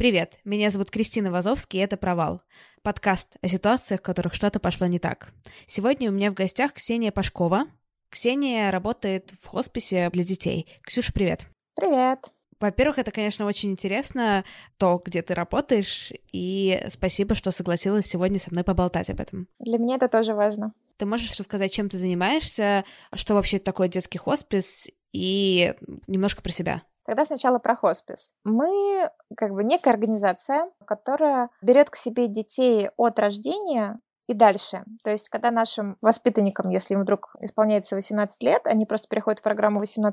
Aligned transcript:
Привет, 0.00 0.38
меня 0.46 0.70
зовут 0.70 0.90
Кристина 0.90 1.30
Вазовский, 1.30 1.78
и 1.78 1.82
это 1.82 1.98
«Провал»— 1.98 2.40
подкаст 2.82 3.36
о 3.42 3.48
ситуациях, 3.48 4.00
в 4.00 4.02
которых 4.02 4.32
что-то 4.32 4.58
пошло 4.58 4.86
не 4.86 4.98
так. 4.98 5.34
Сегодня 5.66 6.08
у 6.08 6.14
меня 6.14 6.30
в 6.30 6.34
гостях 6.34 6.72
Ксения 6.72 7.12
Пашкова. 7.12 7.66
Ксения 8.08 8.70
работает 8.70 9.34
в 9.42 9.46
хосписе 9.46 10.08
для 10.08 10.24
детей. 10.24 10.66
Ксюша, 10.84 11.12
привет. 11.12 11.50
Привет. 11.74 12.30
Во-первых, 12.58 12.98
это, 12.98 13.10
конечно, 13.10 13.44
очень 13.44 13.72
интересно, 13.72 14.46
то, 14.78 15.02
где 15.04 15.20
ты 15.20 15.34
работаешь, 15.34 16.14
и 16.32 16.82
спасибо, 16.88 17.34
что 17.34 17.50
согласилась 17.50 18.06
сегодня 18.06 18.38
со 18.38 18.50
мной 18.50 18.64
поболтать 18.64 19.10
об 19.10 19.20
этом. 19.20 19.48
Для 19.58 19.76
меня 19.76 19.96
это 19.96 20.08
тоже 20.08 20.32
важно. 20.32 20.72
Ты 20.96 21.04
можешь 21.04 21.38
рассказать, 21.38 21.72
чем 21.72 21.90
ты 21.90 21.98
занимаешься, 21.98 22.86
что 23.12 23.34
вообще 23.34 23.58
такое 23.58 23.88
детский 23.88 24.16
хоспис, 24.16 24.88
и 25.12 25.74
немножко 26.06 26.40
про 26.40 26.52
себя? 26.52 26.82
Тогда 27.04 27.24
сначала 27.24 27.58
про 27.58 27.74
хоспис. 27.74 28.34
Мы 28.44 29.10
как 29.36 29.52
бы 29.52 29.64
некая 29.64 29.90
организация, 29.90 30.70
которая 30.84 31.50
берет 31.62 31.90
к 31.90 31.96
себе 31.96 32.28
детей 32.28 32.90
от 32.96 33.18
рождения 33.18 33.98
и 34.26 34.34
дальше. 34.34 34.84
То 35.02 35.10
есть, 35.10 35.28
когда 35.28 35.50
нашим 35.50 35.96
воспитанникам, 36.02 36.70
если 36.70 36.94
им 36.94 37.00
вдруг 37.00 37.34
исполняется 37.40 37.96
18 37.96 38.42
лет, 38.44 38.66
они 38.66 38.86
просто 38.86 39.08
переходят 39.08 39.40
в 39.40 39.42
программу 39.42 39.82
18+, 39.82 40.12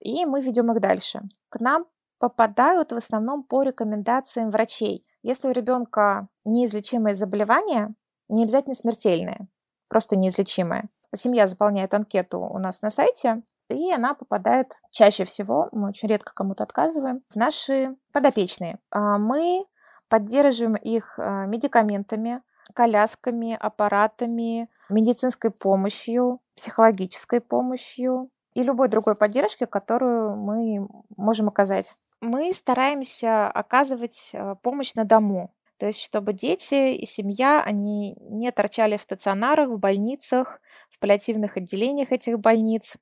и 0.00 0.26
мы 0.26 0.42
ведем 0.42 0.70
их 0.72 0.80
дальше. 0.80 1.22
К 1.48 1.60
нам 1.60 1.86
попадают 2.18 2.92
в 2.92 2.96
основном 2.96 3.44
по 3.44 3.62
рекомендациям 3.62 4.50
врачей. 4.50 5.06
Если 5.22 5.48
у 5.48 5.52
ребенка 5.52 6.28
неизлечимое 6.44 7.14
заболевание, 7.14 7.94
не 8.28 8.42
обязательно 8.42 8.74
смертельное, 8.74 9.48
просто 9.88 10.16
неизлечимое. 10.16 10.88
Семья 11.14 11.48
заполняет 11.48 11.94
анкету 11.94 12.40
у 12.40 12.58
нас 12.58 12.82
на 12.82 12.90
сайте, 12.90 13.42
и 13.68 13.92
она 13.92 14.14
попадает 14.14 14.72
чаще 14.90 15.24
всего, 15.24 15.68
мы 15.72 15.88
очень 15.88 16.08
редко 16.08 16.32
кому-то 16.34 16.64
отказываем, 16.64 17.22
в 17.30 17.36
наши 17.36 17.96
подопечные. 18.12 18.78
А 18.90 19.18
мы 19.18 19.66
поддерживаем 20.08 20.76
их 20.76 21.18
а, 21.18 21.46
медикаментами, 21.46 22.42
колясками, 22.74 23.56
аппаратами, 23.58 24.68
медицинской 24.88 25.50
помощью, 25.50 26.40
психологической 26.54 27.40
помощью 27.40 28.30
и 28.54 28.62
любой 28.62 28.88
другой 28.88 29.16
поддержки, 29.16 29.66
которую 29.66 30.36
мы 30.36 30.88
можем 31.16 31.48
оказать. 31.48 31.96
Мы 32.20 32.52
стараемся 32.52 33.48
оказывать 33.48 34.30
а, 34.34 34.54
помощь 34.56 34.94
на 34.94 35.04
дому. 35.04 35.52
То 35.78 35.86
есть, 35.86 36.00
чтобы 36.00 36.32
дети 36.32 36.94
и 36.94 37.04
семья, 37.04 37.62
они 37.62 38.16
не 38.20 38.50
торчали 38.50 38.96
в 38.96 39.02
стационарах, 39.02 39.68
в 39.68 39.78
больницах, 39.78 40.60
в 40.88 40.98
паллиативных 40.98 41.58
отделениях 41.58 42.12
этих 42.12 42.38
больниц, 42.38 42.96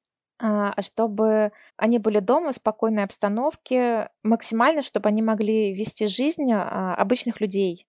чтобы 0.81 1.53
они 1.77 1.99
были 1.99 2.19
дома 2.19 2.53
в 2.53 2.57
спокойной 2.57 3.05
обстановке, 3.05 4.11
максимально, 4.23 4.83
чтобы 4.83 5.09
они 5.09 5.23
могли 5.23 5.73
вести 5.73 6.07
жизнь 6.07 6.53
а, 6.53 6.95
обычных 6.97 7.41
людей. 7.41 7.87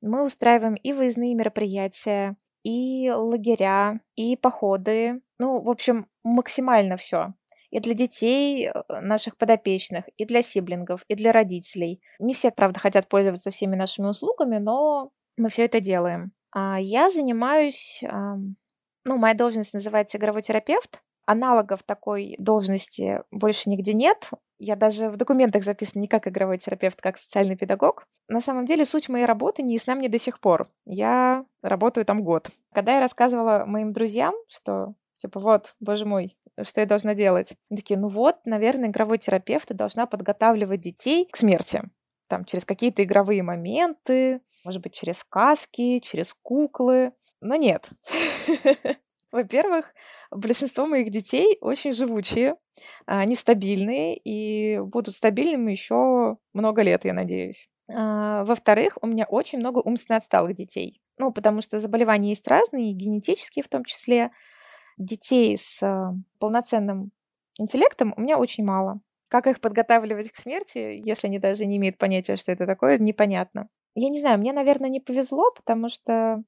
Мы 0.00 0.24
устраиваем 0.24 0.74
и 0.74 0.92
выездные 0.92 1.34
мероприятия, 1.34 2.36
и 2.64 3.10
лагеря, 3.10 4.00
и 4.14 4.36
походы. 4.36 5.20
Ну, 5.38 5.60
в 5.60 5.70
общем, 5.70 6.08
максимально 6.22 6.96
все. 6.96 7.34
И 7.70 7.80
для 7.80 7.94
детей 7.94 8.68
э, 8.68 8.72
наших 9.00 9.36
подопечных, 9.36 10.04
и 10.16 10.24
для 10.24 10.42
сиблингов, 10.42 11.04
и 11.08 11.14
для 11.14 11.32
родителей. 11.32 12.02
Не 12.18 12.34
все, 12.34 12.50
правда, 12.50 12.80
хотят 12.80 13.08
пользоваться 13.08 13.50
всеми 13.50 13.76
нашими 13.76 14.06
услугами, 14.06 14.58
но 14.58 15.10
мы 15.36 15.48
все 15.48 15.64
это 15.64 15.80
делаем. 15.80 16.32
А 16.54 16.78
я 16.78 17.10
занимаюсь, 17.10 18.02
ну, 19.04 19.16
моя 19.16 19.34
должность 19.34 19.72
называется 19.72 20.18
игровой 20.18 20.42
терапевт. 20.42 21.02
Аналогов 21.32 21.82
такой 21.82 22.36
должности 22.38 23.22
больше 23.30 23.70
нигде 23.70 23.94
нет. 23.94 24.30
Я 24.58 24.76
даже 24.76 25.08
в 25.08 25.16
документах 25.16 25.64
записана 25.64 26.02
не 26.02 26.08
как 26.08 26.28
игровой 26.28 26.58
терапевт, 26.58 27.00
как 27.00 27.16
социальный 27.16 27.56
педагог. 27.56 28.06
На 28.28 28.40
самом 28.40 28.66
деле 28.66 28.84
суть 28.84 29.08
моей 29.08 29.24
работы 29.24 29.62
не 29.62 29.74
ясна 29.74 29.94
мне 29.94 30.08
до 30.08 30.18
сих 30.18 30.40
пор. 30.40 30.68
Я 30.84 31.44
работаю 31.62 32.04
там 32.04 32.22
год. 32.22 32.50
Когда 32.72 32.94
я 32.94 33.00
рассказывала 33.00 33.64
моим 33.66 33.92
друзьям, 33.92 34.34
что 34.46 34.94
типа 35.18 35.40
вот, 35.40 35.74
боже 35.80 36.04
мой, 36.04 36.36
что 36.62 36.80
я 36.80 36.86
должна 36.86 37.14
делать? 37.14 37.56
Они 37.70 37.78
такие, 37.78 37.98
ну 37.98 38.08
вот, 38.08 38.36
наверное, 38.44 38.90
игровой 38.90 39.18
терапевт 39.18 39.72
должна 39.74 40.06
подготавливать 40.06 40.80
детей 40.80 41.28
к 41.30 41.36
смерти. 41.36 41.82
Там, 42.28 42.44
через 42.44 42.64
какие-то 42.64 43.02
игровые 43.02 43.42
моменты, 43.42 44.40
может 44.64 44.82
быть, 44.82 44.94
через 44.94 45.18
сказки, 45.18 45.98
через 45.98 46.34
куклы. 46.42 47.12
Но 47.40 47.56
нет. 47.56 47.90
Во-первых, 49.32 49.94
большинство 50.30 50.84
моих 50.86 51.10
детей 51.10 51.56
очень 51.62 51.92
живучие, 51.92 52.56
они 53.06 53.34
стабильные 53.34 54.16
и 54.16 54.78
будут 54.78 55.16
стабильными 55.16 55.72
еще 55.72 56.36
много 56.52 56.82
лет, 56.82 57.06
я 57.06 57.14
надеюсь. 57.14 57.68
А, 57.90 58.44
во-вторых, 58.44 58.98
у 59.00 59.06
меня 59.06 59.24
очень 59.24 59.58
много 59.58 59.78
умственно 59.78 60.18
отсталых 60.18 60.54
детей. 60.54 61.00
Ну, 61.18 61.32
потому 61.32 61.62
что 61.62 61.78
заболевания 61.78 62.30
есть 62.30 62.46
разные, 62.46 62.92
генетические 62.92 63.62
в 63.62 63.68
том 63.68 63.84
числе. 63.84 64.30
Детей 64.98 65.56
с 65.58 65.82
а, 65.82 66.14
полноценным 66.38 67.10
интеллектом 67.58 68.14
у 68.16 68.20
меня 68.20 68.38
очень 68.38 68.64
мало. 68.64 69.00
Как 69.28 69.46
их 69.46 69.60
подготавливать 69.60 70.30
к 70.30 70.36
смерти, 70.36 71.00
если 71.04 71.26
они 71.28 71.38
даже 71.38 71.64
не 71.64 71.78
имеют 71.78 71.96
понятия, 71.96 72.36
что 72.36 72.52
это 72.52 72.66
такое, 72.66 72.98
непонятно. 72.98 73.68
Я 73.94 74.10
не 74.10 74.20
знаю, 74.20 74.38
мне, 74.38 74.52
наверное, 74.52 74.90
не 74.90 75.00
повезло, 75.00 75.50
потому 75.54 75.88
что 75.88 76.42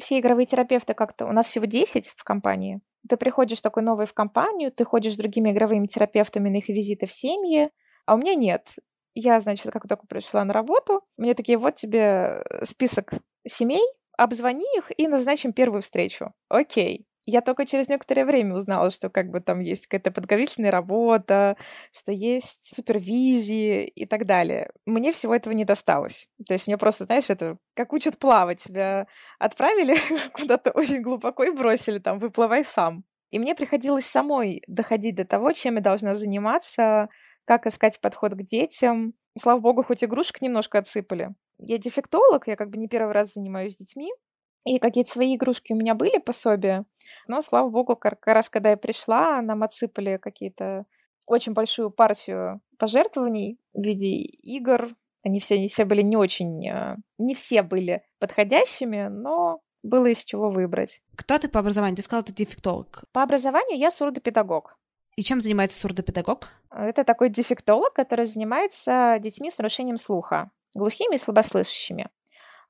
все 0.00 0.18
игровые 0.18 0.46
терапевты 0.46 0.94
как-то... 0.94 1.26
У 1.26 1.32
нас 1.32 1.46
всего 1.46 1.66
10 1.66 2.08
в 2.16 2.24
компании. 2.24 2.80
Ты 3.08 3.16
приходишь 3.16 3.60
такой 3.60 3.82
новый 3.82 4.06
в 4.06 4.14
компанию, 4.14 4.72
ты 4.72 4.84
ходишь 4.84 5.14
с 5.14 5.18
другими 5.18 5.50
игровыми 5.50 5.86
терапевтами 5.86 6.48
на 6.48 6.56
их 6.56 6.68
визиты 6.68 7.06
в 7.06 7.12
семьи, 7.12 7.70
а 8.06 8.14
у 8.14 8.18
меня 8.18 8.34
нет. 8.34 8.68
Я, 9.14 9.40
значит, 9.40 9.72
как 9.72 9.88
только 9.88 10.06
пришла 10.06 10.44
на 10.44 10.52
работу, 10.52 11.02
мне 11.16 11.34
такие, 11.34 11.58
вот 11.58 11.76
тебе 11.76 12.42
список 12.62 13.12
семей, 13.46 13.84
обзвони 14.16 14.66
их 14.76 14.92
и 14.96 15.08
назначим 15.08 15.52
первую 15.52 15.82
встречу. 15.82 16.32
Окей. 16.48 17.06
Я 17.26 17.42
только 17.42 17.66
через 17.66 17.88
некоторое 17.88 18.24
время 18.24 18.54
узнала, 18.54 18.90
что 18.90 19.10
как 19.10 19.30
бы 19.30 19.40
там 19.40 19.60
есть 19.60 19.86
какая-то 19.86 20.10
подготовительная 20.10 20.70
работа, 20.70 21.56
что 21.92 22.12
есть 22.12 22.74
супервизии 22.74 23.84
и 23.86 24.06
так 24.06 24.26
далее. 24.26 24.70
Мне 24.86 25.12
всего 25.12 25.34
этого 25.34 25.52
не 25.52 25.64
досталось. 25.64 26.28
То 26.46 26.54
есть 26.54 26.66
мне 26.66 26.78
просто, 26.78 27.04
знаешь, 27.04 27.30
это 27.30 27.58
как 27.74 27.92
учат 27.92 28.18
плавать. 28.18 28.62
Тебя 28.62 29.06
отправили 29.38 29.96
куда-то 30.32 30.70
очень 30.70 31.02
глубоко 31.02 31.44
и 31.44 31.50
бросили 31.50 31.98
там, 31.98 32.18
выплывай 32.18 32.64
сам. 32.64 33.04
И 33.30 33.38
мне 33.38 33.54
приходилось 33.54 34.06
самой 34.06 34.62
доходить 34.66 35.14
до 35.14 35.24
того, 35.24 35.52
чем 35.52 35.76
я 35.76 35.80
должна 35.80 36.14
заниматься, 36.14 37.08
как 37.44 37.66
искать 37.66 38.00
подход 38.00 38.32
к 38.32 38.42
детям. 38.42 39.14
Слава 39.38 39.60
богу, 39.60 39.84
хоть 39.84 40.02
игрушек 40.02 40.40
немножко 40.42 40.78
отсыпали. 40.78 41.30
Я 41.58 41.78
дефектолог, 41.78 42.48
я 42.48 42.56
как 42.56 42.70
бы 42.70 42.78
не 42.78 42.88
первый 42.88 43.12
раз 43.12 43.34
занимаюсь 43.34 43.76
детьми, 43.76 44.12
и 44.64 44.78
какие-то 44.78 45.10
свои 45.10 45.36
игрушки 45.36 45.72
у 45.72 45.76
меня 45.76 45.94
были, 45.94 46.18
пособия. 46.18 46.84
Но, 47.26 47.42
слава 47.42 47.68
богу, 47.70 47.96
как 47.96 48.26
раз 48.26 48.50
когда 48.50 48.70
я 48.70 48.76
пришла, 48.76 49.40
нам 49.40 49.62
отсыпали 49.62 50.18
какие-то 50.18 50.84
очень 51.26 51.52
большую 51.52 51.90
партию 51.90 52.60
пожертвований 52.78 53.58
в 53.72 53.82
виде 53.82 54.08
игр. 54.08 54.88
Они 55.24 55.38
все, 55.38 55.56
они 55.56 55.68
все 55.68 55.84
были 55.84 56.02
не 56.02 56.16
очень... 56.16 56.68
А, 56.68 56.96
не 57.18 57.34
все 57.34 57.62
были 57.62 58.02
подходящими, 58.18 59.08
но 59.08 59.60
было 59.82 60.06
из 60.06 60.24
чего 60.24 60.50
выбрать. 60.50 61.00
Кто 61.16 61.38
ты 61.38 61.48
по 61.48 61.60
образованию? 61.60 61.96
Ты 61.96 62.02
сказала, 62.02 62.24
ты 62.24 62.32
дефектолог. 62.32 63.04
По 63.12 63.22
образованию 63.22 63.78
я 63.78 63.90
сурдопедагог. 63.90 64.76
И 65.16 65.22
чем 65.22 65.40
занимается 65.40 65.78
сурдопедагог? 65.78 66.48
Это 66.70 67.04
такой 67.04 67.28
дефектолог, 67.28 67.92
который 67.92 68.26
занимается 68.26 69.18
детьми 69.20 69.50
с 69.50 69.58
нарушением 69.58 69.98
слуха, 69.98 70.50
глухими 70.74 71.16
и 71.16 71.18
слабослышащими. 71.18 72.08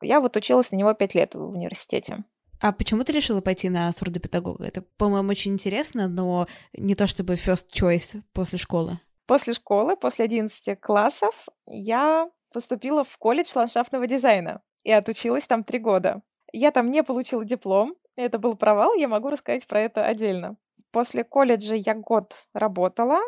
Я 0.01 0.21
вот 0.21 0.37
училась 0.37 0.73
на 0.73 0.77
него 0.77 0.93
пять 0.95 1.15
лет 1.15 1.35
в 1.35 1.51
университете. 1.51 2.25
А 2.61 2.73
почему 2.73 3.05
ты 3.05 3.13
решила 3.13 3.41
пойти 3.41 3.71
на 3.71 3.91
сурдопедагога? 3.93 4.67
Это, 4.67 4.83
по-моему, 4.99 5.31
очень 5.31 5.55
интересно, 5.55 6.09
но 6.09 6.47
не 6.75 6.95
то 6.95 7.07
чтобы 7.07 7.35
first 7.35 7.67
choice 7.73 8.23
после 8.33 8.59
школы. 8.59 9.01
После 9.27 9.55
школы, 9.55 9.97
после 9.97 10.27
11 10.27 10.79
классов, 10.81 11.49
я 11.67 12.29
поступила 12.53 13.05
в 13.05 13.17
колледж 13.17 13.53
ландшафтного 13.55 14.07
дизайна 14.07 14.61
и 14.85 14.93
отучилась 14.93 15.47
там 15.47 15.65
три 15.65 15.79
года. 15.79 16.23
Я 16.53 16.71
там 16.71 16.89
не 16.89 17.03
получила 17.03 17.45
диплом, 17.45 17.95
это 18.17 18.39
был 18.39 18.57
провал, 18.57 18.95
я 18.95 19.09
могу 19.09 19.31
рассказать 19.31 19.67
про 19.67 19.81
это 19.81 20.05
отдельно. 20.05 20.57
После 20.91 21.25
колледжа 21.25 21.77
я 21.77 21.95
год 21.95 22.47
работала, 22.53 23.21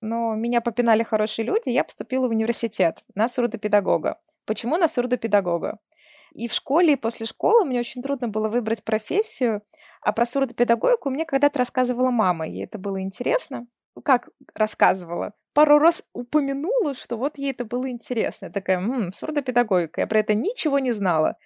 но 0.00 0.34
меня 0.34 0.60
попинали 0.60 1.02
хорошие 1.02 1.44
люди, 1.44 1.68
я 1.68 1.84
поступила 1.84 2.26
в 2.26 2.30
университет 2.30 3.04
на 3.14 3.28
сурдопедагога. 3.28 4.18
почему 4.46 4.78
на 4.78 4.88
сурдопедагога. 4.88 5.78
И 6.32 6.48
в 6.48 6.52
школе, 6.52 6.92
и 6.92 6.96
после 6.96 7.26
школы 7.26 7.64
мне 7.64 7.80
очень 7.80 8.02
трудно 8.02 8.28
было 8.28 8.48
выбрать 8.48 8.84
профессию, 8.84 9.62
а 10.00 10.12
про 10.12 10.24
сурдопедагогику 10.24 11.10
мне 11.10 11.24
когда-то 11.24 11.58
рассказывала 11.58 12.10
мама, 12.10 12.46
ей 12.46 12.64
это 12.64 12.78
было 12.78 13.00
интересно. 13.00 13.66
Как 14.04 14.28
рассказывала? 14.54 15.32
Пару 15.52 15.78
раз 15.78 16.04
упомянула, 16.12 16.94
что 16.94 17.16
вот 17.16 17.38
ей 17.38 17.50
это 17.50 17.64
было 17.64 17.90
интересно. 17.90 18.46
Я 18.46 18.52
такая, 18.52 18.78
м-м, 18.78 19.12
сурдопедагогика. 19.12 20.00
Я 20.00 20.06
про 20.06 20.20
это 20.20 20.34
ничего 20.34 20.78
не 20.78 20.92
знала. 20.92 21.36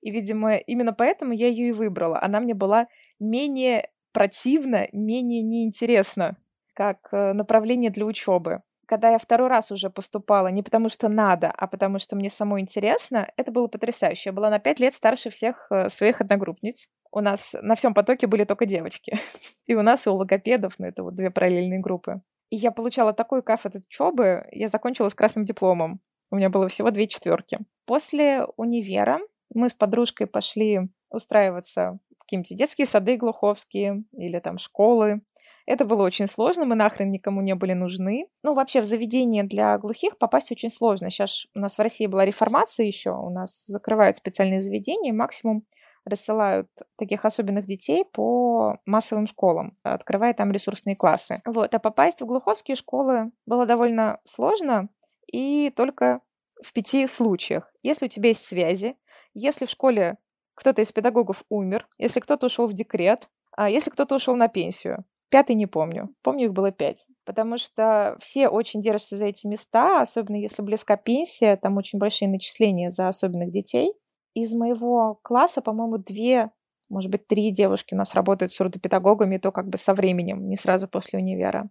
И, 0.00 0.10
видимо, 0.10 0.56
именно 0.56 0.94
поэтому 0.94 1.32
я 1.32 1.48
ее 1.48 1.68
и 1.68 1.72
выбрала. 1.72 2.20
Она 2.22 2.40
мне 2.40 2.54
была 2.54 2.88
менее 3.18 3.90
противна, 4.12 4.88
менее 4.92 5.42
неинтересна 5.42 6.36
как 6.74 7.08
э, 7.12 7.34
направление 7.34 7.90
для 7.90 8.06
учебы 8.06 8.62
когда 8.90 9.10
я 9.10 9.18
второй 9.18 9.46
раз 9.48 9.70
уже 9.70 9.88
поступала, 9.88 10.48
не 10.48 10.64
потому 10.64 10.88
что 10.88 11.08
надо, 11.08 11.52
а 11.56 11.68
потому 11.68 12.00
что 12.00 12.16
мне 12.16 12.28
самой 12.28 12.60
интересно, 12.60 13.32
это 13.36 13.52
было 13.52 13.68
потрясающе. 13.68 14.30
Я 14.30 14.32
была 14.32 14.50
на 14.50 14.58
пять 14.58 14.80
лет 14.80 14.94
старше 14.94 15.30
всех 15.30 15.68
э, 15.70 15.88
своих 15.88 16.20
одногруппниц. 16.20 16.88
У 17.12 17.20
нас 17.20 17.54
на 17.62 17.76
всем 17.76 17.94
потоке 17.94 18.26
были 18.26 18.42
только 18.42 18.66
девочки. 18.66 19.16
И 19.66 19.76
у 19.76 19.82
нас, 19.82 20.08
и 20.08 20.10
у 20.10 20.14
логопедов, 20.14 20.74
ну, 20.80 20.86
это 20.86 21.04
вот 21.04 21.14
две 21.14 21.30
параллельные 21.30 21.78
группы. 21.78 22.20
И 22.50 22.56
я 22.56 22.72
получала 22.72 23.12
такой 23.12 23.44
кайф 23.44 23.64
от 23.64 23.76
учебы, 23.76 24.44
я 24.50 24.66
закончила 24.66 25.08
с 25.08 25.14
красным 25.14 25.44
дипломом. 25.44 26.00
У 26.32 26.36
меня 26.36 26.50
было 26.50 26.66
всего 26.66 26.90
две 26.90 27.06
четверки. 27.06 27.60
После 27.86 28.44
универа 28.56 29.20
мы 29.54 29.68
с 29.68 29.72
подружкой 29.72 30.26
пошли 30.26 30.80
устраиваться 31.10 32.00
в 32.18 32.22
какие-нибудь 32.24 32.56
детские 32.56 32.88
сады 32.88 33.16
глуховские 33.16 34.02
или 34.10 34.40
там 34.40 34.58
школы. 34.58 35.20
Это 35.66 35.84
было 35.84 36.02
очень 36.02 36.26
сложно, 36.26 36.64
мы 36.64 36.74
нахрен 36.74 37.08
никому 37.08 37.40
не 37.40 37.54
были 37.54 37.72
нужны. 37.72 38.26
Ну, 38.42 38.54
вообще, 38.54 38.80
в 38.80 38.84
заведение 38.84 39.44
для 39.44 39.78
глухих 39.78 40.18
попасть 40.18 40.50
очень 40.50 40.70
сложно. 40.70 41.10
Сейчас 41.10 41.46
у 41.54 41.60
нас 41.60 41.76
в 41.76 41.80
России 41.80 42.06
была 42.06 42.24
реформация 42.24 42.86
еще, 42.86 43.10
у 43.10 43.30
нас 43.30 43.66
закрывают 43.66 44.16
специальные 44.16 44.60
заведения, 44.60 45.12
максимум 45.12 45.64
рассылают 46.04 46.68
таких 46.96 47.24
особенных 47.24 47.66
детей 47.66 48.04
по 48.04 48.78
массовым 48.86 49.26
школам, 49.26 49.76
открывая 49.82 50.34
там 50.34 50.50
ресурсные 50.50 50.96
классы. 50.96 51.36
Вот. 51.44 51.74
А 51.74 51.78
попасть 51.78 52.20
в 52.20 52.26
глуховские 52.26 52.74
школы 52.74 53.32
было 53.46 53.66
довольно 53.66 54.18
сложно, 54.24 54.88
и 55.30 55.70
только 55.76 56.20
в 56.62 56.72
пяти 56.72 57.06
случаях. 57.06 57.72
Если 57.82 58.06
у 58.06 58.08
тебя 58.08 58.28
есть 58.28 58.44
связи, 58.44 58.96
если 59.34 59.66
в 59.66 59.70
школе 59.70 60.18
кто-то 60.54 60.82
из 60.82 60.92
педагогов 60.92 61.44
умер, 61.48 61.86
если 61.98 62.20
кто-то 62.20 62.46
ушел 62.46 62.66
в 62.66 62.72
декрет, 62.72 63.28
а 63.52 63.70
если 63.70 63.90
кто-то 63.90 64.16
ушел 64.16 64.36
на 64.36 64.48
пенсию. 64.48 65.04
Пятый 65.30 65.54
не 65.54 65.66
помню. 65.66 66.10
Помню, 66.22 66.46
их 66.46 66.52
было 66.52 66.72
пять. 66.72 67.06
Потому 67.24 67.56
что 67.56 68.16
все 68.18 68.48
очень 68.48 68.82
держатся 68.82 69.16
за 69.16 69.26
эти 69.26 69.46
места, 69.46 70.02
особенно 70.02 70.36
если 70.36 70.60
близка 70.60 70.96
пенсия, 70.96 71.56
там 71.56 71.76
очень 71.76 72.00
большие 72.00 72.28
начисления 72.28 72.90
за 72.90 73.06
особенных 73.06 73.50
детей. 73.50 73.94
Из 74.34 74.52
моего 74.52 75.20
класса, 75.22 75.60
по-моему, 75.60 75.98
две, 75.98 76.50
может 76.88 77.10
быть, 77.10 77.28
три 77.28 77.52
девушки 77.52 77.94
у 77.94 77.96
нас 77.96 78.14
работают 78.14 78.52
сурдопедагогами, 78.52 79.38
то 79.38 79.52
как 79.52 79.68
бы 79.68 79.78
со 79.78 79.94
временем, 79.94 80.48
не 80.48 80.56
сразу 80.56 80.88
после 80.88 81.20
универа. 81.20 81.70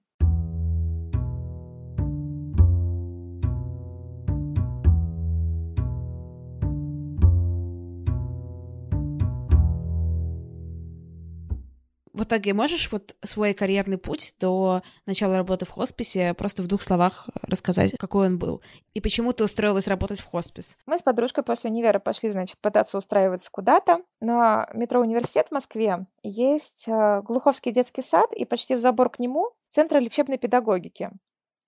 Итоге 12.29 12.53
можешь 12.53 12.91
вот 12.91 13.15
свой 13.23 13.53
карьерный 13.53 13.97
путь 13.97 14.35
до 14.39 14.83
начала 15.05 15.35
работы 15.35 15.65
в 15.65 15.69
хосписе 15.69 16.33
просто 16.33 16.63
в 16.63 16.67
двух 16.67 16.81
словах 16.81 17.27
рассказать, 17.41 17.91
какой 17.97 18.27
он 18.27 18.37
был? 18.37 18.61
И 18.93 19.01
почему 19.01 19.33
ты 19.33 19.43
устроилась 19.43 19.87
работать 19.87 20.19
в 20.19 20.25
хоспис? 20.25 20.77
Мы 20.85 20.97
с 20.97 21.01
подружкой 21.01 21.43
после 21.43 21.69
универа 21.69 21.99
пошли, 21.99 22.29
значит, 22.29 22.59
пытаться 22.59 22.97
устраиваться 22.97 23.49
куда-то. 23.51 24.03
На 24.21 24.69
метро 24.73 25.01
«Университет» 25.01 25.47
в 25.49 25.53
Москве 25.53 26.05
есть 26.23 26.85
э, 26.87 27.21
Глуховский 27.23 27.71
детский 27.71 28.01
сад, 28.01 28.31
и 28.33 28.45
почти 28.45 28.75
в 28.75 28.79
забор 28.79 29.09
к 29.09 29.19
нему 29.19 29.51
Центр 29.69 29.97
лечебной 29.97 30.37
педагогики. 30.37 31.11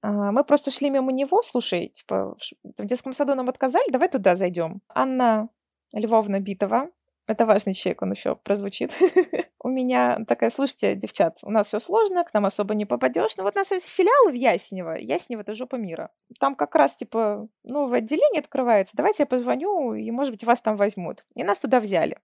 А, 0.01 0.31
мы 0.31 0.43
просто 0.43 0.71
шли 0.71 0.89
мимо 0.89 1.11
него, 1.11 1.41
слушай, 1.43 1.89
типа, 1.89 2.35
в 2.77 2.85
детском 2.85 3.13
саду 3.13 3.35
нам 3.35 3.49
отказали, 3.49 3.91
давай 3.91 4.09
туда 4.09 4.35
зайдем. 4.35 4.81
Анна 4.89 5.49
Львовна 5.93 6.39
Битова, 6.39 6.89
это 7.27 7.45
важный 7.45 7.73
человек, 7.73 8.01
он 8.01 8.11
еще 8.11 8.35
прозвучит. 8.35 8.93
у 9.63 9.69
меня 9.69 10.19
такая, 10.27 10.49
слушайте, 10.49 10.95
девчат, 10.95 11.39
у 11.43 11.51
нас 11.51 11.67
все 11.67 11.79
сложно, 11.79 12.23
к 12.23 12.33
нам 12.33 12.45
особо 12.45 12.73
не 12.73 12.85
попадешь. 12.85 13.37
Но 13.37 13.43
вот 13.43 13.55
у 13.55 13.59
нас 13.59 13.71
есть 13.71 13.87
филиал 13.87 14.31
в 14.31 14.33
Яснево. 14.33 14.97
Яснево— 14.97 15.41
это 15.41 15.53
жопа 15.53 15.75
мира. 15.75 16.09
Там 16.39 16.55
как 16.55 16.75
раз, 16.75 16.95
типа, 16.95 17.47
новое 17.63 17.99
отделение 17.99 18.39
открывается. 18.39 18.97
Давайте 18.97 19.23
я 19.23 19.27
позвоню, 19.27 19.93
и, 19.93 20.09
может 20.11 20.33
быть, 20.33 20.43
вас 20.43 20.61
там 20.61 20.75
возьмут. 20.75 21.25
И 21.35 21.43
нас 21.43 21.59
туда 21.59 21.79
взяли. 21.79 22.17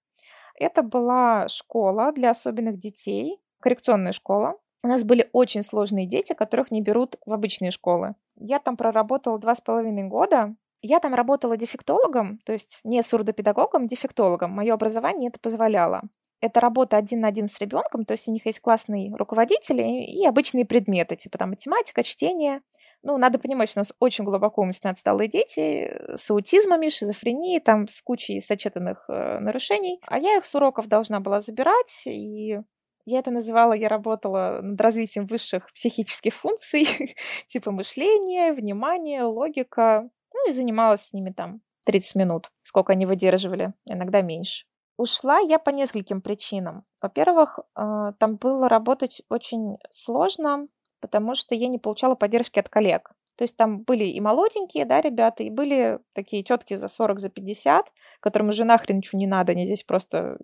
Это 0.56 0.82
была 0.82 1.48
школа 1.48 2.12
для 2.12 2.32
особенных 2.32 2.78
детей, 2.78 3.40
коррекционная 3.60 4.14
школа. 4.14 4.56
У 4.84 4.88
нас 4.88 5.04
были 5.04 5.30
очень 5.34 5.64
сложные 5.64 6.08
дети, 6.08 6.34
которых 6.34 6.72
не 6.72 6.82
берут 6.82 7.18
в 7.26 7.34
обычные 7.34 7.72
школы. 7.72 8.16
Я 8.36 8.60
там 8.60 8.78
проработала 8.78 9.38
два 9.38 9.56
с 9.56 9.62
половиной 9.62 10.04
года. 10.04 10.56
Я 10.82 11.00
там 11.00 11.14
работала 11.14 11.58
дефектологом, 11.58 12.40
то 12.46 12.54
есть 12.54 12.80
не 12.84 13.02
сурдопедагогом, 13.04 13.88
дефектологом. 13.88 14.52
Мое 14.52 14.74
образование 14.74 15.30
это 15.30 15.40
позволяло 15.40 16.04
это 16.42 16.60
работа 16.60 16.98
один 16.98 17.22
на 17.22 17.28
один 17.28 17.48
с 17.48 17.60
ребенком, 17.60 18.06
то 18.06 18.14
есть 18.14 18.28
у 18.28 18.32
них 18.32 18.46
есть 18.46 18.60
классные 18.60 19.16
руководители 19.16 19.82
и 20.06 20.26
обычные 20.26 20.66
предметы, 20.66 21.16
типа 21.16 21.38
там 21.38 21.50
математика, 21.50 22.04
чтение. 22.04 22.62
Ну, 23.04 23.18
надо 23.18 23.40
понимать, 23.40 23.70
что 23.70 23.80
у 23.80 23.82
нас 23.82 23.94
очень 24.00 24.24
глубоко 24.24 24.62
умственно 24.62 24.92
отсталые 24.92 25.30
дети 25.30 26.16
с 26.16 26.30
аутизмами, 26.30 26.90
шизофренией, 26.90 27.60
там 27.60 27.88
с 27.88 28.02
кучей 28.02 28.42
сочетанных 28.42 29.06
э, 29.08 29.40
нарушений. 29.40 30.00
А 30.08 30.20
я 30.20 30.38
их 30.38 30.46
с 30.46 30.56
уроков 30.56 30.88
должна 30.88 31.20
была 31.20 31.40
забирать, 31.40 32.04
и 32.06 32.60
я 33.06 33.20
это 33.20 33.32
называла, 33.32 33.74
я 33.74 33.88
работала 33.88 34.60
над 34.62 34.82
развитием 34.82 35.26
высших 35.26 35.72
психических 35.74 36.34
функций, 36.34 36.88
типа 37.48 37.72
мышления, 37.72 38.52
внимания, 38.52 39.24
логика. 39.24 40.10
И 40.48 40.52
занималась 40.52 41.08
с 41.08 41.14
ними 41.14 41.32
там 41.32 41.62
30 41.86 42.16
минут, 42.16 42.52
сколько 42.64 42.94
они 42.94 43.06
выдерживали, 43.06 43.74
иногда 43.86 44.22
меньше. 44.22 44.66
Ушла 44.98 45.40
я 45.40 45.60
по 45.60 45.70
нескольким 45.70 46.22
причинам. 46.22 46.84
Во-первых, 47.02 47.60
э, 47.60 48.14
там 48.20 48.38
было 48.38 48.68
работать 48.68 49.22
очень 49.30 49.78
сложно, 49.92 50.68
потому 51.02 51.36
что 51.36 51.54
я 51.54 51.68
не 51.68 51.78
получала 51.78 52.16
поддержки 52.16 52.60
от 52.60 52.70
коллег. 52.70 53.12
То 53.38 53.44
есть 53.44 53.56
там 53.56 53.84
были 53.84 54.06
и 54.06 54.20
молоденькие, 54.20 54.86
да, 54.86 55.00
ребята, 55.00 55.44
и 55.44 55.52
были 55.52 56.00
такие 56.16 56.44
тетки 56.44 56.74
за 56.74 56.88
40, 56.88 57.20
за 57.20 57.30
50, 57.30 57.86
которым 58.20 58.50
уже 58.50 58.64
нахрен 58.64 58.98
ничего 58.98 59.20
не 59.20 59.28
надо, 59.28 59.52
они 59.52 59.66
здесь 59.66 59.84
просто 59.84 60.38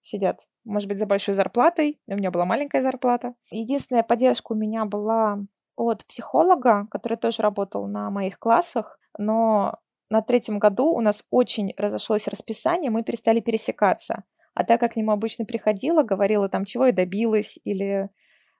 сидят, 0.00 0.46
может 0.64 0.88
быть, 0.88 0.98
за 0.98 1.06
большой 1.06 1.34
зарплатой. 1.34 2.00
У 2.08 2.16
меня 2.16 2.30
была 2.30 2.44
маленькая 2.44 2.82
зарплата. 2.82 3.34
Единственная 3.50 4.02
поддержка 4.02 4.52
у 4.52 4.56
меня 4.56 4.84
была 4.84 5.38
от 5.76 6.04
психолога, 6.06 6.86
который 6.90 7.16
тоже 7.16 7.42
работал 7.42 7.86
на 7.86 8.10
моих 8.10 8.38
классах, 8.38 8.98
но 9.18 9.78
на 10.10 10.22
третьем 10.22 10.58
году 10.58 10.92
у 10.92 11.00
нас 11.00 11.24
очень 11.30 11.74
разошлось 11.76 12.28
расписание, 12.28 12.90
мы 12.90 13.02
перестали 13.02 13.40
пересекаться. 13.40 14.24
А 14.54 14.64
так 14.64 14.80
как 14.80 14.92
к 14.92 14.96
нему 14.96 15.12
обычно 15.12 15.44
приходила, 15.44 16.02
говорила 16.02 16.48
там, 16.48 16.64
чего 16.64 16.86
я 16.86 16.92
добилась, 16.92 17.58
или 17.64 18.10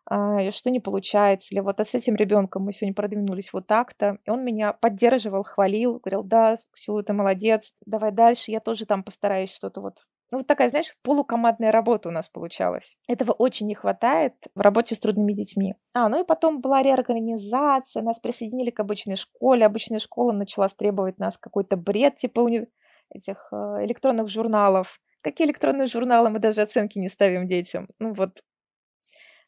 а, 0.07 0.51
что 0.51 0.71
не 0.71 0.81
получается, 0.81 1.55
или 1.55 1.61
вот 1.61 1.81
а 1.81 1.85
с 1.85 1.95
этим 1.95 2.17
ребенком 2.17 2.65
мы 2.65 2.73
сегодня 2.73 2.95
продвинулись 2.95 3.53
вот 3.53 3.67
так-то. 3.67 4.19
И 4.27 4.31
он 4.31 4.45
меня 4.45 4.73
поддерживал, 4.73 5.45
хвалил, 5.45 6.01
говорил, 6.01 6.23
да, 6.25 6.57
Ксю, 6.73 7.03
ты 7.03 7.13
молодец, 7.13 7.73
давай 7.87 8.13
дальше, 8.13 8.51
я 8.51 8.61
тоже 8.61 8.87
там 8.87 9.03
постараюсь 9.03 9.53
что-то 9.55 9.81
вот 9.81 10.07
ну, 10.31 10.39
вот 10.39 10.47
такая, 10.47 10.69
знаешь, 10.69 10.97
полукомандная 11.03 11.71
работа 11.71 12.09
у 12.09 12.13
нас 12.13 12.29
получалась. 12.29 12.97
Этого 13.07 13.33
очень 13.33 13.67
не 13.67 13.75
хватает 13.75 14.35
в 14.55 14.61
работе 14.61 14.95
с 14.95 14.99
трудными 14.99 15.33
детьми. 15.33 15.75
А, 15.95 16.09
ну 16.09 16.23
и 16.23 16.27
потом 16.27 16.61
была 16.61 16.83
реорганизация, 16.83 18.03
нас 18.03 18.19
присоединили 18.19 18.71
к 18.71 18.81
обычной 18.81 19.17
школе. 19.17 19.67
Обычная 19.67 19.99
школа 19.99 20.33
начала 20.33 20.69
требовать 20.69 21.19
нас 21.19 21.39
какой-то 21.39 21.77
бред, 21.77 22.17
типа 22.17 22.41
уни... 22.41 22.67
этих 23.11 23.49
э, 23.53 23.85
электронных 23.85 24.29
журналов. 24.29 25.01
Какие 25.23 25.47
электронные 25.47 25.87
журналы? 25.87 26.31
Мы 26.31 26.39
даже 26.39 26.63
оценки 26.63 26.99
не 26.99 27.09
ставим 27.09 27.47
детям. 27.47 27.89
Ну 27.99 28.13
вот, 28.13 28.43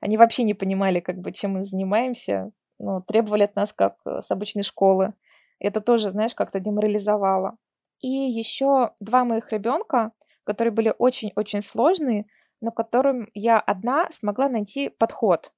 они 0.00 0.16
вообще 0.16 0.42
не 0.42 0.54
понимали, 0.54 1.00
как 1.00 1.18
бы, 1.18 1.32
чем 1.32 1.52
мы 1.52 1.64
занимаемся. 1.64 2.52
Ну, 2.78 3.00
требовали 3.00 3.44
от 3.44 3.56
нас 3.56 3.72
как 3.72 3.96
э, 4.04 4.20
с 4.20 4.30
обычной 4.30 4.62
школы. 4.62 5.14
Это 5.58 5.80
тоже, 5.80 6.10
знаешь, 6.10 6.34
как-то 6.34 6.60
деморализовало. 6.60 7.56
И 8.00 8.08
еще 8.08 8.92
два 9.00 9.24
моих 9.24 9.52
ребенка, 9.52 10.12
которые 10.46 10.72
были 10.72 10.94
очень-очень 10.96 11.60
сложные, 11.60 12.26
но 12.60 12.70
которым 12.70 13.28
я 13.34 13.60
одна 13.60 14.08
смогла 14.10 14.48
найти 14.48 14.88
подход. 14.88 15.52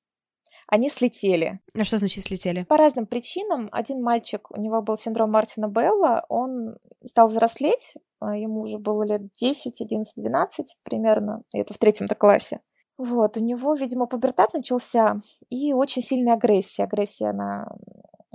Они 0.66 0.90
слетели. 0.90 1.60
А 1.74 1.84
что 1.84 1.98
значит 1.98 2.24
слетели? 2.24 2.64
По 2.64 2.76
разным 2.76 3.06
причинам. 3.06 3.68
Один 3.72 4.02
мальчик, 4.02 4.50
у 4.50 4.60
него 4.60 4.82
был 4.82 4.96
синдром 4.96 5.30
Мартина 5.30 5.68
Белла, 5.68 6.24
он 6.28 6.76
стал 7.04 7.28
взрослеть, 7.28 7.94
а, 8.20 8.36
ему 8.36 8.62
уже 8.62 8.78
было 8.78 9.02
лет 9.04 9.32
10, 9.32 9.80
11, 9.80 10.14
12 10.16 10.76
примерно, 10.82 11.42
и 11.54 11.58
это 11.60 11.72
в 11.72 11.78
третьем-то 11.78 12.14
классе. 12.14 12.60
Вот, 12.98 13.36
у 13.36 13.40
него, 13.40 13.74
видимо, 13.74 14.06
пубертат 14.06 14.54
начался, 14.54 15.20
и 15.48 15.72
очень 15.72 16.02
сильная 16.02 16.34
агрессия. 16.34 16.84
Агрессия, 16.84 17.26
она 17.28 17.68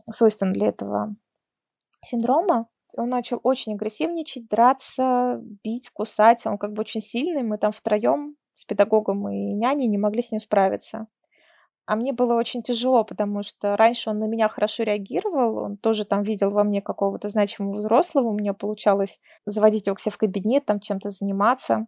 свойственна 0.10 0.54
для 0.54 0.68
этого 0.68 1.16
синдрома. 2.04 2.68
Он 2.98 3.10
начал 3.10 3.40
очень 3.44 3.74
агрессивничать, 3.74 4.48
драться, 4.48 5.40
бить, 5.64 5.90
кусать. 5.92 6.46
Он 6.46 6.58
как 6.58 6.74
бы 6.74 6.82
очень 6.82 7.02
сильный. 7.02 7.44
Мы 7.44 7.58
там 7.58 7.72
втроем 7.72 8.36
с 8.54 8.66
педагогом 8.66 9.28
и 9.30 9.54
няней 9.54 9.88
не 9.88 9.98
могли 9.98 10.22
с 10.22 10.32
ним 10.32 10.40
справиться. 10.40 11.08
А 11.86 11.96
мне 11.98 12.14
было 12.14 12.36
очень 12.36 12.64
тяжело, 12.64 13.04
потому 13.04 13.44
что 13.44 13.76
раньше 13.76 14.10
он 14.10 14.20
на 14.20 14.26
меня 14.26 14.48
хорошо 14.48 14.84
реагировал, 14.84 15.58
он 15.58 15.78
тоже 15.78 16.06
там 16.06 16.24
видел 16.24 16.50
во 16.50 16.64
мне 16.64 16.82
какого-то 16.82 17.28
значимого 17.28 17.76
взрослого, 17.76 18.30
у 18.30 18.34
меня 18.34 18.54
получалось 18.54 19.20
заводить 19.46 19.88
его 19.88 19.96
к 19.96 20.00
себе 20.00 20.14
в 20.14 20.18
кабинет, 20.18 20.66
там 20.66 20.80
чем-то 20.80 21.10
заниматься, 21.10 21.86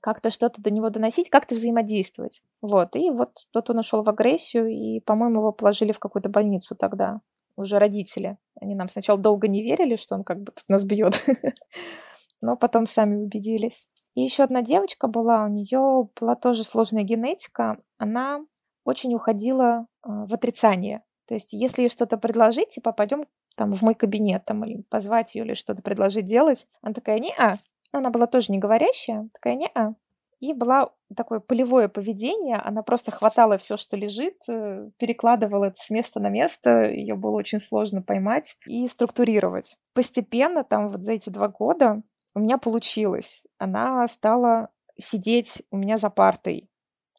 как-то 0.00 0.32
что-то 0.32 0.60
до 0.60 0.72
него 0.72 0.90
доносить, 0.90 1.30
как-то 1.30 1.54
взаимодействовать. 1.54 2.42
Вот, 2.60 2.96
и 2.96 3.10
вот 3.10 3.46
тот 3.52 3.70
он 3.70 3.78
ушел 3.78 4.02
в 4.02 4.08
агрессию, 4.08 4.66
и, 4.66 4.98
по-моему, 4.98 5.40
его 5.40 5.52
положили 5.52 5.92
в 5.92 6.00
какую-то 6.00 6.28
больницу 6.28 6.74
тогда, 6.74 7.20
уже 7.54 7.78
родители. 7.78 8.36
Они 8.62 8.76
нам 8.76 8.88
сначала 8.88 9.18
долго 9.18 9.48
не 9.48 9.62
верили, 9.62 9.96
что 9.96 10.14
он 10.14 10.22
как 10.22 10.40
бы 10.40 10.52
нас 10.68 10.84
бьет, 10.84 11.24
но 12.40 12.56
потом 12.56 12.86
сами 12.86 13.16
убедились. 13.16 13.88
И 14.14 14.20
еще 14.20 14.44
одна 14.44 14.62
девочка 14.62 15.08
была, 15.08 15.44
у 15.44 15.48
нее 15.48 16.08
была 16.20 16.36
тоже 16.36 16.62
сложная 16.62 17.02
генетика, 17.02 17.78
она 17.98 18.40
очень 18.84 19.14
уходила 19.14 19.86
а, 20.02 20.26
в 20.26 20.34
отрицание. 20.34 21.02
То 21.26 21.34
есть, 21.34 21.52
если 21.52 21.82
ей 21.82 21.88
что-то 21.88 22.18
предложить, 22.18 22.70
типа, 22.70 22.92
пойдем 22.92 23.24
там 23.56 23.72
в 23.72 23.82
мой 23.82 23.94
кабинет, 23.94 24.44
там, 24.44 24.64
или 24.64 24.82
позвать 24.82 25.34
ее, 25.34 25.44
или 25.44 25.54
что-то 25.54 25.82
предложить 25.82 26.26
делать, 26.26 26.66
она 26.82 26.94
такая, 26.94 27.18
не-а. 27.18 27.54
Она 27.90 28.10
была 28.10 28.26
тоже 28.26 28.52
не 28.52 28.58
говорящая, 28.58 29.28
такая, 29.32 29.56
не-а. 29.56 29.94
И 30.42 30.54
была 30.54 30.90
такое 31.16 31.38
полевое 31.38 31.86
поведение, 31.86 32.56
она 32.56 32.82
просто 32.82 33.12
хватала 33.12 33.58
все, 33.58 33.76
что 33.76 33.96
лежит, 33.96 34.38
э, 34.48 34.90
перекладывала 34.98 35.66
это 35.66 35.76
с 35.76 35.88
места 35.88 36.18
на 36.18 36.30
место, 36.30 36.90
ее 36.90 37.14
было 37.14 37.36
очень 37.36 37.60
сложно 37.60 38.02
поймать 38.02 38.56
и 38.66 38.88
структурировать. 38.88 39.76
Постепенно, 39.94 40.64
там 40.64 40.88
вот 40.88 41.04
за 41.04 41.12
эти 41.12 41.30
два 41.30 41.46
года 41.46 42.02
у 42.34 42.40
меня 42.40 42.58
получилось. 42.58 43.44
Она 43.58 44.08
стала 44.08 44.70
сидеть 44.98 45.62
у 45.70 45.76
меня 45.76 45.96
за 45.96 46.10
партой, 46.10 46.68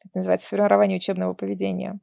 это 0.04 0.18
называется 0.18 0.50
формирование 0.50 0.98
учебного 0.98 1.32
поведения, 1.32 2.00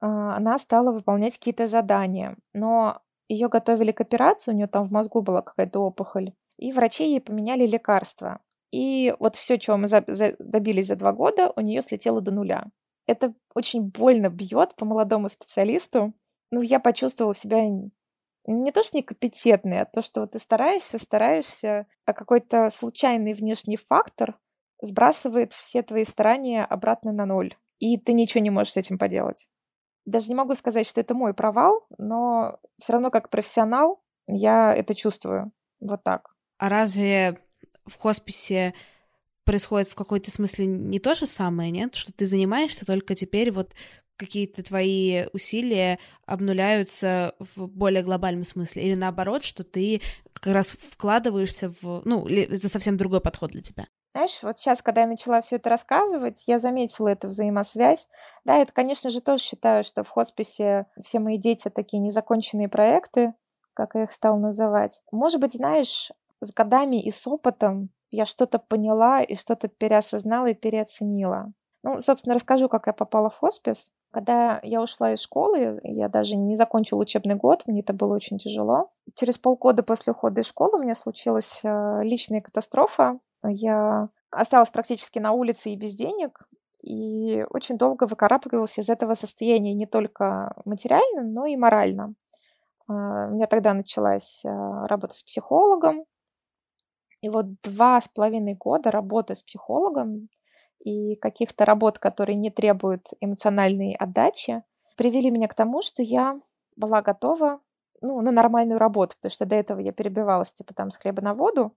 а, 0.00 0.36
она 0.36 0.56
стала 0.58 0.90
выполнять 0.90 1.36
какие-то 1.36 1.66
задания, 1.66 2.34
но 2.54 3.02
ее 3.28 3.50
готовили 3.50 3.92
к 3.92 4.00
операции, 4.00 4.50
у 4.50 4.54
нее 4.54 4.68
там 4.68 4.84
в 4.84 4.90
мозгу 4.90 5.20
была 5.20 5.42
какая-то 5.42 5.80
опухоль, 5.80 6.32
и 6.56 6.72
врачи 6.72 7.04
ей 7.04 7.20
поменяли 7.20 7.66
лекарства. 7.66 8.40
И 8.72 9.14
вот 9.18 9.36
все, 9.36 9.58
чего 9.58 9.76
мы 9.76 9.86
за, 9.86 10.02
за, 10.08 10.34
добились 10.38 10.88
за 10.88 10.96
два 10.96 11.12
года, 11.12 11.52
у 11.54 11.60
нее 11.60 11.82
слетело 11.82 12.20
до 12.20 12.32
нуля. 12.32 12.64
Это 13.06 13.34
очень 13.54 13.82
больно 13.82 14.30
бьет 14.30 14.74
по 14.74 14.84
молодому 14.84 15.28
специалисту. 15.28 16.14
Ну, 16.50 16.62
я 16.62 16.80
почувствовала 16.80 17.34
себя 17.34 17.64
не 18.46 18.72
то, 18.72 18.82
что 18.82 18.96
некомпетентной, 18.96 19.80
а 19.80 19.84
то, 19.84 20.02
что 20.02 20.22
вот 20.22 20.32
ты 20.32 20.38
стараешься, 20.38 20.98
стараешься, 20.98 21.86
а 22.06 22.12
какой-то 22.12 22.70
случайный 22.70 23.34
внешний 23.34 23.76
фактор 23.76 24.38
сбрасывает 24.80 25.52
все 25.52 25.82
твои 25.82 26.04
старания 26.04 26.64
обратно 26.64 27.12
на 27.12 27.26
ноль, 27.26 27.54
и 27.78 27.98
ты 27.98 28.12
ничего 28.12 28.42
не 28.42 28.50
можешь 28.50 28.72
с 28.72 28.76
этим 28.76 28.98
поделать. 28.98 29.48
Даже 30.04 30.28
не 30.28 30.34
могу 30.34 30.54
сказать, 30.54 30.86
что 30.86 31.00
это 31.00 31.14
мой 31.14 31.34
провал, 31.34 31.86
но 31.98 32.58
все 32.80 32.94
равно 32.94 33.10
как 33.10 33.28
профессионал 33.28 34.02
я 34.26 34.74
это 34.74 34.94
чувствую. 34.94 35.52
Вот 35.80 36.02
так. 36.02 36.34
А 36.58 36.68
разве 36.68 37.38
в 37.92 37.98
хосписе 37.98 38.74
происходит 39.44 39.88
в 39.88 39.94
какой-то 39.94 40.30
смысле 40.30 40.66
не 40.66 40.98
то 40.98 41.14
же 41.14 41.26
самое, 41.26 41.70
нет? 41.70 41.94
Что 41.94 42.12
ты 42.12 42.26
занимаешься, 42.26 42.86
только 42.86 43.14
теперь 43.14 43.50
вот 43.50 43.74
какие-то 44.16 44.62
твои 44.62 45.26
усилия 45.32 45.98
обнуляются 46.26 47.34
в 47.38 47.66
более 47.66 48.02
глобальном 48.02 48.44
смысле? 48.44 48.84
Или 48.84 48.94
наоборот, 48.94 49.44
что 49.44 49.64
ты 49.64 50.00
как 50.32 50.54
раз 50.54 50.70
вкладываешься 50.70 51.72
в... 51.80 52.02
Ну, 52.04 52.26
это 52.26 52.68
совсем 52.68 52.96
другой 52.96 53.20
подход 53.20 53.50
для 53.50 53.62
тебя? 53.62 53.86
Знаешь, 54.14 54.38
вот 54.42 54.58
сейчас, 54.58 54.82
когда 54.82 55.02
я 55.02 55.06
начала 55.06 55.40
все 55.40 55.56
это 55.56 55.70
рассказывать, 55.70 56.42
я 56.46 56.58
заметила 56.58 57.08
эту 57.08 57.28
взаимосвязь. 57.28 58.08
Да, 58.44 58.58
это, 58.58 58.70
конечно 58.72 59.08
же, 59.08 59.22
тоже 59.22 59.42
считаю, 59.42 59.84
что 59.84 60.04
в 60.04 60.08
хосписе 60.08 60.86
все 61.02 61.18
мои 61.18 61.38
дети 61.38 61.70
такие 61.70 61.98
незаконченные 61.98 62.68
проекты, 62.68 63.32
как 63.72 63.94
я 63.94 64.04
их 64.04 64.12
стал 64.12 64.38
называть. 64.38 65.00
Может 65.12 65.40
быть, 65.40 65.54
знаешь, 65.54 66.12
с 66.42 66.52
годами 66.52 67.00
и 67.00 67.10
с 67.10 67.26
опытом 67.26 67.90
я 68.10 68.26
что-то 68.26 68.58
поняла 68.58 69.22
и 69.22 69.36
что-то 69.36 69.68
переосознала 69.68 70.48
и 70.48 70.54
переоценила. 70.54 71.52
Ну, 71.82 71.98
собственно, 72.00 72.34
расскажу, 72.34 72.68
как 72.68 72.86
я 72.86 72.92
попала 72.92 73.30
в 73.30 73.38
хоспис. 73.38 73.92
Когда 74.10 74.60
я 74.62 74.82
ушла 74.82 75.14
из 75.14 75.20
школы, 75.20 75.80
я 75.82 76.08
даже 76.08 76.36
не 76.36 76.54
закончила 76.54 77.00
учебный 77.00 77.34
год, 77.34 77.62
мне 77.66 77.80
это 77.80 77.94
было 77.94 78.14
очень 78.14 78.36
тяжело. 78.38 78.90
Через 79.14 79.38
полгода 79.38 79.82
после 79.82 80.12
ухода 80.12 80.42
из 80.42 80.46
школы 80.46 80.78
у 80.78 80.82
меня 80.82 80.94
случилась 80.94 81.60
э, 81.64 82.00
личная 82.02 82.42
катастрофа. 82.42 83.18
Я 83.42 84.10
осталась 84.30 84.70
практически 84.70 85.18
на 85.18 85.32
улице 85.32 85.70
и 85.70 85.76
без 85.76 85.94
денег, 85.94 86.46
и 86.82 87.46
очень 87.50 87.78
долго 87.78 88.06
выкарабкивалась 88.06 88.78
из 88.78 88.90
этого 88.90 89.14
состояния 89.14 89.72
не 89.72 89.86
только 89.86 90.60
материально, 90.66 91.22
но 91.22 91.46
и 91.46 91.56
морально. 91.56 92.14
А, 92.88 93.28
у 93.28 93.34
меня 93.34 93.46
тогда 93.46 93.72
началась 93.72 94.42
а, 94.44 94.86
работа 94.88 95.14
с 95.14 95.22
психологом, 95.22 96.04
и 97.22 97.28
вот 97.28 97.46
два 97.62 98.00
с 98.00 98.08
половиной 98.08 98.54
года 98.54 98.90
работы 98.90 99.34
с 99.34 99.42
психологом 99.42 100.28
и 100.80 101.14
каких-то 101.16 101.64
работ, 101.64 101.98
которые 101.98 102.36
не 102.36 102.50
требуют 102.50 103.08
эмоциональной 103.20 103.94
отдачи, 103.94 104.62
привели 104.96 105.30
меня 105.30 105.48
к 105.48 105.54
тому, 105.54 105.82
что 105.82 106.02
я 106.02 106.40
была 106.76 107.00
готова 107.00 107.60
ну, 108.00 108.20
на 108.20 108.32
нормальную 108.32 108.78
работу, 108.78 109.14
потому 109.16 109.30
что 109.30 109.46
до 109.46 109.54
этого 109.54 109.78
я 109.78 109.92
перебивалась 109.92 110.52
типа 110.52 110.74
там 110.74 110.90
с 110.90 110.96
хлеба 110.96 111.22
на 111.22 111.34
воду, 111.34 111.74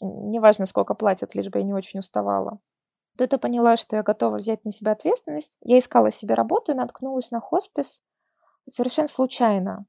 неважно, 0.00 0.66
сколько 0.66 0.94
платят, 0.94 1.34
лишь 1.34 1.48
бы 1.48 1.58
я 1.58 1.64
не 1.64 1.74
очень 1.74 1.98
уставала. 1.98 2.60
Тут 3.18 3.32
я 3.32 3.38
поняла, 3.38 3.76
что 3.76 3.96
я 3.96 4.02
готова 4.02 4.36
взять 4.36 4.64
на 4.64 4.70
себя 4.70 4.92
ответственность. 4.92 5.56
Я 5.62 5.78
искала 5.78 6.12
себе 6.12 6.34
работу 6.34 6.72
и 6.72 6.74
наткнулась 6.74 7.30
на 7.30 7.40
хоспис 7.40 8.02
совершенно 8.68 9.08
случайно. 9.08 9.86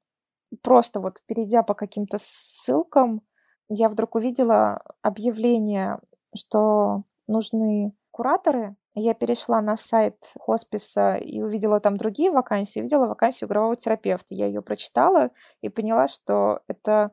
Просто 0.64 1.00
вот 1.00 1.22
перейдя 1.28 1.62
по 1.62 1.74
каким-то 1.74 2.18
ссылкам, 2.20 3.22
я 3.70 3.90
вдруг 3.90 4.16
увидела 4.16 4.82
объявление, 5.02 6.00
что 6.36 7.04
нужны 7.28 7.94
кураторы. 8.12 8.76
Я 8.96 9.14
перешла 9.14 9.62
на 9.62 9.78
сайт 9.78 10.16
хосписа 10.40 11.16
и 11.16 11.42
увидела 11.42 11.80
там 11.80 11.98
другие 11.98 12.32
вакансии, 12.32 12.80
увидела 12.80 13.06
вакансию 13.08 13.48
игрового 13.48 13.76
терапевта. 13.76 14.34
Я 14.34 14.48
ее 14.48 14.62
прочитала 14.62 15.30
и 15.62 15.70
поняла, 15.70 16.08
что 16.08 16.62
это 16.68 17.12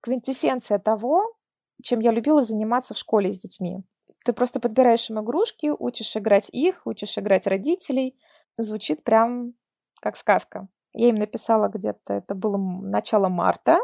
квинтэссенция 0.00 0.78
того, 0.78 1.34
чем 1.82 2.00
я 2.00 2.10
любила 2.10 2.42
заниматься 2.42 2.92
в 2.92 2.98
школе 2.98 3.32
с 3.32 3.38
детьми. 3.38 3.82
Ты 4.24 4.32
просто 4.34 4.60
подбираешь 4.60 5.08
им 5.08 5.20
игрушки, 5.20 5.72
учишь 5.76 6.16
играть 6.16 6.50
их, 6.50 6.82
учишь 6.84 7.16
играть 7.16 7.46
родителей. 7.46 8.18
Звучит 8.58 9.02
прям 9.02 9.54
как 10.00 10.16
сказка. 10.16 10.68
Я 10.92 11.08
им 11.08 11.14
написала 11.14 11.68
где-то, 11.68 12.14
это 12.14 12.34
было 12.34 12.58
начало 12.58 13.28
марта. 13.28 13.78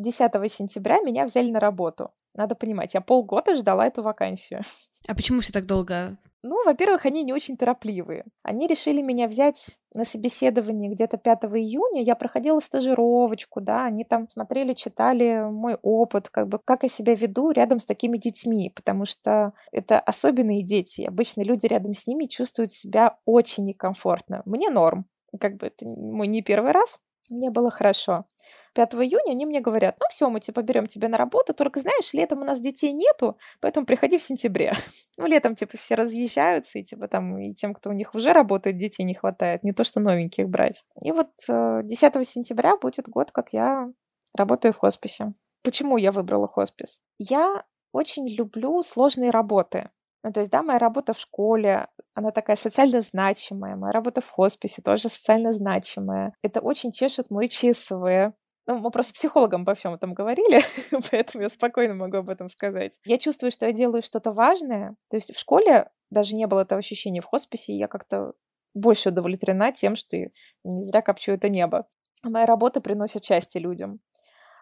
10 0.00 0.52
сентября 0.52 1.00
меня 1.00 1.26
взяли 1.26 1.50
на 1.50 1.60
работу. 1.60 2.10
Надо 2.34 2.54
понимать, 2.54 2.94
я 2.94 3.00
полгода 3.00 3.54
ждала 3.54 3.86
эту 3.86 4.02
вакансию. 4.02 4.62
А 5.08 5.14
почему 5.14 5.40
все 5.40 5.50
так 5.50 5.64
долго? 5.64 6.18
Ну, 6.42 6.62
во-первых, 6.64 7.06
они 7.06 7.22
не 7.22 7.32
очень 7.32 7.56
торопливые. 7.56 8.26
Они 8.42 8.66
решили 8.66 9.00
меня 9.00 9.28
взять 9.28 9.78
на 9.94 10.04
собеседование 10.04 10.90
где-то 10.90 11.16
5 11.16 11.44
июня. 11.44 12.02
Я 12.02 12.14
проходила 12.16 12.60
стажировочку, 12.60 13.62
да, 13.62 13.86
они 13.86 14.04
там 14.04 14.28
смотрели, 14.28 14.74
читали 14.74 15.50
мой 15.50 15.78
опыт, 15.80 16.28
как 16.28 16.48
бы 16.48 16.58
как 16.62 16.82
я 16.82 16.90
себя 16.90 17.14
веду 17.14 17.50
рядом 17.50 17.80
с 17.80 17.86
такими 17.86 18.18
детьми, 18.18 18.70
потому 18.76 19.06
что 19.06 19.54
это 19.72 19.98
особенные 19.98 20.62
дети. 20.62 21.02
Обычно 21.02 21.40
люди 21.42 21.66
рядом 21.66 21.94
с 21.94 22.06
ними 22.06 22.26
чувствуют 22.26 22.70
себя 22.70 23.16
очень 23.24 23.64
некомфортно. 23.64 24.42
Мне 24.44 24.68
норм. 24.68 25.06
Как 25.40 25.56
бы 25.56 25.68
это 25.68 25.86
мой 25.86 26.26
не 26.26 26.42
первый 26.42 26.72
раз. 26.72 27.00
Мне 27.30 27.50
было 27.50 27.70
хорошо. 27.70 28.26
5 28.74 28.94
июня 28.94 29.30
они 29.32 29.46
мне 29.46 29.60
говорят, 29.60 29.96
ну 30.00 30.06
все, 30.10 30.28
мы 30.28 30.40
типа 30.40 30.62
берем 30.62 30.86
тебя 30.86 31.08
на 31.08 31.16
работу, 31.16 31.54
только 31.54 31.80
знаешь, 31.80 32.12
летом 32.12 32.40
у 32.40 32.44
нас 32.44 32.60
детей 32.60 32.92
нету, 32.92 33.38
поэтому 33.60 33.86
приходи 33.86 34.18
в 34.18 34.22
сентябре. 34.22 34.72
Ну, 35.16 35.26
летом 35.26 35.54
типа 35.54 35.76
все 35.76 35.96
разъезжаются, 35.96 36.78
и 36.78 36.82
типа 36.82 37.06
там 37.06 37.36
и 37.36 37.52
тем, 37.52 37.74
кто 37.74 37.90
у 37.90 37.92
них 37.92 38.14
уже 38.14 38.32
работает, 38.32 38.78
детей 38.78 39.04
не 39.04 39.12
хватает, 39.12 39.62
не 39.62 39.72
то 39.72 39.84
что 39.84 40.00
новеньких 40.00 40.48
брать. 40.48 40.84
И 41.02 41.12
вот 41.12 41.28
10 41.46 42.16
э, 42.16 42.24
сентября 42.24 42.78
будет 42.78 43.06
год, 43.06 43.30
как 43.30 43.52
я 43.52 43.90
работаю 44.34 44.72
в 44.72 44.78
хосписе. 44.78 45.34
Почему 45.62 45.98
я 45.98 46.10
выбрала 46.10 46.48
хоспис? 46.48 47.02
Я 47.18 47.64
очень 47.92 48.26
люблю 48.28 48.80
сложные 48.82 49.30
работы. 49.30 49.90
Ну, 50.22 50.32
то 50.32 50.40
есть, 50.40 50.50
да, 50.50 50.62
моя 50.62 50.78
работа 50.78 51.12
в 51.14 51.18
школе, 51.18 51.88
она 52.14 52.30
такая 52.30 52.56
социально 52.56 53.00
значимая. 53.00 53.76
Моя 53.76 53.92
работа 53.92 54.20
в 54.20 54.28
хосписе 54.28 54.82
тоже 54.82 55.08
социально 55.08 55.52
значимая. 55.52 56.34
Это 56.42 56.60
очень 56.60 56.92
чешет 56.92 57.30
мой 57.30 57.48
ЧСВ. 57.48 58.34
Ну, 58.66 58.78
мы 58.78 58.90
просто 58.90 59.14
психологом 59.14 59.64
по 59.64 59.74
всем 59.74 59.94
этом 59.94 60.12
говорили, 60.12 60.62
поэтому 61.10 61.42
я 61.42 61.48
спокойно 61.48 61.94
могу 61.94 62.18
об 62.18 62.30
этом 62.30 62.48
сказать. 62.48 63.00
Я 63.04 63.18
чувствую, 63.18 63.50
что 63.50 63.66
я 63.66 63.72
делаю 63.72 64.02
что-то 64.02 64.32
важное. 64.32 64.96
То 65.08 65.16
есть 65.16 65.34
в 65.34 65.40
школе 65.40 65.90
даже 66.10 66.36
не 66.36 66.46
было 66.46 66.60
этого 66.60 66.78
ощущения 66.78 67.20
в 67.20 67.26
хосписе, 67.26 67.72
я 67.72 67.88
как-то 67.88 68.34
больше 68.74 69.08
удовлетворена 69.08 69.72
тем, 69.72 69.96
что 69.96 70.16
не 70.16 70.82
зря 70.82 71.02
копчу 71.02 71.32
это 71.32 71.48
небо. 71.48 71.88
Моя 72.22 72.46
работа 72.46 72.80
приносит 72.80 73.24
счастье 73.24 73.60
людям. 73.60 74.00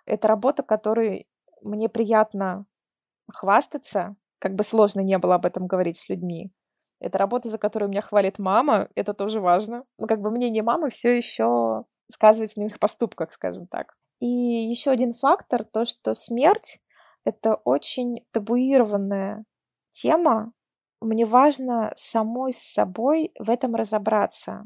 Это 0.07 0.29
работа, 0.29 0.63
которой 0.63 1.29
мне 1.61 1.89
приятно 1.89 2.65
хвастаться, 3.31 4.17
как 4.39 4.55
бы 4.55 4.65
сложно 4.65 5.01
не 5.01 5.19
было 5.19 5.37
об 5.37 5.47
этом 5.47 5.67
говорить 5.67 5.99
с 5.99 6.09
людьми. 6.09 6.51
Это 7.01 7.19
работа, 7.19 7.49
за 7.49 7.59
которую 7.59 7.91
меня 7.91 8.03
хвалит 8.03 8.39
мама, 8.39 8.89
это 8.95 9.15
тоже 9.15 9.41
важно. 9.41 9.85
Ну, 9.99 10.07
как 10.07 10.21
бы 10.21 10.31
мнение 10.31 10.63
мамы 10.63 10.91
все 10.91 11.17
еще 11.17 11.85
сказывается 12.13 12.61
на 12.61 12.65
их 12.65 12.79
поступках, 12.79 13.33
скажем 13.33 13.67
так. 13.67 13.95
И 14.21 14.27
еще 14.27 14.91
один 14.91 15.15
фактор, 15.15 15.65
то, 15.65 15.85
что 15.85 16.15
смерть— 16.15 16.81
это 17.25 17.55
очень 17.65 18.27
табуированная 18.33 19.45
тема. 19.91 20.53
Мне 21.01 21.25
важно 21.25 21.93
самой 21.97 22.53
с 22.53 22.59
собой 22.59 23.33
в 23.39 23.49
этом 23.49 23.77
разобраться. 23.77 24.65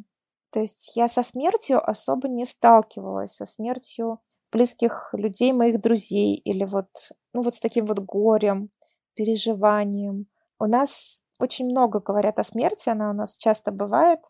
То 0.51 0.61
есть 0.61 0.93
я 0.97 1.09
со 1.09 1.23
смертью 1.23 1.87
особо 1.87 2.29
не 2.29 2.47
сталкивалась, 2.47 3.35
со 3.35 3.45
смертью 3.45 4.21
близких 4.51 5.11
людей, 5.13 5.53
моих 5.53 5.81
друзей, 5.81 6.37
или 6.37 6.65
вот, 6.65 6.89
ну 7.33 7.43
вот 7.43 7.55
с 7.55 7.61
таким 7.61 7.87
вот 7.87 7.99
горем, 8.01 8.71
переживанием. 9.15 10.27
У 10.59 10.67
нас 10.67 11.21
очень 11.39 11.67
много 11.67 12.01
говорят 12.01 12.39
о 12.39 12.45
смерти, 12.45 12.89
она 12.89 13.11
у 13.11 13.13
нас 13.13 13.37
часто 13.37 13.73
бывает. 13.73 14.21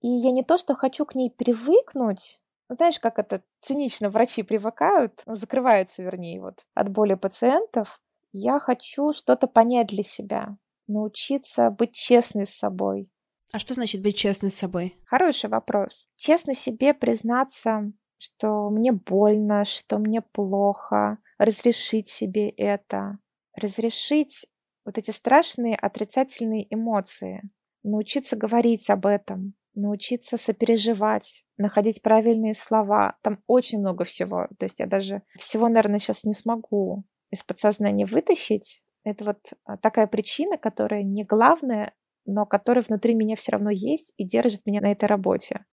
И 0.00 0.08
я 0.08 0.30
не 0.30 0.42
то, 0.42 0.58
что 0.58 0.74
хочу 0.74 1.04
к 1.04 1.14
ней 1.14 1.30
привыкнуть, 1.30 2.40
знаешь, 2.68 2.98
как 2.98 3.18
это 3.18 3.42
цинично 3.60 4.08
врачи 4.08 4.42
привыкают, 4.42 5.22
закрываются, 5.26 6.02
вернее, 6.02 6.40
вот 6.40 6.64
от 6.74 6.90
боли 6.90 7.14
пациентов. 7.14 8.00
Я 8.32 8.58
хочу 8.58 9.12
что-то 9.12 9.46
понять 9.46 9.88
для 9.88 10.02
себя, 10.02 10.56
научиться 10.86 11.70
быть 11.70 11.92
честной 11.92 12.46
с 12.46 12.54
собой. 12.54 13.10
А 13.52 13.58
что 13.58 13.74
значит 13.74 14.02
быть 14.02 14.16
честной 14.16 14.50
с 14.50 14.58
собой? 14.58 14.98
Хороший 15.06 15.50
вопрос. 15.50 16.08
Честно 16.16 16.54
себе 16.54 16.94
признаться, 16.94 17.92
что 18.18 18.70
мне 18.70 18.92
больно, 18.92 19.64
что 19.64 19.98
мне 19.98 20.22
плохо, 20.22 21.18
разрешить 21.38 22.08
себе 22.08 22.48
это, 22.48 23.18
разрешить 23.56 24.46
вот 24.84 24.98
эти 24.98 25.10
страшные 25.10 25.76
отрицательные 25.76 26.66
эмоции, 26.74 27.42
научиться 27.82 28.36
говорить 28.36 28.90
об 28.90 29.06
этом, 29.06 29.54
научиться 29.74 30.36
сопереживать, 30.36 31.44
находить 31.56 32.02
правильные 32.02 32.54
слова. 32.54 33.16
Там 33.22 33.42
очень 33.46 33.80
много 33.80 34.04
всего. 34.04 34.48
То 34.58 34.66
есть 34.66 34.80
я 34.80 34.86
даже 34.86 35.22
всего, 35.38 35.68
наверное, 35.68 35.98
сейчас 35.98 36.24
не 36.24 36.34
смогу 36.34 37.04
из 37.30 37.42
подсознания 37.42 38.06
вытащить. 38.06 38.82
Это 39.04 39.24
вот 39.24 39.38
а, 39.64 39.76
такая 39.76 40.06
причина, 40.06 40.56
которая 40.56 41.02
не 41.02 41.24
главная, 41.24 41.92
но 42.24 42.46
которая 42.46 42.84
внутри 42.86 43.14
меня 43.14 43.36
все 43.36 43.52
равно 43.52 43.70
есть 43.70 44.14
и 44.16 44.24
держит 44.24 44.64
меня 44.66 44.80
на 44.80 44.92
этой 44.92 45.06
работе. 45.06 45.64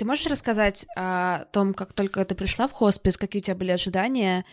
Ты 0.00 0.06
можешь 0.06 0.28
рассказать 0.28 0.86
о 0.96 1.44
том, 1.52 1.74
как 1.74 1.92
только 1.92 2.24
ты 2.24 2.34
пришла 2.34 2.66
в 2.68 2.72
хоспис, 2.72 3.18
какие 3.18 3.40
у 3.40 3.44
тебя 3.44 3.54
были 3.54 3.72
ожидания 3.72 4.46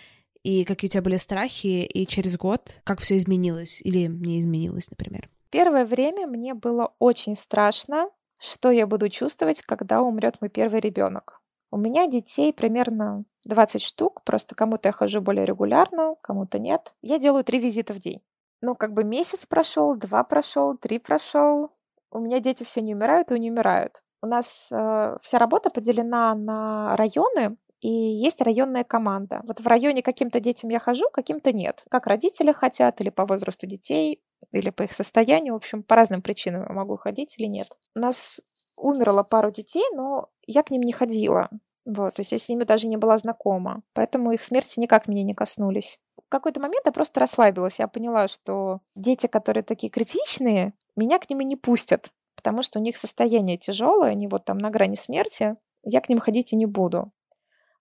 и 0.44 0.66
какие 0.66 0.90
у 0.90 0.92
тебя 0.92 1.02
были 1.02 1.16
страхи, 1.16 1.86
и 1.86 2.06
через 2.06 2.38
год 2.38 2.82
как 2.84 3.00
все 3.00 3.16
изменилось 3.16 3.80
или 3.82 4.08
не 4.08 4.42
изменилось, 4.42 4.90
например? 4.90 5.30
Первое 5.50 5.86
время 5.86 6.28
мне 6.28 6.54
было 6.54 6.94
очень 7.00 7.38
страшно, 7.38 8.10
что 8.38 8.72
я 8.72 8.86
буду 8.86 9.08
чувствовать, 9.08 9.62
когда 9.62 10.02
умрет 10.02 10.42
мой 10.42 10.50
первый 10.50 10.82
ребенок. 10.82 11.42
У 11.72 11.78
меня 11.78 12.08
детей 12.08 12.52
примерно 12.52 13.24
20 13.46 13.82
штук, 13.82 14.24
просто 14.26 14.54
кому-то 14.54 14.90
я 14.90 14.92
хожу 14.92 15.22
более 15.22 15.46
регулярно, 15.46 16.16
кому-то 16.20 16.60
нет. 16.60 16.94
Я 17.02 17.20
делаю 17.20 17.46
три 17.46 17.60
визита 17.60 17.94
в 17.94 18.00
день. 18.00 18.20
Ну, 18.60 18.76
как 18.76 18.92
бы 18.92 19.06
месяц 19.06 19.46
прошел, 19.46 19.96
два 19.96 20.26
прошел, 20.26 20.78
три 20.78 21.00
прошел. 21.00 21.72
У 22.12 22.20
меня 22.20 22.42
дети 22.42 22.66
все 22.66 22.82
не 22.82 22.94
умирают 22.94 23.32
и 23.32 23.40
не 23.40 23.50
умирают. 23.50 24.02
У 24.22 24.28
нас 24.28 24.70
э, 24.72 25.18
вся 25.22 25.38
работа 25.38 25.70
поделена 25.70 26.34
на 26.36 26.96
районы, 26.96 27.58
и 27.80 27.90
есть 27.90 28.42
районная 28.42 28.84
команда. 28.84 29.42
Вот 29.46 29.60
в 29.60 29.68
районе 29.68 30.02
каким-то 30.02 30.40
детям 30.40 30.70
я 30.72 30.80
хожу, 30.80 31.10
каким-то 31.12 31.54
нет. 31.54 31.84
Как 31.90 32.08
родители 32.08 32.52
хотят, 32.52 33.00
или 33.02 33.10
по 33.10 33.26
возрасту 33.26 33.68
детей, 33.68 34.22
или 34.52 34.72
по 34.72 34.84
их 34.84 34.94
состоянию. 34.94 35.54
В 35.54 35.58
общем, 35.58 35.84
по 35.84 35.96
разным 35.96 36.22
причинам 36.22 36.66
я 36.68 36.74
могу 36.74 36.98
ходить 36.98 37.36
или 37.38 37.46
нет. 37.46 37.68
У 37.96 38.00
нас 38.00 38.40
умерло 38.76 39.24
пару 39.24 39.52
детей, 39.52 39.86
но 39.94 40.30
я 40.48 40.64
к 40.64 40.72
ним 40.72 40.82
не 40.82 40.92
ходила. 40.92 41.50
Вот, 41.86 42.16
то 42.16 42.20
есть 42.20 42.32
я 42.32 42.38
с 42.38 42.50
ними 42.50 42.64
даже 42.64 42.88
не 42.88 42.98
была 42.98 43.18
знакома. 43.18 43.84
Поэтому 43.94 44.32
их 44.32 44.44
смерти 44.44 44.80
никак 44.80 45.08
меня 45.08 45.24
не 45.24 45.34
коснулись. 45.34 46.00
В 46.18 46.30
какой-то 46.30 46.60
момент 46.60 46.86
я 46.86 46.92
просто 46.92 47.20
расслабилась. 47.20 47.80
Я 47.80 47.88
поняла, 47.88 48.28
что 48.28 48.82
дети, 48.96 49.28
которые 49.28 49.64
такие 49.64 49.90
критичные, 49.90 50.74
меня 50.96 51.20
к 51.20 51.30
ним 51.30 51.42
и 51.42 51.46
не 51.46 51.56
пустят 51.56 52.12
потому 52.48 52.64
что 52.64 52.80
у 52.80 52.82
них 52.82 52.96
состояние 52.96 53.58
тяжелое, 53.58 54.12
они 54.12 54.30
вот 54.30 54.46
там 54.46 54.58
на 54.58 54.70
грани 54.70 54.96
смерти, 54.96 55.58
я 55.84 56.00
к 56.00 56.08
ним 56.08 56.20
ходить 56.20 56.54
и 56.54 56.56
не 56.56 56.66
буду. 56.66 57.12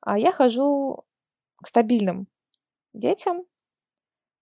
А 0.00 0.18
я 0.18 0.32
хожу 0.32 1.04
к 1.62 1.68
стабильным 1.68 2.26
детям, 2.92 3.44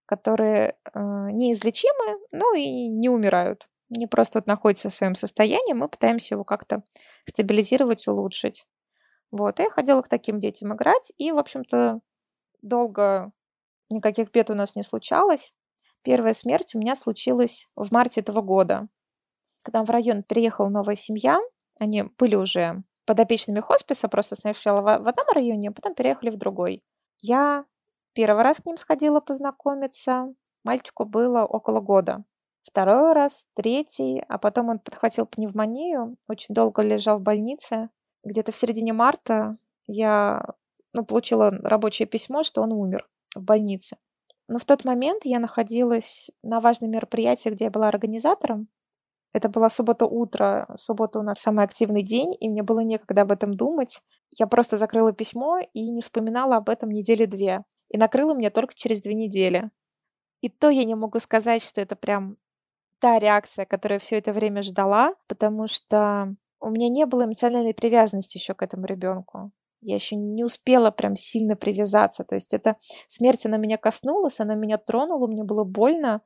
которые 0.07 0.79
э, 0.95 0.99
неизлечимы, 1.31 2.17
но 2.33 2.55
и 2.55 2.89
не 2.89 3.11
умирают. 3.11 3.69
Они 3.95 4.07
просто 4.07 4.39
вот 4.39 4.47
находятся 4.47 4.89
в 4.89 4.95
своем 4.95 5.15
состоянии, 5.15 5.75
мы 5.75 5.89
пытаемся 5.89 6.37
его 6.37 6.45
как-то 6.45 6.85
стабилизировать, 7.29 8.09
улучшить. 8.09 8.67
Вот, 9.31 9.59
я 9.59 9.69
ходила 9.69 10.01
к 10.01 10.09
таким 10.09 10.41
детям 10.41 10.73
играть, 10.73 11.13
и, 11.19 11.33
в 11.33 11.39
общем-то, 11.39 12.01
долго 12.63 13.31
никаких 13.91 14.31
бед 14.31 14.49
у 14.49 14.55
нас 14.55 14.75
не 14.75 14.85
случалось. 14.85 15.53
Первая 16.03 16.33
смерть 16.33 16.75
у 16.75 16.79
меня 16.79 16.97
случилась 16.97 17.69
в 17.77 17.93
марте 17.93 18.23
этого 18.23 18.41
года 18.41 18.89
когда 19.65 19.83
в 19.83 19.91
район 19.91 20.23
переехала 20.23 20.69
новая 20.69 20.95
семья, 20.95 21.41
они 21.81 22.05
были 22.19 22.37
уже 22.37 22.85
подопечными 23.07 23.61
хосписа, 23.61 24.09
просто 24.09 24.37
сначала 24.37 24.81
в 24.81 25.09
одном 25.09 25.27
районе, 25.35 25.71
а 25.71 25.73
потом 25.73 25.95
переехали 25.95 26.31
в 26.31 26.37
другой. 26.37 26.83
Я 27.21 27.65
первый 28.13 28.43
раз 28.45 28.59
к 28.59 28.67
ним 28.67 28.77
сходила 28.77 29.21
познакомиться, 29.21 30.33
мальчику 30.65 31.05
было 31.05 31.45
около 31.45 31.81
года. 31.81 32.25
Второй 32.63 33.13
раз, 33.13 33.47
третий, 33.55 34.23
а 34.29 34.39
потом 34.39 34.69
он 34.69 34.79
подхватил 34.79 35.27
пневмонию, 35.27 36.17
очень 36.29 36.55
долго 36.55 36.83
лежал 36.83 37.19
в 37.19 37.23
больнице. 37.23 37.91
Где-то 38.23 38.53
в 38.53 38.57
середине 38.57 38.93
марта 38.93 39.59
я 39.87 40.45
ну, 40.95 41.05
получила 41.05 41.51
рабочее 41.51 42.07
письмо, 42.07 42.43
что 42.43 42.63
он 42.63 42.73
умер 42.73 43.07
в 43.35 43.45
больнице. 43.45 43.97
Но 44.49 44.59
в 44.59 44.65
тот 44.65 44.85
момент 44.85 45.23
я 45.25 45.39
находилась 45.39 46.31
на 46.43 46.61
важном 46.61 46.91
мероприятии, 46.91 47.51
где 47.51 47.65
я 47.67 47.71
была 47.71 47.89
организатором, 47.89 48.69
это 49.35 49.49
была 49.49 49.69
суббота 49.69 50.07
утро, 50.07 50.69
суббота 50.79 51.19
у 51.19 51.23
нас 51.23 51.41
самый 51.41 51.65
активный 51.65 52.05
день, 52.05 52.37
и 52.39 52.49
мне 52.49 52.63
было 52.63 52.81
некогда 52.81 53.23
об 53.23 53.33
этом 53.33 53.55
думать. 53.55 54.01
Я 54.39 54.47
просто 54.47 54.79
закрыла 54.79 55.13
письмо 55.13 55.59
и 55.73 55.91
не 55.91 56.03
вспоминала 56.03 56.57
об 56.57 56.69
этом 56.69 56.91
недели 56.91 57.27
две. 57.27 57.65
И 57.89 57.99
накрыла 57.99 58.35
меня 58.35 58.51
только 58.51 58.75
через 58.75 59.01
две 59.01 59.15
недели. 59.15 59.71
И 60.41 60.49
то 60.49 60.71
я 60.71 60.85
не 60.85 60.95
могу 60.95 61.19
сказать, 61.19 61.65
что 61.65 61.81
это 61.81 61.97
прям 61.97 62.37
та 63.01 63.19
реакция, 63.19 63.67
которую 63.67 63.97
я 63.97 64.01
все 64.01 64.19
это 64.19 64.33
время 64.33 64.63
ждала, 64.63 65.15
потому 65.27 65.67
что 65.67 66.37
у 66.61 66.71
меня 66.71 66.89
не 66.89 67.05
было 67.05 67.25
эмоциональной 67.25 67.75
привязанности 67.75 68.39
еще 68.39 68.55
к 68.55 68.63
этому 68.63 68.87
ребенку. 68.87 69.51
Я 69.81 69.97
еще 69.97 70.15
не 70.15 70.45
успела 70.45 70.93
прям 70.93 71.17
сильно 71.17 71.57
привязаться. 71.57 72.23
То 72.23 72.37
есть 72.37 72.55
эта 72.55 72.77
смерть, 73.09 73.47
она 73.47 73.57
меня 73.57 73.79
коснулась, 73.79 74.39
она 74.39 74.55
меня 74.55 74.79
тронула, 74.79 75.27
мне 75.27 75.43
было 75.43 75.65
больно. 75.65 76.23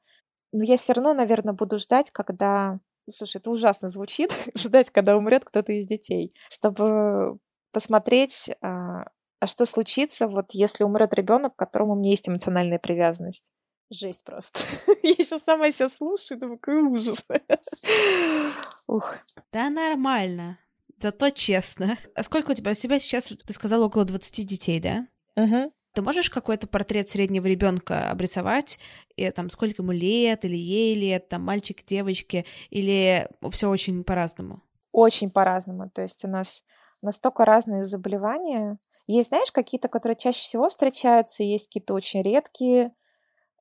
Но 0.53 0.62
я 0.62 0.77
все 0.77 0.92
равно, 0.92 1.14
наверное, 1.14 1.55
буду 1.55 1.79
ждать, 1.79 2.11
когда 2.11 2.79
Слушай, 3.12 3.38
это 3.38 3.51
ужасно 3.51 3.88
звучит, 3.88 4.31
ждать, 4.57 4.90
когда 4.90 5.16
умрет 5.16 5.44
кто-то 5.44 5.73
из 5.73 5.87
детей, 5.87 6.35
чтобы 6.51 7.38
посмотреть, 7.73 8.51
а, 8.61 9.05
а 9.40 9.47
что 9.47 9.64
случится, 9.66 10.27
вот 10.27 10.53
если 10.53 10.85
умрет 10.85 11.14
ребенок, 11.14 11.55
к 11.55 11.59
которому 11.59 11.92
у 11.92 11.97
меня 11.97 12.11
есть 12.11 12.29
эмоциональная 12.29 12.79
привязанность. 12.79 13.53
Жесть 13.90 14.25
просто. 14.25 14.61
Я 15.03 15.14
сейчас 15.14 15.44
сама 15.44 15.71
себя 15.71 15.88
слушаю, 15.88 16.38
думаю, 16.38 16.59
какой 16.59 16.83
ужас. 16.83 17.25
Ух. 18.87 19.14
Да 19.53 19.71
нормально. 19.71 20.59
Зато 21.01 21.31
честно. 21.31 21.97
А 22.14 22.23
сколько 22.23 22.51
у 22.51 22.55
тебя 22.55 22.73
у 22.73 22.75
себя 22.75 22.99
сейчас, 22.99 23.27
ты 23.29 23.53
сказала, 23.53 23.87
около 23.87 24.05
20 24.05 24.47
детей, 24.47 24.81
да? 24.81 25.07
Угу. 25.37 25.73
Ты 25.98 26.02
можешь 26.02 26.30
какой-то 26.30 26.68
портрет 26.68 27.08
среднего 27.08 27.48
ребенка 27.48 28.12
обрисовать? 28.12 28.78
И, 29.16 29.28
там, 29.32 29.50
сколько 29.50 29.82
ему 29.82 29.90
лет, 29.90 30.44
или 30.44 30.54
ей 30.54 30.94
лет, 30.94 31.28
там, 31.28 31.42
мальчик, 31.42 31.84
девочки, 31.84 32.46
или 32.70 33.28
все 33.50 33.68
очень 33.68 34.04
по-разному? 34.04 34.62
Очень 34.92 35.28
по-разному. 35.28 35.90
То 35.90 36.02
есть 36.02 36.24
у 36.24 36.28
нас 36.28 36.62
настолько 37.02 37.44
разные 37.44 37.82
заболевания. 37.82 38.78
Есть, 39.08 39.30
знаешь, 39.30 39.50
какие-то, 39.50 39.88
которые 39.88 40.14
чаще 40.14 40.38
всего 40.38 40.68
встречаются, 40.68 41.42
есть 41.42 41.66
какие-то 41.66 41.94
очень 41.94 42.22
редкие. 42.22 42.92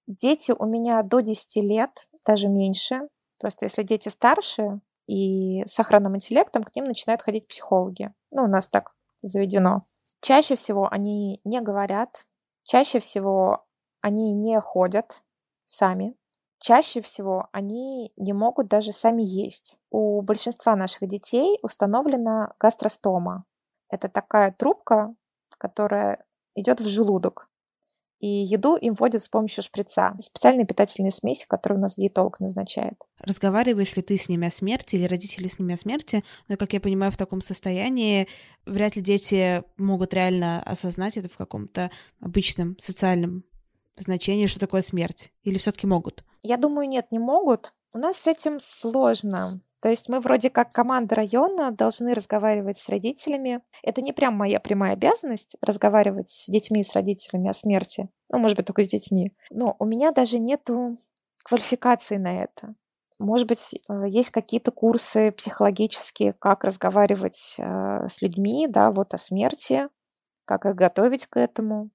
Дети 0.06 0.54
у 0.56 0.68
меня 0.68 1.02
до 1.02 1.22
10 1.22 1.56
лет, 1.64 2.08
даже 2.24 2.50
меньше. 2.50 3.00
Просто 3.40 3.66
если 3.66 3.82
дети 3.82 4.10
старше 4.10 4.80
и 5.08 5.64
с 5.66 5.80
охранным 5.80 6.16
интеллектом, 6.16 6.64
к 6.64 6.76
ним 6.76 6.86
начинают 6.86 7.24
ходить 7.24 7.48
психологи. 7.48 8.14
Ну, 8.30 8.44
у 8.44 8.48
нас 8.48 8.68
так 8.68 8.94
заведено. 9.24 9.82
Чаще 10.22 10.56
всего 10.56 10.88
они 10.92 11.42
не 11.44 11.62
говорят, 11.62 12.26
чаще 12.64 13.00
всего 13.00 13.66
они 14.02 14.34
не 14.34 14.60
ходят 14.62 15.24
сами. 15.66 16.16
чаще 16.60 17.02
всего 17.02 17.50
они 17.52 18.12
не 18.18 18.34
могут 18.34 18.68
даже 18.68 18.92
сами 18.92 19.22
есть. 19.24 19.80
У 19.92 20.22
большинства 20.22 20.76
наших 20.76 21.08
детей 21.08 21.60
установлена 21.62 22.54
гастростома. 22.60 23.46
Это 23.90 24.10
такая 24.10 24.52
трубка, 24.52 25.16
которая 25.60 26.26
идет 26.56 26.80
в 26.82 26.88
желудок. 26.88 27.47
И 28.20 28.28
еду 28.28 28.76
им 28.76 28.94
вводят 28.94 29.22
с 29.22 29.30
помощью 29.30 29.64
шприца. 29.64 30.16
Специальные 30.20 30.66
питательные 30.66 31.12
смеси, 31.12 31.46
которые 31.48 31.78
у 31.78 31.82
нас 31.82 31.96
диетолог 31.96 32.40
назначает. 32.40 32.96
Разговариваешь 33.20 33.96
ли 33.96 34.02
ты 34.02 34.18
с 34.18 34.28
ними 34.28 34.48
о 34.48 34.52
смерти 34.52 34.96
или 34.96 35.06
родители 35.06 35.48
с 35.48 35.60
ними 35.60 35.76
о 35.76 35.78
смерти? 35.78 36.24
Но, 36.48 36.58
как 36.58 36.74
я 36.74 36.80
понимаю, 36.80 37.12
в 37.12 37.18
таком 37.18 37.42
состоянии 37.42 38.28
вряд 38.66 38.96
ли 38.96 39.02
дети 39.02 39.64
могут 39.78 40.14
реально 40.14 40.64
осознать 40.64 41.18
это 41.18 41.30
в 41.30 41.38
каком-то 41.38 41.92
обычном 42.20 42.76
социальном 42.80 43.44
значении, 43.96 44.48
что 44.48 44.60
такое 44.60 44.82
смерть. 44.82 45.32
Или 45.44 45.58
все 45.58 45.72
таки 45.72 45.86
могут? 45.86 46.24
Я 46.42 46.58
думаю, 46.58 46.88
нет, 46.88 47.12
не 47.12 47.20
могут. 47.20 47.74
У 47.94 48.00
нас 48.00 48.18
с 48.18 48.28
этим 48.28 48.60
сложно. 48.60 49.62
То 49.88 49.92
есть 49.92 50.10
мы 50.10 50.20
вроде 50.20 50.50
как 50.50 50.74
команда 50.74 51.16
района 51.16 51.72
должны 51.72 52.14
разговаривать 52.14 52.78
с 52.78 52.90
родителями. 52.90 53.62
Это 53.84 54.02
не 54.02 54.12
прям 54.12 54.34
моя 54.34 54.60
прямая 54.60 54.92
обязанность 54.92 55.56
разговаривать 55.62 56.28
с 56.28 56.46
детьми 56.50 56.82
и 56.82 56.84
с 56.84 56.92
родителями 56.92 57.50
о 57.50 57.54
смерти. 57.54 58.10
Ну, 58.30 58.40
может 58.40 58.58
быть, 58.58 58.66
только 58.66 58.84
с 58.84 58.90
детьми. 58.90 59.32
Но 59.50 59.78
у 59.80 59.86
меня 59.86 60.12
даже 60.12 60.40
нету 60.40 60.98
квалификации 61.42 62.18
на 62.18 62.44
это. 62.44 62.76
Может 63.18 63.48
быть, 63.48 63.76
э, 63.88 64.04
есть 64.10 64.30
какие-то 64.32 64.72
курсы 64.72 65.32
психологические, 65.32 66.34
как 66.34 66.66
разговаривать 66.66 67.56
э, 67.58 68.10
с 68.10 68.22
людьми, 68.22 68.68
да, 68.68 68.92
вот 68.92 69.14
о 69.14 69.18
смерти, 69.18 69.88
как 70.44 70.66
их 70.66 70.76
готовить 70.76 71.28
к 71.28 71.40
этому. 71.40 71.92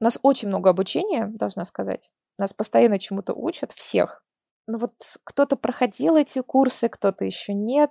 У 0.00 0.04
нас 0.04 0.16
очень 0.22 0.46
много 0.46 0.70
обучения, 0.70 1.26
должна 1.26 1.64
сказать. 1.64 2.08
Нас 2.38 2.54
постоянно 2.54 3.00
чему-то 3.00 3.34
учат, 3.34 3.72
всех 3.72 4.22
ну 4.66 4.78
вот 4.78 4.94
кто-то 5.24 5.56
проходил 5.56 6.16
эти 6.16 6.40
курсы, 6.40 6.88
кто-то 6.88 7.24
еще 7.24 7.54
нет. 7.54 7.90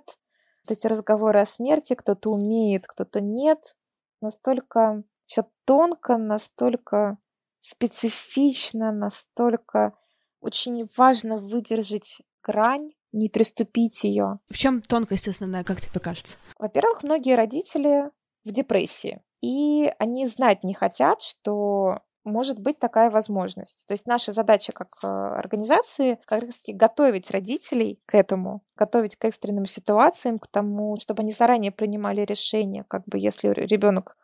Вот 0.68 0.76
эти 0.76 0.86
разговоры 0.86 1.40
о 1.40 1.46
смерти, 1.46 1.94
кто-то 1.94 2.30
умеет, 2.30 2.86
кто-то 2.86 3.20
нет. 3.20 3.76
Настолько 4.20 5.04
все 5.26 5.46
тонко, 5.64 6.16
настолько 6.16 7.18
специфично, 7.60 8.92
настолько 8.92 9.94
очень 10.40 10.88
важно 10.96 11.38
выдержать 11.38 12.22
грань, 12.42 12.90
не 13.12 13.28
приступить 13.28 14.04
ее. 14.04 14.38
В 14.48 14.56
чем 14.56 14.82
тонкость 14.82 15.28
основная, 15.28 15.64
как 15.64 15.80
тебе 15.80 16.00
кажется? 16.00 16.38
Во-первых, 16.58 17.02
многие 17.02 17.34
родители 17.34 18.10
в 18.44 18.52
депрессии. 18.52 19.22
И 19.40 19.92
они 19.98 20.26
знать 20.26 20.62
не 20.62 20.74
хотят, 20.74 21.20
что 21.22 22.00
может 22.26 22.62
быть 22.62 22.78
такая 22.78 23.10
возможность. 23.10 23.84
То 23.86 23.92
есть 23.92 24.06
наша 24.06 24.32
задача 24.32 24.72
как 24.72 24.88
э, 25.02 25.06
организации 25.06 26.18
как 26.26 26.42
раз 26.42 26.58
таки 26.58 26.72
готовить 26.72 27.30
родителей 27.30 28.00
к 28.04 28.14
этому, 28.14 28.62
готовить 28.76 29.16
к 29.16 29.24
экстренным 29.24 29.64
ситуациям, 29.66 30.38
к 30.38 30.48
тому, 30.48 30.96
чтобы 30.98 31.22
они 31.22 31.32
заранее 31.32 31.70
принимали 31.70 32.22
решение, 32.22 32.84
как 32.88 33.04
бы 33.06 33.18
если 33.18 33.48
ребенок 33.48 34.16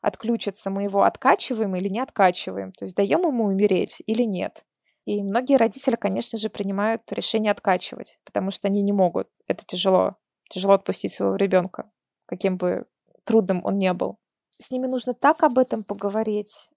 отключится, 0.00 0.70
мы 0.70 0.84
его 0.84 1.02
откачиваем 1.02 1.74
или 1.74 1.88
не 1.88 2.00
откачиваем, 2.00 2.72
то 2.72 2.84
есть 2.84 2.96
даем 2.96 3.22
ему 3.22 3.44
умереть 3.44 4.02
или 4.06 4.22
нет. 4.22 4.64
И 5.04 5.22
многие 5.22 5.56
родители, 5.56 5.96
конечно 5.96 6.38
же, 6.38 6.50
принимают 6.50 7.02
решение 7.10 7.50
откачивать, 7.50 8.18
потому 8.24 8.50
что 8.50 8.68
они 8.68 8.82
не 8.82 8.92
могут. 8.92 9.28
Это 9.46 9.64
тяжело. 9.66 10.16
Тяжело 10.50 10.74
отпустить 10.74 11.14
своего 11.14 11.36
ребенка, 11.36 11.90
каким 12.26 12.56
бы 12.56 12.86
трудным 13.24 13.64
он 13.64 13.78
не 13.78 13.92
был. 13.92 14.18
С 14.58 14.70
ними 14.70 14.86
нужно 14.86 15.14
так 15.14 15.42
об 15.42 15.58
этом 15.58 15.82
поговорить, 15.82 16.70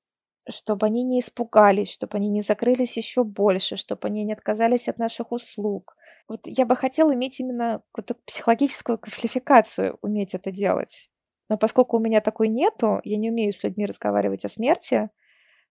чтобы 0.49 0.85
они 0.85 1.03
не 1.03 1.19
испугались, 1.19 1.91
чтобы 1.91 2.17
они 2.17 2.29
не 2.29 2.41
закрылись 2.41 2.97
еще 2.97 3.23
больше, 3.23 3.77
чтобы 3.77 4.07
они 4.07 4.23
не 4.23 4.33
отказались 4.33 4.87
от 4.87 4.97
наших 4.97 5.31
услуг. 5.31 5.95
Вот 6.27 6.41
я 6.45 6.65
бы 6.65 6.75
хотела 6.75 7.13
иметь 7.13 7.39
именно 7.39 7.83
какую-то 7.91 8.15
психологическую 8.25 8.97
квалификацию, 8.97 9.97
уметь 10.01 10.33
это 10.33 10.51
делать. 10.51 11.09
Но 11.49 11.57
поскольку 11.57 11.97
у 11.97 11.99
меня 11.99 12.21
такой 12.21 12.47
нету, 12.47 13.01
я 13.03 13.17
не 13.17 13.29
умею 13.29 13.51
с 13.51 13.63
людьми 13.63 13.85
разговаривать 13.85 14.45
о 14.45 14.49
смерти, 14.49 15.09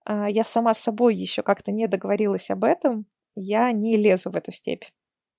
а, 0.05 0.29
я 0.29 0.45
сама 0.45 0.75
с 0.75 0.81
собой 0.81 1.15
еще 1.15 1.43
как-то 1.43 1.73
не 1.73 1.87
договорилась 1.87 2.51
об 2.51 2.65
этом, 2.65 3.07
я 3.35 3.73
не 3.73 3.97
лезу 3.97 4.31
в 4.31 4.37
эту 4.37 4.53
степь. 4.53 4.85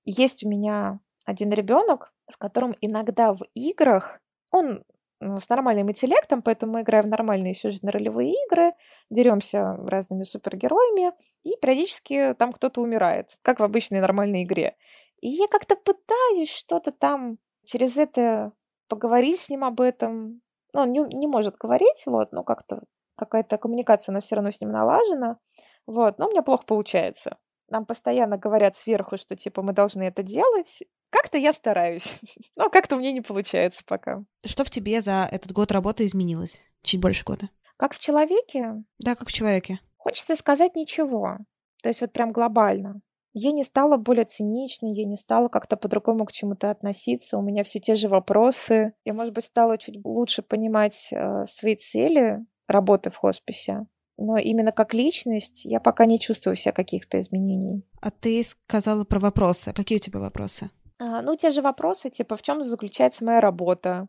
Есть 0.06 0.44
у 0.44 0.50
меня 0.50 1.00
один 1.26 1.52
ребенок, 1.52 2.14
с 2.30 2.38
которым 2.38 2.76
иногда 2.82 3.34
в 3.34 3.44
играх 3.54 4.20
он 4.52 4.84
с 5.22 5.50
нормальным 5.50 5.90
интеллектом, 5.90 6.42
поэтому 6.42 6.74
мы 6.74 6.82
играем 6.82 7.06
в 7.06 7.10
нормальные 7.10 7.54
сюжетно-ролевые 7.54 8.34
игры, 8.48 8.74
деремся 9.10 9.78
разными 9.86 10.24
супергероями, 10.24 11.14
и 11.44 11.56
периодически 11.62 12.34
там 12.38 12.52
кто-то 12.52 12.82
умирает, 12.82 13.38
как 13.42 13.60
в 13.60 13.64
обычной 13.64 14.02
нормальной 14.02 14.44
игре. 14.44 14.76
И 15.20 15.30
я 15.30 15.48
как-то 15.48 15.76
пытаюсь 15.76 16.50
что-то 16.50 16.92
там 16.92 17.38
через 17.66 17.98
это 17.98 18.52
поговорить 18.88 19.40
с 19.40 19.50
ним 19.50 19.64
об 19.64 19.80
этом. 19.80 20.42
Ну, 20.74 20.82
он 20.82 20.92
не, 20.92 21.00
не 21.16 21.28
может 21.28 21.58
говорить, 21.58 22.04
вот, 22.06 22.32
но 22.32 22.44
как-то 22.44 22.82
какая-то 23.16 23.58
коммуникация 23.58 24.14
у 24.14 24.16
нас 24.16 24.24
все 24.24 24.36
равно 24.36 24.50
с 24.50 24.60
ним 24.60 24.72
налажена. 24.72 25.38
Вот, 25.86 26.18
но 26.18 26.28
у 26.28 26.32
меня 26.32 26.42
плохо 26.42 26.66
получается. 26.66 27.38
Нам 27.70 27.86
постоянно 27.86 28.38
говорят 28.38 28.76
сверху, 28.76 29.18
что 29.18 29.36
типа 29.36 29.62
мы 29.62 29.74
должны 29.74 30.04
это 30.04 30.24
делать, 30.24 30.82
как-то 31.12 31.38
я 31.38 31.54
стараюсь, 31.54 32.20
но 32.56 32.70
как-то 32.70 32.96
мне 32.96 33.12
не 33.12 33.22
получается 33.22 33.84
пока. 33.86 34.24
Что 34.44 34.64
в 34.64 34.70
тебе 34.70 35.02
за 35.02 35.28
этот 35.32 35.52
год 35.52 35.72
работы 35.72 36.06
изменилось? 36.06 36.64
Чуть 36.82 37.00
больше 37.00 37.24
года. 37.24 37.50
Как 37.78 37.94
в 37.94 38.00
человеке? 38.00 38.84
Да, 39.00 39.16
как 39.16 39.30
в 39.30 39.32
человеке. 39.32 39.80
Хочется 39.98 40.36
сказать 40.36 40.76
ничего. 40.76 41.38
То 41.84 41.90
есть 41.90 42.02
вот 42.02 42.12
прям 42.12 42.32
глобально. 42.32 43.02
Я 43.34 43.52
не 43.52 43.64
стала 43.64 43.98
более 43.98 44.26
циничной, 44.26 44.94
я 44.94 45.06
не 45.06 45.16
стала 45.16 45.48
как-то 45.48 45.78
по-другому 45.78 46.26
к 46.26 46.32
чему-то 46.32 46.70
относиться. 46.70 47.38
У 47.38 47.42
меня 47.42 47.64
все 47.64 47.80
те 47.80 47.96
же 47.96 48.10
вопросы. 48.10 48.94
Я, 49.06 49.14
может 49.14 49.34
быть, 49.34 49.46
стала 49.46 49.78
чуть 49.78 50.04
лучше 50.04 50.42
понимать 50.42 51.10
э, 51.12 51.46
свои 51.46 51.76
цели 51.76 52.46
работы 52.68 53.10
в 53.10 53.16
хосписе. 53.16 53.88
Но 54.18 54.38
именно 54.38 54.72
как 54.72 54.94
личность 54.94 55.66
я 55.66 55.80
пока 55.80 56.06
не 56.06 56.20
чувствую 56.20 56.56
себя 56.56 56.74
каких-то 56.74 57.20
изменений. 57.20 57.84
А 58.02 58.12
ты 58.12 58.44
сказала 58.44 59.06
про 59.06 59.20
вопросы. 59.20 59.74
Какие 59.74 59.98
у 59.98 60.02
тебя 60.02 60.20
вопросы? 60.20 60.70
А, 61.02 61.22
ну, 61.24 61.36
те 61.36 61.50
же 61.50 61.62
вопросы, 61.62 62.12
типа, 62.12 62.36
в 62.36 62.44
чем 62.44 62.64
заключается 62.64 63.26
моя 63.26 63.42
работа, 63.42 64.08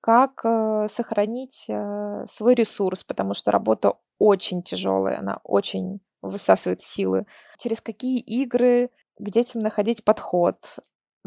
как 0.00 0.42
э, 0.44 0.86
сохранить 0.90 1.64
э, 1.68 2.24
свой 2.30 2.54
ресурс, 2.54 3.02
потому 3.02 3.32
что 3.32 3.50
работа 3.50 3.94
очень 4.18 4.62
тяжелая, 4.62 5.20
она 5.20 5.40
очень 5.42 6.00
высасывает 6.20 6.82
силы. 6.82 7.24
Через 7.58 7.80
какие 7.80 8.20
игры? 8.20 8.90
К 9.18 9.30
детям 9.30 9.62
находить 9.62 10.04
подход, 10.04 10.78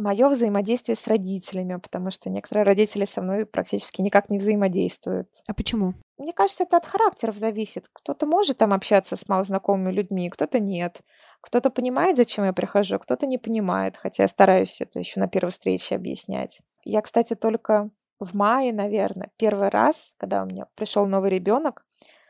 мое 0.01 0.27
взаимодействие 0.29 0.95
с 0.95 1.07
родителями, 1.07 1.77
потому 1.77 2.11
что 2.11 2.29
некоторые 2.29 2.65
родители 2.65 3.05
со 3.05 3.21
мной 3.21 3.45
практически 3.45 4.01
никак 4.01 4.29
не 4.29 4.37
взаимодействуют. 4.37 5.29
А 5.47 5.53
почему? 5.53 5.93
Мне 6.17 6.33
кажется, 6.33 6.63
это 6.63 6.77
от 6.77 6.85
характеров 6.85 7.37
зависит. 7.37 7.85
Кто-то 7.93 8.25
может 8.25 8.57
там 8.57 8.73
общаться 8.73 9.15
с 9.15 9.27
малознакомыми 9.27 9.91
людьми, 9.91 10.29
кто-то 10.29 10.59
нет. 10.59 11.01
Кто-то 11.41 11.69
понимает, 11.69 12.17
зачем 12.17 12.45
я 12.45 12.53
прихожу, 12.53 12.99
кто-то 12.99 13.25
не 13.25 13.37
понимает, 13.37 13.97
хотя 13.97 14.23
я 14.23 14.27
стараюсь 14.27 14.81
это 14.81 14.99
еще 14.99 15.19
на 15.19 15.27
первой 15.27 15.51
встрече 15.51 15.95
объяснять. 15.95 16.61
Я, 16.83 17.01
кстати, 17.01 17.35
только 17.35 17.89
в 18.19 18.35
мае, 18.35 18.71
наверное, 18.73 19.31
первый 19.37 19.69
раз, 19.69 20.13
когда 20.17 20.43
у 20.43 20.45
меня 20.45 20.67
пришел 20.75 21.07
новый 21.07 21.31
ребенок, 21.31 21.83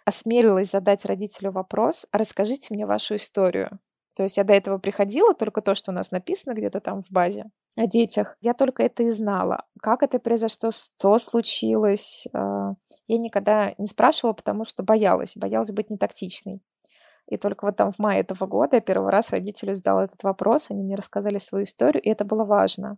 осмелилась 0.06 0.72
задать 0.72 1.06
родителю 1.06 1.52
вопрос, 1.52 2.06
расскажите 2.12 2.68
мне 2.74 2.86
вашу 2.86 3.16
историю. 3.16 3.80
То 4.16 4.24
есть 4.24 4.38
я 4.38 4.44
до 4.44 4.54
этого 4.54 4.78
приходила, 4.78 5.34
только 5.34 5.62
то, 5.62 5.76
что 5.76 5.92
у 5.92 5.94
нас 5.94 6.12
написано 6.12 6.54
где-то 6.54 6.80
там 6.80 7.04
в 7.04 7.12
базе 7.12 7.46
о 7.78 7.88
детях. 7.88 8.38
Я 8.42 8.54
только 8.54 8.84
это 8.84 9.04
и 9.04 9.12
знала. 9.12 9.66
Как 9.82 10.04
это 10.04 10.20
произошло, 10.20 10.72
что 10.72 11.18
случилось. 11.20 12.26
А, 12.34 12.74
я 13.08 13.18
никогда 13.18 13.74
не 13.78 13.88
спрашивала, 13.88 14.34
потому 14.34 14.66
что 14.66 14.84
боялась. 14.84 15.34
Боялась 15.36 15.72
быть 15.72 15.90
нетактичной. 15.90 16.62
И 17.28 17.38
только 17.38 17.66
вот 17.66 17.78
там 17.78 17.92
в 17.92 18.00
мае 18.00 18.22
этого 18.22 18.46
года 18.46 18.78
я 18.78 18.82
первый 18.82 19.10
раз 19.10 19.30
родителю 19.30 19.76
задала 19.76 20.04
этот 20.04 20.22
вопрос, 20.24 20.66
они 20.70 20.84
мне 20.84 20.96
рассказали 20.96 21.38
свою 21.38 21.64
историю, 21.64 22.04
и 22.04 22.10
это 22.10 22.26
было 22.26 22.44
важно. 22.44 22.98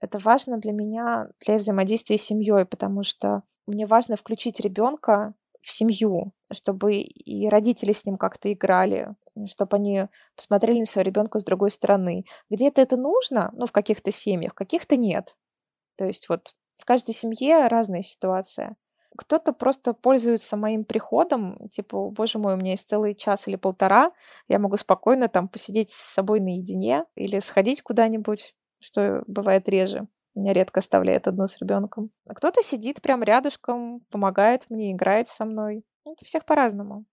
Это 0.00 0.18
важно 0.18 0.58
для 0.58 0.72
меня, 0.72 1.28
для 1.44 1.56
взаимодействия 1.56 2.18
с 2.18 2.22
семьей, 2.22 2.66
потому 2.66 3.02
что 3.02 3.42
мне 3.66 3.86
важно 3.86 4.16
включить 4.16 4.60
ребенка 4.60 5.34
в 5.60 5.72
семью, 5.72 6.32
чтобы 6.52 6.96
и 6.96 7.48
родители 7.48 7.92
с 7.92 8.04
ним 8.04 8.16
как-то 8.16 8.52
играли, 8.52 9.14
чтобы 9.46 9.76
они 9.76 10.08
посмотрели 10.36 10.80
на 10.80 10.86
своего 10.86 11.08
ребенка 11.08 11.38
с 11.38 11.44
другой 11.44 11.70
стороны. 11.70 12.24
Где-то 12.50 12.80
это 12.80 12.96
нужно, 12.96 13.50
ну, 13.54 13.66
в 13.66 13.72
каких-то 13.72 14.10
семьях, 14.10 14.52
в 14.52 14.56
каких-то 14.56 14.96
нет. 14.96 15.36
То 15.96 16.06
есть 16.06 16.28
вот 16.28 16.54
в 16.78 16.84
каждой 16.84 17.14
семье 17.14 17.66
разная 17.66 18.02
ситуация. 18.02 18.76
Кто-то 19.16 19.52
просто 19.52 19.94
пользуется 19.94 20.56
моим 20.56 20.84
приходом, 20.84 21.58
типа, 21.70 22.10
боже 22.10 22.38
мой, 22.38 22.54
у 22.54 22.56
меня 22.56 22.72
есть 22.72 22.88
целый 22.88 23.14
час 23.14 23.48
или 23.48 23.56
полтора, 23.56 24.12
я 24.48 24.58
могу 24.58 24.76
спокойно 24.76 25.28
там 25.28 25.48
посидеть 25.48 25.90
с 25.90 25.96
собой 25.96 26.40
наедине 26.40 27.04
или 27.14 27.40
сходить 27.40 27.82
куда-нибудь, 27.82 28.54
что 28.80 29.24
бывает 29.26 29.68
реже. 29.68 30.06
Меня 30.34 30.52
редко 30.52 30.78
оставляет 30.78 31.26
одну 31.26 31.48
с 31.48 31.58
ребенком. 31.58 32.10
А 32.26 32.34
кто-то 32.34 32.62
сидит 32.62 33.02
прям 33.02 33.24
рядышком, 33.24 34.02
помогает 34.10 34.66
мне, 34.70 34.92
играет 34.92 35.28
со 35.28 35.44
мной. 35.44 35.84
Ну, 36.04 36.14
всех 36.22 36.44
по-разному. 36.44 37.04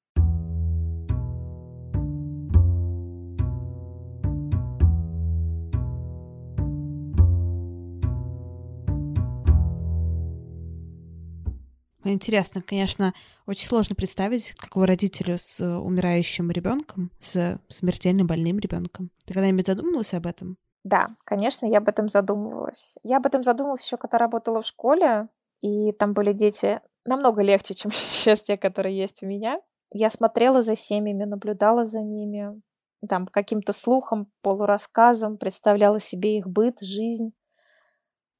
Интересно, 12.06 12.62
конечно, 12.62 13.14
очень 13.48 13.68
сложно 13.68 13.96
представить, 13.96 14.54
какого 14.54 14.86
родителю 14.86 15.38
с 15.40 15.60
э, 15.60 15.78
умирающим 15.78 16.52
ребенком, 16.52 17.12
с 17.20 17.60
смертельно 17.70 18.26
больным 18.26 18.60
ребенком. 18.60 19.10
Ты 19.26 19.34
когда-нибудь 19.34 19.66
задумывалась 19.66 20.14
об 20.14 20.28
этом? 20.28 20.58
Да, 20.84 21.08
конечно, 21.26 21.66
я 21.66 21.80
об 21.80 21.90
этом 21.90 22.10
задумывалась. 22.10 22.98
Я 23.02 23.18
об 23.18 23.26
этом 23.26 23.42
задумывалась 23.42 23.84
еще, 23.84 23.98
когда 23.98 24.20
работала 24.20 24.62
в 24.62 24.68
школе, 24.68 25.30
и 25.62 25.92
там 25.94 26.14
были 26.14 26.32
дети 26.32 26.80
намного 27.06 27.42
легче, 27.42 27.74
чем 27.74 27.92
сейчас 27.94 28.42
те, 28.42 28.56
которые 28.56 28.96
есть 28.96 29.24
у 29.24 29.26
меня. 29.26 29.60
Я 29.92 30.12
смотрела 30.12 30.62
за 30.62 30.76
семьями, 30.76 31.24
наблюдала 31.24 31.86
за 31.86 32.02
ними, 32.02 32.62
там, 33.08 33.28
каким-то 33.28 33.74
слухом, 33.74 34.32
полурассказом, 34.42 35.38
представляла 35.38 36.00
себе 36.00 36.38
их 36.38 36.48
быт, 36.48 36.80
жизнь. 36.82 37.34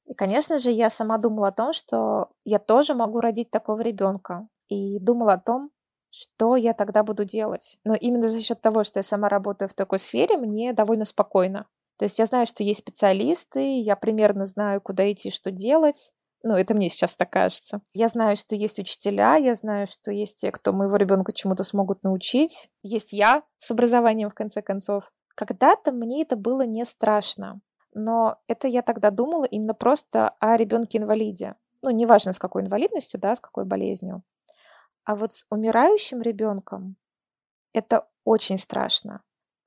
И, 0.06 0.14
конечно 0.14 0.58
же, 0.58 0.70
я 0.70 0.88
сама 0.88 1.18
думала 1.18 1.48
о 1.48 1.52
том, 1.52 1.72
что 1.72 2.30
я 2.44 2.58
тоже 2.58 2.94
могу 2.94 3.20
родить 3.20 3.50
такого 3.50 3.80
ребенка. 3.80 4.48
И 4.68 4.98
думала 5.00 5.34
о 5.34 5.40
том, 5.40 5.70
что 6.10 6.56
я 6.56 6.72
тогда 6.74 7.02
буду 7.02 7.24
делать. 7.24 7.78
Но 7.84 7.94
именно 7.94 8.28
за 8.28 8.40
счет 8.40 8.60
того, 8.60 8.84
что 8.84 9.00
я 9.00 9.02
сама 9.02 9.28
работаю 9.28 9.68
в 9.68 9.74
такой 9.74 9.98
сфере, 9.98 10.36
мне 10.36 10.72
довольно 10.72 11.04
спокойно. 11.04 11.66
То 11.98 12.04
есть 12.04 12.18
я 12.18 12.26
знаю, 12.26 12.46
что 12.46 12.62
есть 12.62 12.80
специалисты, 12.80 13.80
я 13.80 13.96
примерно 13.96 14.46
знаю, 14.46 14.80
куда 14.80 15.10
идти, 15.10 15.30
что 15.30 15.50
делать. 15.50 16.12
Ну, 16.42 16.54
это 16.54 16.74
мне 16.74 16.88
сейчас 16.88 17.16
так 17.16 17.30
кажется. 17.30 17.80
Я 17.92 18.08
знаю, 18.08 18.36
что 18.36 18.54
есть 18.54 18.78
учителя, 18.78 19.36
я 19.36 19.54
знаю, 19.54 19.86
что 19.86 20.12
есть 20.12 20.40
те, 20.40 20.52
кто 20.52 20.72
моего 20.72 20.96
ребенка 20.96 21.32
чему-то 21.32 21.64
смогут 21.64 22.04
научить. 22.04 22.70
Есть 22.82 23.12
я 23.12 23.42
с 23.58 23.70
образованием, 23.70 24.30
в 24.30 24.34
конце 24.34 24.62
концов. 24.62 25.10
Когда-то 25.34 25.92
мне 25.92 26.22
это 26.22 26.36
было 26.36 26.62
не 26.62 26.84
страшно 26.84 27.60
но 27.96 28.38
это 28.46 28.68
я 28.68 28.82
тогда 28.82 29.10
думала 29.10 29.44
именно 29.44 29.72
просто 29.72 30.28
о 30.38 30.56
ребенке-инвалиде. 30.58 31.54
Ну, 31.82 31.88
неважно, 31.88 32.34
с 32.34 32.38
какой 32.38 32.62
инвалидностью, 32.62 33.18
да, 33.18 33.34
с 33.34 33.40
какой 33.40 33.64
болезнью. 33.64 34.22
А 35.04 35.16
вот 35.16 35.32
с 35.32 35.46
умирающим 35.48 36.20
ребенком 36.20 36.96
это 37.72 38.06
очень 38.24 38.58
страшно. 38.58 39.22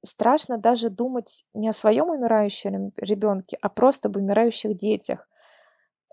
Страшно 0.06 0.60
даже 0.60 0.90
думать 0.90 1.44
не 1.56 1.70
о 1.70 1.74
своем 1.74 2.10
умирающем 2.10 2.94
ребенке, 2.98 3.58
а 3.62 3.68
просто 3.68 4.10
об 4.10 4.18
умирающих 4.18 4.78
детях. 4.78 5.28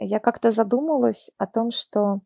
Я 0.01 0.19
как-то 0.19 0.51
задумалась 0.51 1.31
о 1.37 1.47
том, 1.47 1.71
что 1.71 2.21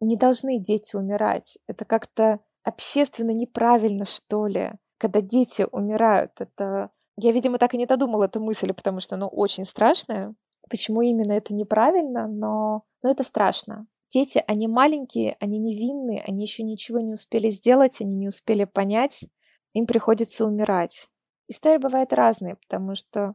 не 0.00 0.16
должны 0.16 0.58
дети 0.58 0.96
умирать. 0.96 1.56
Это 1.66 1.86
как-то 1.86 2.40
общественно 2.62 3.30
неправильно, 3.30 4.04
что 4.04 4.46
ли, 4.46 4.72
когда 4.98 5.22
дети 5.22 5.66
умирают. 5.70 6.32
Это 6.40 6.90
я, 7.20 7.32
видимо, 7.32 7.58
так 7.58 7.74
и 7.74 7.78
не 7.78 7.86
додумала 7.86 8.24
эту 8.24 8.40
мысль, 8.40 8.72
потому 8.72 9.00
что, 9.00 9.16
ну, 9.16 9.28
очень 9.28 9.64
страшная. 9.64 10.34
Почему 10.68 11.02
именно 11.02 11.32
это 11.32 11.54
неправильно, 11.54 12.28
но, 12.28 12.84
но 13.02 13.10
это 13.10 13.24
страшно. 13.24 13.86
Дети, 14.12 14.42
они 14.46 14.68
маленькие, 14.68 15.36
они 15.40 15.58
невинные, 15.58 16.22
они 16.26 16.42
еще 16.42 16.62
ничего 16.62 17.00
не 17.00 17.14
успели 17.14 17.48
сделать, 17.50 18.00
они 18.00 18.14
не 18.14 18.28
успели 18.28 18.64
понять, 18.64 19.24
им 19.72 19.86
приходится 19.86 20.44
умирать. 20.44 21.08
Истории 21.46 21.78
бывают 21.78 22.12
разные, 22.12 22.56
потому 22.56 22.94
что 22.94 23.34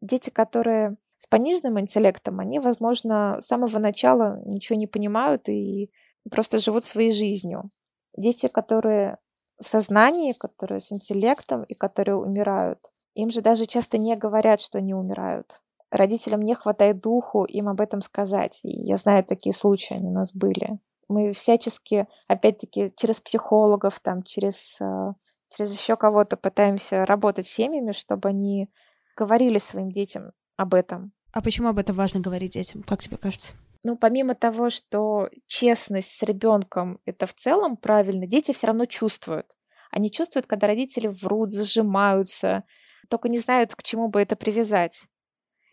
дети, 0.00 0.30
которые 0.30 0.96
с 1.18 1.26
пониженным 1.26 1.80
интеллектом, 1.80 2.40
они, 2.40 2.60
возможно, 2.60 3.38
с 3.40 3.46
самого 3.46 3.78
начала 3.78 4.40
ничего 4.44 4.78
не 4.78 4.86
понимают 4.86 5.48
и 5.48 5.90
просто 6.30 6.58
живут 6.58 6.84
своей 6.84 7.12
жизнью. 7.12 7.70
Дети, 8.16 8.48
которые 8.48 9.18
в 9.58 9.66
сознании, 9.66 10.32
которые 10.32 10.80
с 10.80 10.92
интеллектом 10.92 11.64
и 11.64 11.74
которые 11.74 12.16
умирают, 12.16 12.78
им 13.16 13.30
же 13.30 13.40
даже 13.40 13.66
часто 13.66 13.98
не 13.98 14.14
говорят, 14.14 14.60
что 14.60 14.78
они 14.78 14.94
умирают. 14.94 15.60
Родителям 15.90 16.42
не 16.42 16.54
хватает 16.54 17.00
духу 17.00 17.44
им 17.44 17.68
об 17.68 17.80
этом 17.80 18.02
сказать. 18.02 18.60
И 18.62 18.68
я 18.68 18.96
знаю, 18.96 19.24
такие 19.24 19.54
случаи 19.54 19.94
они 19.94 20.08
у 20.08 20.12
нас 20.12 20.32
были. 20.32 20.78
Мы 21.08 21.32
всячески, 21.32 22.06
опять-таки, 22.28 22.92
через 22.96 23.20
психологов, 23.20 24.00
там, 24.00 24.22
через, 24.22 24.76
э, 24.80 25.12
через 25.54 25.72
еще 25.72 25.96
кого-то 25.96 26.36
пытаемся 26.36 27.06
работать 27.06 27.46
с 27.46 27.54
семьями, 27.54 27.92
чтобы 27.92 28.28
они 28.28 28.68
говорили 29.16 29.58
своим 29.58 29.90
детям 29.90 30.32
об 30.56 30.74
этом. 30.74 31.12
А 31.32 31.40
почему 31.40 31.68
об 31.68 31.78
этом 31.78 31.96
важно 31.96 32.20
говорить 32.20 32.52
детям, 32.52 32.82
как 32.82 33.00
тебе 33.00 33.16
кажется? 33.16 33.54
Ну, 33.82 33.96
помимо 33.96 34.34
того, 34.34 34.68
что 34.68 35.30
честность 35.46 36.10
с 36.10 36.22
ребенком 36.22 36.98
это 37.06 37.26
в 37.26 37.34
целом 37.34 37.76
правильно, 37.76 38.26
дети 38.26 38.52
все 38.52 38.66
равно 38.66 38.84
чувствуют. 38.84 39.46
Они 39.90 40.10
чувствуют, 40.10 40.46
когда 40.46 40.66
родители 40.66 41.06
врут, 41.06 41.52
зажимаются, 41.52 42.64
только 43.08 43.28
не 43.28 43.38
знают, 43.38 43.74
к 43.74 43.82
чему 43.82 44.08
бы 44.08 44.20
это 44.20 44.36
привязать. 44.36 45.02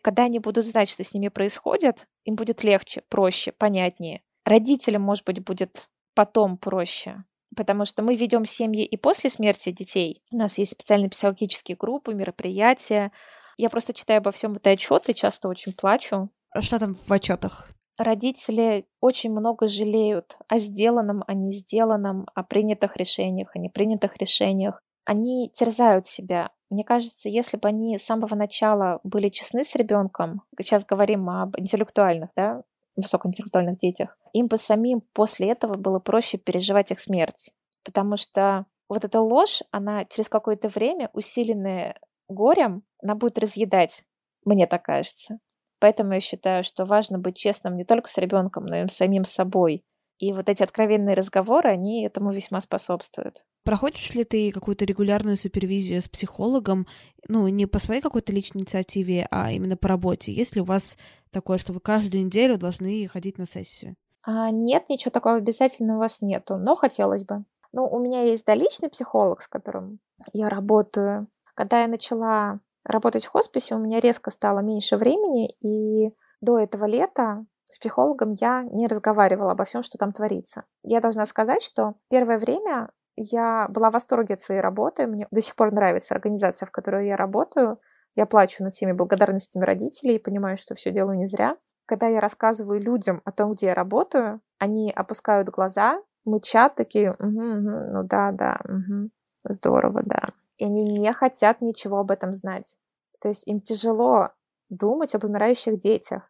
Когда 0.02 0.24
они 0.24 0.40
будут 0.40 0.66
знать, 0.66 0.90
что 0.90 1.04
с 1.04 1.14
ними 1.14 1.30
происходит, 1.30 2.08
им 2.26 2.36
будет 2.36 2.64
легче, 2.64 3.04
проще, 3.10 3.52
понятнее. 3.52 4.22
Родителям, 4.46 5.02
может 5.02 5.24
быть, 5.24 5.40
будет 5.40 5.90
потом 6.14 6.58
проще, 6.58 7.24
потому 7.56 7.86
что 7.86 8.04
мы 8.04 8.16
ведем 8.16 8.46
семьи 8.46 8.86
и 8.86 8.98
после 8.98 9.30
смерти 9.30 9.72
детей. 9.72 10.22
У 10.32 10.38
нас 10.38 10.58
есть 10.58 10.74
специальные 10.74 11.10
психологические 11.10 11.78
группы, 11.78 12.14
мероприятия. 12.14 13.12
Я 13.58 13.70
просто 13.70 13.94
читаю 13.94 14.18
обо 14.18 14.32
всем 14.32 14.54
это 14.54 14.72
отчеты, 14.72 15.14
часто 15.14 15.48
очень 15.48 15.74
плачу. 15.74 16.30
А 16.52 16.62
что 16.62 16.80
там 16.80 16.96
в 16.96 17.12
отчетах? 17.12 17.72
Родители 17.98 18.86
очень 19.00 19.32
много 19.32 19.68
жалеют 19.68 20.38
о 20.48 20.58
сделанном, 20.58 21.24
о 21.28 21.34
не 21.34 21.52
сделанном, 21.52 22.28
о 22.34 22.44
принятых 22.44 22.98
решениях, 22.98 23.56
о 23.56 23.60
непринятых 23.60 24.18
решениях. 24.18 24.83
Они 25.06 25.50
терзают 25.54 26.06
себя. 26.06 26.52
Мне 26.70 26.84
кажется, 26.84 27.30
если 27.30 27.58
бы 27.58 27.68
они 27.68 27.98
с 27.98 28.06
самого 28.06 28.36
начала 28.36 29.00
были 29.04 29.30
честны 29.30 29.64
с 29.64 29.76
ребенком, 29.76 30.42
сейчас 30.60 30.86
говорим 30.86 31.30
об 31.30 31.60
интеллектуальных, 31.60 32.30
да, 32.36 32.64
высокоинтеллектуальных 32.96 33.78
детях, 33.78 34.18
им 34.34 34.48
бы 34.48 34.58
самим 34.58 35.02
после 35.14 35.50
этого 35.50 35.76
было 35.76 36.00
проще 36.00 36.38
переживать 36.38 36.92
их 36.92 37.00
смерть. 37.00 37.52
Потому 37.84 38.18
что 38.18 38.66
вот 38.90 39.04
эта 39.04 39.20
ложь, 39.20 39.62
она 39.72 40.06
через 40.06 40.30
какое-то 40.30 40.68
время, 40.70 41.10
усиленная 41.14 42.00
горем, 42.28 42.84
она 43.02 43.16
будет 43.16 43.40
разъедать, 43.40 44.04
мне 44.46 44.68
так 44.68 44.84
кажется. 44.84 45.40
Поэтому 45.80 46.14
я 46.14 46.20
считаю, 46.20 46.64
что 46.64 46.86
важно 46.86 47.20
быть 47.20 47.36
честным 47.36 47.74
не 47.74 47.84
только 47.84 48.10
с 48.10 48.18
ребенком, 48.18 48.66
но 48.66 48.78
и 48.78 48.88
самим 48.88 49.26
собой. 49.26 49.84
И 50.18 50.32
вот 50.32 50.48
эти 50.48 50.64
откровенные 50.64 51.16
разговоры, 51.16 51.70
они 51.70 52.06
этому 52.06 52.32
весьма 52.32 52.62
способствуют. 52.62 53.44
Проходишь 53.64 54.14
ли 54.14 54.26
ты 54.26 54.52
какую-то 54.52 54.84
регулярную 54.84 55.38
супервизию 55.38 56.02
с 56.02 56.10
психологом, 56.10 56.86
ну, 57.30 57.48
не 57.48 57.66
по 57.66 57.80
своей 57.80 58.02
какой-то 58.02 58.34
личной 58.34 58.62
инициативе, 58.62 59.26
а 59.32 59.52
именно 59.52 59.78
по 59.78 59.88
работе? 59.88 60.34
Есть 60.34 60.56
ли 60.56 60.62
у 60.62 60.66
вас 60.66 60.98
такое, 61.32 61.58
что 61.58 61.72
вы 61.72 61.80
каждую 61.80 62.26
неделю 62.26 62.58
должны 62.58 63.08
ходить 63.08 63.38
на 63.38 63.46
сессию? 63.46 63.96
А, 64.24 64.52
нет, 64.52 64.90
ничего 64.90 65.12
такого 65.12 65.36
обязательно 65.36 65.96
у 65.96 66.00
вас 66.00 66.22
нету, 66.22 66.58
но 66.58 66.76
хотелось 66.76 67.24
бы. 67.24 67.46
Ну, 67.72 67.88
у 67.88 68.00
меня 68.00 68.22
есть 68.24 68.46
да, 68.46 68.54
личный 68.54 68.90
психолог, 68.90 69.42
с 69.42 69.48
которым 69.48 70.00
я 70.34 70.50
работаю. 70.50 71.28
Когда 71.56 71.82
я 71.82 71.88
начала 71.88 72.60
работать 72.84 73.26
в 73.26 73.30
хосписе, 73.30 73.76
у 73.76 73.80
меня 73.80 74.00
резко 74.00 74.30
стало 74.30 74.60
меньше 74.60 74.98
времени, 74.98 75.56
и 75.62 76.14
до 76.42 76.60
этого 76.60 76.86
лета 76.86 77.46
с 77.64 77.80
психологом 77.80 78.34
я 78.34 78.64
не 78.64 78.88
разговаривала 78.88 79.54
обо 79.54 79.64
всем, 79.64 79.84
что 79.84 79.98
там 79.98 80.12
творится. 80.12 80.66
Я 80.84 81.00
должна 81.00 81.26
сказать, 81.26 81.64
что 81.64 81.96
первое 82.10 82.38
время 82.38 82.90
я 83.16 83.68
была 83.70 83.90
в 83.90 83.94
восторге 83.94 84.36
от 84.36 84.42
своей 84.42 84.62
работы. 84.62 85.08
Мне 85.08 85.28
до 85.32 85.42
сих 85.42 85.56
пор 85.56 85.72
нравится 85.72 86.14
организация, 86.14 86.66
в 86.66 86.72
которой 86.72 87.08
я 87.08 87.16
работаю. 87.16 87.80
Я 88.16 88.26
плачу 88.26 88.64
над 88.64 88.74
всеми 88.74 88.92
благодарностями 88.92 89.64
родителей 89.64 90.16
и 90.16 90.20
понимаю, 90.20 90.58
что 90.58 90.76
все 90.76 90.92
делаю 90.92 91.18
не 91.18 91.26
зря. 91.26 91.58
Когда 91.86 92.08
я 92.08 92.20
рассказываю 92.20 92.82
людям 92.82 93.22
о 93.26 93.32
том, 93.32 93.52
где 93.52 93.68
я 93.68 93.74
работаю, 93.74 94.42
они 94.58 94.92
опускают 94.92 95.50
глаза, 95.50 96.02
мычат 96.26 96.76
такие, 96.76 97.12
угу, 97.12 97.28
угу, 97.28 97.70
ну 97.92 98.04
да, 98.04 98.32
да, 98.32 98.60
угу, 98.64 99.10
здорово, 99.44 100.02
да. 100.06 100.22
И 100.58 100.66
они 100.66 100.84
не 100.84 101.12
хотят 101.12 101.62
ничего 101.62 102.00
об 102.00 102.12
этом 102.12 102.34
знать. 102.34 102.78
То 103.20 103.28
есть 103.28 103.48
им 103.48 103.60
тяжело 103.62 104.30
думать 104.70 105.16
об 105.16 105.26
умирающих 105.26 105.80
детях. 105.80 106.30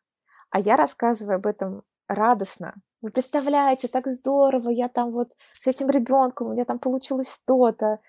А 0.49 0.59
я 0.59 0.75
рассказываю 0.75 1.35
об 1.35 1.47
этом 1.47 1.83
радостно. 2.07 2.75
Вы 3.03 3.09
представляете, 3.09 3.89
так 3.89 4.07
здорово, 4.07 4.69
я 4.69 4.87
там 4.87 5.11
вот 5.11 5.33
с 5.51 5.67
этим 5.67 5.89
ребенком, 5.89 6.47
у 6.47 6.53
меня 6.53 6.63
там 6.63 6.79
получилось 6.79 7.37
то-то 7.45 7.99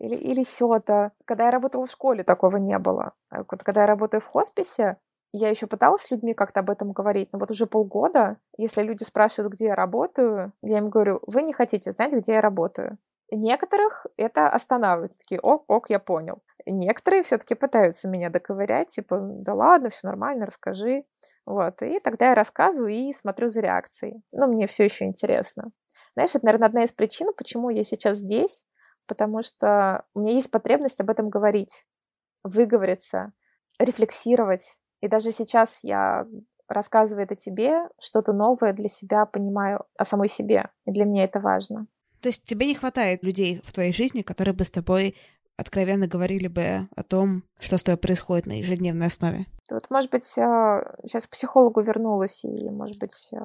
или, 0.00 0.14
или 0.14 0.44
сё-то. 0.44 1.10
Когда 1.24 1.46
я 1.46 1.50
работала 1.50 1.86
в 1.86 1.90
школе, 1.90 2.22
такого 2.22 2.58
не 2.58 2.78
было. 2.78 3.12
А 3.30 3.38
вот 3.38 3.64
когда 3.64 3.82
я 3.82 3.86
работаю 3.88 4.20
в 4.20 4.26
хосписе, 4.26 4.98
я 5.32 5.48
еще 5.48 5.66
пыталась 5.66 6.02
с 6.02 6.10
людьми 6.12 6.32
как-то 6.34 6.60
об 6.60 6.70
этом 6.70 6.92
говорить, 6.92 7.30
но 7.32 7.40
вот 7.40 7.50
уже 7.50 7.66
полгода, 7.66 8.36
если 8.56 8.82
люди 8.82 9.02
спрашивают, 9.02 9.52
где 9.54 9.66
я 9.66 9.74
работаю, 9.74 10.52
я 10.62 10.78
им 10.78 10.90
говорю, 10.90 11.20
вы 11.26 11.42
не 11.42 11.52
хотите 11.52 11.90
знать, 11.92 12.12
где 12.12 12.34
я 12.34 12.40
работаю. 12.40 12.98
Некоторых 13.32 14.06
это 14.16 14.48
останавливает. 14.48 15.18
Такие, 15.18 15.40
ок, 15.40 15.64
ок, 15.68 15.90
я 15.90 15.98
понял. 15.98 16.38
Некоторые 16.66 17.22
все-таки 17.22 17.54
пытаются 17.54 18.08
меня 18.08 18.28
доковырять, 18.28 18.88
типа, 18.88 19.20
да 19.20 19.54
ладно, 19.54 19.88
все 19.88 20.00
нормально, 20.02 20.46
расскажи. 20.46 21.04
Вот. 21.44 21.80
И 21.82 22.00
тогда 22.00 22.30
я 22.30 22.34
рассказываю 22.34 22.92
и 22.92 23.12
смотрю 23.12 23.48
за 23.48 23.60
реакцией. 23.60 24.22
Но 24.32 24.48
мне 24.48 24.66
все 24.66 24.84
еще 24.84 25.04
интересно. 25.04 25.70
Знаешь, 26.14 26.34
это, 26.34 26.44
наверное, 26.44 26.68
одна 26.68 26.82
из 26.82 26.92
причин, 26.92 27.32
почему 27.36 27.70
я 27.70 27.84
сейчас 27.84 28.18
здесь, 28.18 28.64
потому 29.06 29.42
что 29.42 30.04
у 30.14 30.20
меня 30.20 30.32
есть 30.32 30.50
потребность 30.50 31.00
об 31.00 31.10
этом 31.10 31.30
говорить, 31.30 31.86
выговориться, 32.42 33.32
рефлексировать. 33.78 34.80
И 35.00 35.08
даже 35.08 35.30
сейчас 35.30 35.84
я 35.84 36.26
рассказывает 36.68 37.30
о 37.30 37.36
тебе, 37.36 37.88
что-то 38.00 38.32
новое 38.32 38.72
для 38.72 38.88
себя 38.88 39.24
понимаю 39.24 39.84
о 39.96 40.04
самой 40.04 40.28
себе. 40.28 40.70
И 40.84 40.90
для 40.90 41.04
меня 41.04 41.24
это 41.24 41.38
важно. 41.38 41.86
То 42.20 42.28
есть 42.28 42.44
тебе 42.44 42.66
не 42.66 42.74
хватает 42.74 43.22
людей 43.22 43.60
в 43.62 43.72
твоей 43.72 43.92
жизни, 43.92 44.22
которые 44.22 44.54
бы 44.54 44.64
с 44.64 44.70
тобой 44.70 45.16
откровенно 45.56 46.06
говорили 46.06 46.48
бы 46.48 46.88
о 46.94 47.02
том, 47.02 47.42
что 47.58 47.78
с 47.78 47.82
тобой 47.82 47.98
происходит 47.98 48.46
на 48.46 48.58
ежедневной 48.58 49.06
основе? 49.06 49.46
Вот, 49.70 49.90
может 49.90 50.10
быть, 50.10 50.24
сейчас 50.24 51.24
э, 51.24 51.26
к 51.26 51.30
психологу 51.30 51.80
вернулась, 51.80 52.44
и, 52.44 52.70
может 52.70 52.98
быть, 52.98 53.30
э, 53.32 53.36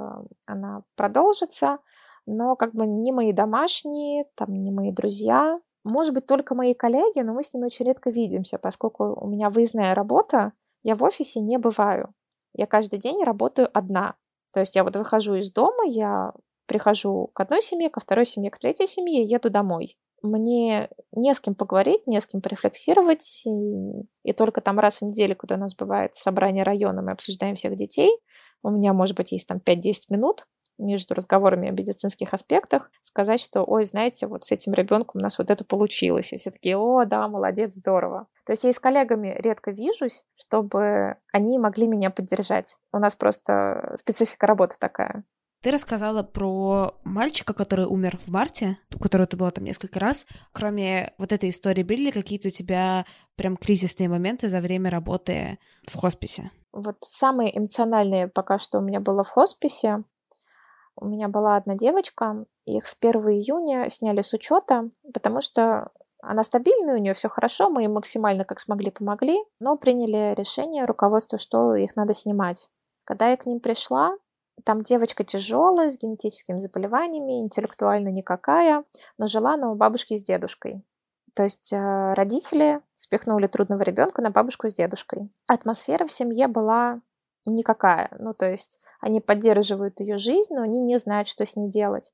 она 0.45 0.83
продолжится, 0.95 1.79
но 2.25 2.55
как 2.55 2.73
бы 2.73 2.85
не 2.85 3.11
мои 3.11 3.33
домашние, 3.33 4.25
там, 4.35 4.53
не 4.53 4.71
мои 4.71 4.91
друзья, 4.91 5.59
может 5.83 6.13
быть, 6.13 6.27
только 6.27 6.53
мои 6.53 6.73
коллеги, 6.73 7.19
но 7.21 7.33
мы 7.33 7.43
с 7.43 7.53
ними 7.53 7.65
очень 7.65 7.85
редко 7.85 8.11
видимся, 8.11 8.59
поскольку 8.59 9.19
у 9.19 9.27
меня 9.27 9.49
выездная 9.49 9.95
работа, 9.95 10.53
я 10.83 10.95
в 10.95 11.03
офисе 11.03 11.39
не 11.39 11.57
бываю. 11.57 12.13
Я 12.53 12.67
каждый 12.67 12.99
день 12.99 13.23
работаю 13.23 13.69
одна. 13.73 14.15
То 14.53 14.59
есть 14.59 14.75
я 14.75 14.83
вот 14.83 14.95
выхожу 14.95 15.35
из 15.35 15.51
дома, 15.51 15.85
я 15.87 16.33
прихожу 16.67 17.31
к 17.33 17.39
одной 17.39 17.61
семье, 17.61 17.89
ко 17.89 17.99
второй 17.99 18.25
семье, 18.25 18.51
к 18.51 18.59
третьей 18.59 18.87
семье, 18.87 19.23
еду 19.23 19.49
домой. 19.49 19.97
Мне 20.21 20.89
не 21.11 21.33
с 21.33 21.39
кем 21.39 21.55
поговорить, 21.55 22.05
не 22.07 22.21
с 22.21 22.27
кем 22.27 22.41
порефлексировать. 22.41 23.43
И, 23.45 23.49
и 24.23 24.33
только 24.33 24.61
там 24.61 24.79
раз 24.79 24.97
в 24.97 25.01
неделю, 25.01 25.35
когда 25.35 25.55
у 25.55 25.59
нас 25.59 25.75
бывает 25.75 26.15
собрание 26.15 26.63
района, 26.63 27.01
мы 27.01 27.11
обсуждаем 27.11 27.55
всех 27.55 27.75
детей. 27.75 28.11
У 28.63 28.69
меня, 28.69 28.93
может 28.93 29.15
быть, 29.15 29.31
есть 29.31 29.47
там 29.47 29.57
5-10 29.57 29.93
минут 30.09 30.45
между 30.81 31.13
разговорами 31.13 31.69
о 31.69 31.71
медицинских 31.71 32.33
аспектах, 32.33 32.89
сказать, 33.01 33.39
что, 33.39 33.63
ой, 33.63 33.85
знаете, 33.85 34.27
вот 34.27 34.45
с 34.45 34.51
этим 34.51 34.73
ребенком 34.73 35.21
у 35.21 35.23
нас 35.23 35.37
вот 35.37 35.49
это 35.49 35.63
получилось. 35.63 36.33
И 36.33 36.37
все 36.37 36.51
такие, 36.51 36.77
о, 36.77 37.05
да, 37.05 37.27
молодец, 37.27 37.73
здорово. 37.73 38.27
То 38.45 38.53
есть 38.53 38.63
я 38.63 38.71
и 38.71 38.73
с 38.73 38.79
коллегами 38.79 39.35
редко 39.39 39.71
вижусь, 39.71 40.25
чтобы 40.35 41.17
они 41.31 41.59
могли 41.59 41.87
меня 41.87 42.09
поддержать. 42.09 42.77
У 42.91 42.97
нас 42.97 43.15
просто 43.15 43.95
специфика 43.99 44.47
работы 44.47 44.75
такая. 44.79 45.23
Ты 45.61 45.69
рассказала 45.69 46.23
про 46.23 46.95
мальчика, 47.03 47.53
который 47.53 47.85
умер 47.85 48.19
в 48.25 48.31
марте, 48.31 48.79
у 48.95 48.99
которого 48.99 49.27
ты 49.27 49.37
была 49.37 49.51
там 49.51 49.63
несколько 49.63 49.99
раз. 49.99 50.25
Кроме 50.53 51.13
вот 51.19 51.31
этой 51.31 51.51
истории, 51.51 51.83
были 51.83 52.05
ли 52.05 52.11
какие-то 52.11 52.47
у 52.47 52.51
тебя 52.51 53.05
прям 53.35 53.57
кризисные 53.57 54.09
моменты 54.09 54.49
за 54.49 54.59
время 54.59 54.89
работы 54.89 55.59
в 55.87 55.97
хосписе? 55.97 56.49
Вот 56.71 56.95
самые 57.01 57.55
эмоциональные 57.55 58.27
пока 58.27 58.57
что 58.57 58.79
у 58.79 58.81
меня 58.81 58.99
было 58.99 59.23
в 59.23 59.29
хосписе. 59.29 60.03
У 60.95 61.05
меня 61.05 61.27
была 61.27 61.57
одна 61.57 61.75
девочка, 61.75 62.45
их 62.65 62.87
с 62.87 62.97
1 62.99 63.21
июня 63.29 63.87
сняли 63.89 64.21
с 64.21 64.33
учета, 64.33 64.89
потому 65.13 65.41
что 65.41 65.91
она 66.21 66.43
стабильная, 66.43 66.95
у 66.95 66.99
нее 66.99 67.13
все 67.13 67.29
хорошо, 67.29 67.69
мы 67.69 67.85
им 67.85 67.93
максимально 67.93 68.45
как 68.45 68.59
смогли 68.59 68.91
помогли, 68.91 69.39
но 69.59 69.77
приняли 69.77 70.35
решение 70.35 70.85
руководство, 70.85 71.37
что 71.37 71.75
их 71.75 71.95
надо 71.95 72.13
снимать. 72.13 72.69
Когда 73.03 73.29
я 73.29 73.37
к 73.37 73.45
ним 73.45 73.59
пришла, 73.59 74.15
там 74.63 74.81
девочка 74.81 75.23
тяжелая, 75.23 75.91
с 75.91 75.97
генетическими 75.97 76.57
заболеваниями, 76.57 77.41
интеллектуально 77.41 78.09
никакая, 78.09 78.83
но 79.17 79.27
жила 79.27 79.53
она 79.53 79.71
у 79.71 79.75
бабушки 79.75 80.15
с 80.15 80.23
дедушкой. 80.23 80.83
То 81.33 81.43
есть 81.43 81.71
э, 81.71 82.13
родители 82.13 82.81
спихнули 82.95 83.47
трудного 83.47 83.83
ребенка 83.83 84.21
на 84.21 84.31
бабушку 84.31 84.69
с 84.69 84.73
дедушкой. 84.73 85.29
Атмосфера 85.47 86.05
в 86.05 86.11
семье 86.11 86.47
была 86.47 87.01
никакая. 87.45 88.09
Ну, 88.19 88.33
то 88.33 88.49
есть 88.49 88.85
они 88.99 89.21
поддерживают 89.21 89.99
ее 89.99 90.17
жизнь, 90.17 90.53
но 90.53 90.61
они 90.61 90.81
не 90.81 90.97
знают, 90.97 91.27
что 91.27 91.45
с 91.45 91.55
ней 91.55 91.69
делать. 91.69 92.13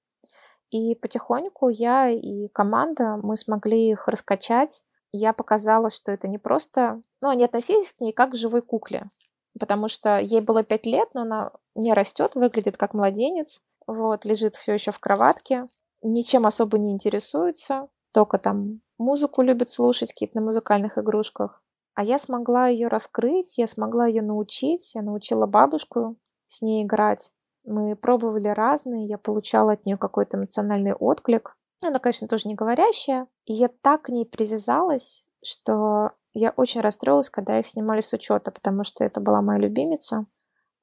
И 0.70 0.96
потихоньку 0.96 1.70
я 1.70 2.10
и 2.10 2.48
команда, 2.50 3.18
мы 3.24 3.38
смогли 3.38 3.90
их 3.90 4.08
раскачать. 4.08 4.84
Я 5.12 5.34
показала, 5.34 5.90
что 5.90 6.12
это 6.12 6.28
не 6.28 6.38
просто... 6.38 7.02
Ну, 7.22 7.30
они 7.30 7.44
относились 7.44 7.94
к 7.94 8.02
ней 8.02 8.12
как 8.12 8.32
к 8.32 8.36
живой 8.36 8.62
кукле 8.62 9.10
потому 9.58 9.88
что 9.88 10.18
ей 10.18 10.42
было 10.42 10.64
пять 10.64 10.86
лет, 10.86 11.10
но 11.14 11.22
она 11.22 11.52
не 11.78 11.94
растет, 11.94 12.36
выглядит 12.36 12.76
как 12.76 12.94
младенец, 12.94 13.62
вот, 13.86 14.26
лежит 14.26 14.56
все 14.56 14.74
еще 14.74 14.92
в 14.92 15.00
кроватке, 15.00 15.68
ничем 16.02 16.46
особо 16.46 16.78
не 16.78 16.92
интересуется, 16.92 17.88
только 18.12 18.38
там 18.38 18.82
музыку 18.98 19.42
любит 19.42 19.70
слушать, 19.70 20.12
какие-то 20.12 20.40
на 20.40 20.46
музыкальных 20.46 20.98
игрушках. 20.98 21.64
А 21.94 22.04
я 22.04 22.20
смогла 22.20 22.68
ее 22.68 22.90
раскрыть, 22.90 23.58
я 23.58 23.68
смогла 23.68 24.06
ее 24.06 24.22
научить, 24.22 24.94
я 24.94 25.02
научила 25.02 25.46
бабушку 25.46 26.16
с 26.46 26.62
ней 26.62 26.84
играть. 26.84 27.32
Мы 27.64 27.96
пробовали 27.96 28.50
разные, 28.50 29.08
я 29.08 29.18
получала 29.18 29.74
от 29.74 29.86
нее 29.86 29.98
какой-то 29.98 30.38
эмоциональный 30.38 30.94
отклик. 30.94 31.58
Она, 31.82 32.00
конечно, 32.00 32.28
тоже 32.28 32.48
не 32.48 32.56
говорящая. 32.56 33.28
И 33.46 33.54
я 33.54 33.70
так 33.82 34.04
к 34.04 34.10
ней 34.10 34.26
привязалась, 34.26 35.26
что 35.44 36.12
я 36.34 36.54
очень 36.56 36.82
расстроилась, 36.82 37.30
когда 37.30 37.60
их 37.60 37.68
снимали 37.68 38.02
с 38.02 38.14
учета, 38.14 38.52
потому 38.52 38.84
что 38.84 39.04
это 39.04 39.20
была 39.20 39.42
моя 39.42 39.60
любимица. 39.60 40.28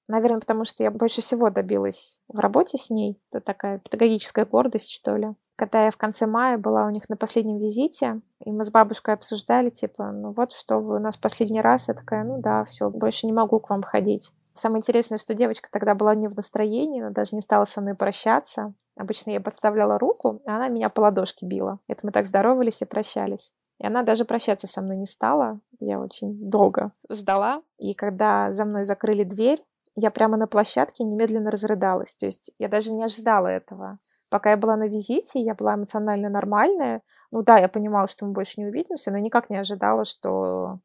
Наверное, 0.08 0.40
потому 0.40 0.64
что 0.64 0.82
я 0.82 0.90
больше 0.90 1.22
всего 1.22 1.50
добилась 1.50 2.20
в 2.28 2.38
работе 2.38 2.76
с 2.76 2.90
ней. 2.90 3.20
Это 3.32 3.40
такая 3.40 3.78
педагогическая 3.78 4.44
гордость, 4.44 4.92
что 4.92 5.16
ли. 5.16 5.34
Когда 5.56 5.84
я 5.84 5.90
в 5.90 5.96
конце 5.96 6.26
мая 6.26 6.58
была 6.58 6.84
у 6.84 6.90
них 6.90 7.08
на 7.08 7.16
последнем 7.16 7.58
визите, 7.58 8.20
и 8.44 8.50
мы 8.50 8.64
с 8.64 8.70
бабушкой 8.70 9.14
обсуждали, 9.14 9.70
типа, 9.70 10.10
ну 10.10 10.32
вот 10.32 10.52
что 10.52 10.80
вы 10.80 10.96
у 10.96 10.98
нас 10.98 11.16
последний 11.16 11.60
раз. 11.60 11.88
Я 11.88 11.94
такая, 11.94 12.24
ну 12.24 12.40
да, 12.40 12.64
все, 12.64 12.90
больше 12.90 13.26
не 13.26 13.32
могу 13.32 13.60
к 13.60 13.70
вам 13.70 13.82
ходить. 13.82 14.32
Самое 14.54 14.80
интересное, 14.80 15.18
что 15.18 15.34
девочка 15.34 15.68
тогда 15.70 15.94
была 15.94 16.14
не 16.14 16.28
в 16.28 16.36
настроении, 16.36 17.00
она 17.00 17.10
даже 17.10 17.34
не 17.34 17.40
стала 17.40 17.64
со 17.64 17.80
мной 17.80 17.94
прощаться. 17.94 18.74
Обычно 18.96 19.30
я 19.30 19.40
подставляла 19.40 19.98
руку, 19.98 20.42
а 20.46 20.56
она 20.56 20.68
меня 20.68 20.88
по 20.88 21.00
ладошке 21.00 21.46
била. 21.46 21.80
Это 21.88 22.06
мы 22.06 22.12
так 22.12 22.26
здоровались 22.26 22.82
и 22.82 22.84
прощались. 22.84 23.52
И 23.80 23.86
она 23.86 24.02
даже 24.02 24.24
прощаться 24.24 24.66
со 24.66 24.80
мной 24.80 24.96
не 24.96 25.06
стала. 25.06 25.60
Я 25.80 25.98
очень 25.98 26.48
долго 26.48 26.92
ждала. 27.10 27.62
И 27.78 27.94
когда 27.94 28.52
за 28.52 28.64
мной 28.64 28.84
закрыли 28.84 29.24
дверь, 29.24 29.60
я 29.96 30.10
прямо 30.10 30.36
на 30.36 30.46
площадке 30.46 31.04
немедленно 31.04 31.50
разрыдалась. 31.50 32.14
То 32.14 32.26
есть 32.26 32.52
я 32.58 32.68
даже 32.68 32.92
не 32.92 33.04
ожидала 33.04 33.48
этого. 33.48 33.98
Пока 34.30 34.50
я 34.50 34.56
была 34.56 34.76
на 34.76 34.88
визите, 34.88 35.40
я 35.40 35.54
была 35.54 35.74
эмоционально 35.74 36.28
нормальная. 36.28 37.02
Ну 37.30 37.42
да, 37.42 37.58
я 37.58 37.68
понимала, 37.68 38.08
что 38.08 38.26
мы 38.26 38.32
больше 38.32 38.54
не 38.60 38.66
увидимся, 38.66 39.10
но 39.10 39.18
никак 39.18 39.50
не 39.50 39.56
ожидала, 39.56 40.04
что 40.04 40.80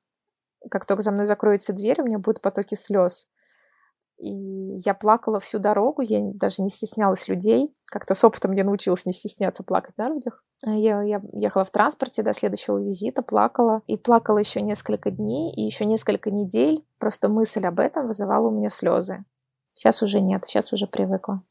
как 0.70 0.86
только 0.86 1.02
за 1.02 1.12
мной 1.12 1.26
закроется 1.26 1.74
дверь, 1.74 2.02
у 2.02 2.06
меня 2.06 2.20
будут 2.20 2.42
потоки 2.42 2.76
слез. 2.76 3.28
И 4.20 4.78
я 4.86 4.94
плакала 4.94 5.40
всю 5.40 5.60
дорогу, 5.60 6.02
я 6.02 6.20
даже 6.34 6.62
не 6.62 6.70
стеснялась 6.70 7.28
людей. 7.30 7.74
Как-то 7.86 8.14
с 8.14 8.24
опытом 8.24 8.52
я 8.52 8.66
научилась 8.66 9.06
не 9.06 9.14
стесняться 9.14 9.64
плакать 9.64 9.98
на 9.98 10.10
людях. 10.10 10.44
Э, 10.66 10.72
я, 10.72 11.02
я 11.04 11.22
ехала 11.32 11.64
в 11.64 11.72
транспорте 11.72 12.22
до 12.22 12.34
следующего 12.34 12.78
визита, 12.80 13.22
плакала. 13.22 13.82
И 13.88 13.96
плакала 13.96 14.38
еще 14.40 14.62
несколько 14.62 15.10
дней, 15.10 15.54
и 15.54 15.62
еще 15.62 15.86
несколько 15.86 16.32
недель. 16.32 16.86
Просто 16.98 17.30
мысль 17.30 17.66
об 17.66 17.80
этом 17.80 18.08
вызывала 18.08 18.50
у 18.50 18.52
меня 18.52 18.70
слезы. 18.70 19.24
Сейчас 19.74 20.04
уже 20.04 20.20
нет, 20.20 20.46
сейчас 20.46 20.74
уже 20.74 20.86
привыкла. 20.86 21.42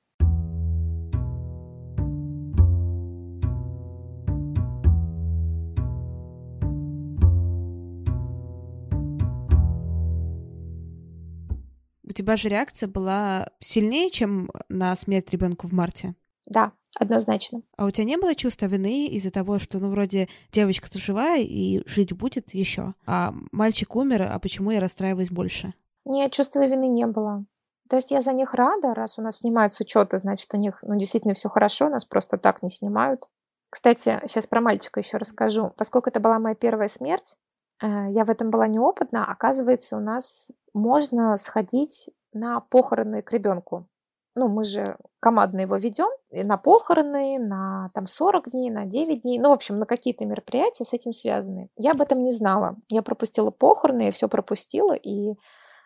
Тебя 12.19 12.37
же 12.37 12.49
реакция 12.49 12.89
была 12.89 13.49
сильнее, 13.61 14.11
чем 14.11 14.51
на 14.69 14.95
смерть 14.97 15.31
ребенка 15.31 15.67
в 15.67 15.73
марте? 15.73 16.15
Да, 16.47 16.73
однозначно. 16.99 17.63
А 17.77 17.87
у 17.87 17.91
тебя 17.91 18.05
не 18.05 18.17
было 18.17 18.35
чувства 18.35 18.67
вины 18.67 19.07
из-за 19.07 19.31
того, 19.31 19.59
что, 19.59 19.79
ну, 19.79 19.91
вроде 19.91 20.29
девочка-то 20.51 20.99
живая 20.99 21.43
и 21.43 21.83
жить 21.87 22.13
будет 22.13 22.55
еще, 22.55 22.95
а 23.07 23.35
мальчик 23.53 23.95
умер, 23.95 24.23
а 24.31 24.39
почему 24.39 24.71
я 24.71 24.81
расстраиваюсь 24.81 25.31
больше? 25.31 25.75
Нет, 26.05 26.33
чувства 26.33 26.67
вины 26.67 26.89
не 26.89 27.07
было. 27.07 27.45
То 27.89 27.97
есть 27.97 28.11
я 28.11 28.21
за 28.21 28.33
них 28.33 28.55
рада, 28.55 28.95
раз 28.95 29.19
у 29.19 29.23
нас 29.23 29.39
снимают 29.39 29.73
с 29.73 29.81
учета, 29.81 30.19
значит, 30.19 30.53
у 30.53 30.57
них 30.57 30.79
ну, 30.83 30.99
действительно 30.99 31.35
все 31.35 31.49
хорошо, 31.49 31.89
нас 31.89 32.05
просто 32.05 32.37
так 32.37 32.63
не 32.63 32.69
снимают. 32.69 33.27
Кстати, 33.71 34.21
сейчас 34.27 34.47
про 34.47 34.61
мальчика 34.61 35.01
еще 35.01 35.19
расскажу. 35.19 35.73
Поскольку 35.77 36.09
это 36.09 36.21
была 36.21 36.39
моя 36.39 36.55
первая 36.55 36.89
смерть, 36.89 37.37
я 37.81 38.25
в 38.25 38.31
этом 38.31 38.51
была 38.51 38.67
неопытна, 38.67 39.31
оказывается, 39.31 39.97
у 39.97 40.01
нас 40.01 40.51
можно 40.73 41.37
сходить 41.39 42.11
на 42.33 42.61
похороны 42.61 43.23
к 43.23 43.33
ребенку. 43.33 43.87
Ну, 44.35 44.49
мы 44.49 44.63
же 44.63 44.97
командно 45.21 45.61
его 45.61 45.77
ведем 45.77 46.09
на 46.31 46.57
похороны, 46.57 47.39
на 47.39 47.91
там 47.95 48.07
40 48.07 48.51
дней, 48.51 48.71
на 48.71 48.85
9 48.87 49.23
дней, 49.23 49.39
ну, 49.39 49.49
в 49.51 49.53
общем, 49.53 49.79
на 49.79 49.87
какие-то 49.87 50.25
мероприятия 50.27 50.85
с 50.85 50.93
этим 50.93 51.13
связаны. 51.13 51.71
Я 51.77 51.93
об 51.93 52.01
этом 52.01 52.23
не 52.23 52.33
знала. 52.33 52.77
Я 52.91 53.03
пропустила 53.03 53.51
похороны, 53.51 54.03
я 54.03 54.13
все 54.13 54.29
пропустила, 54.29 54.93
и 54.93 55.35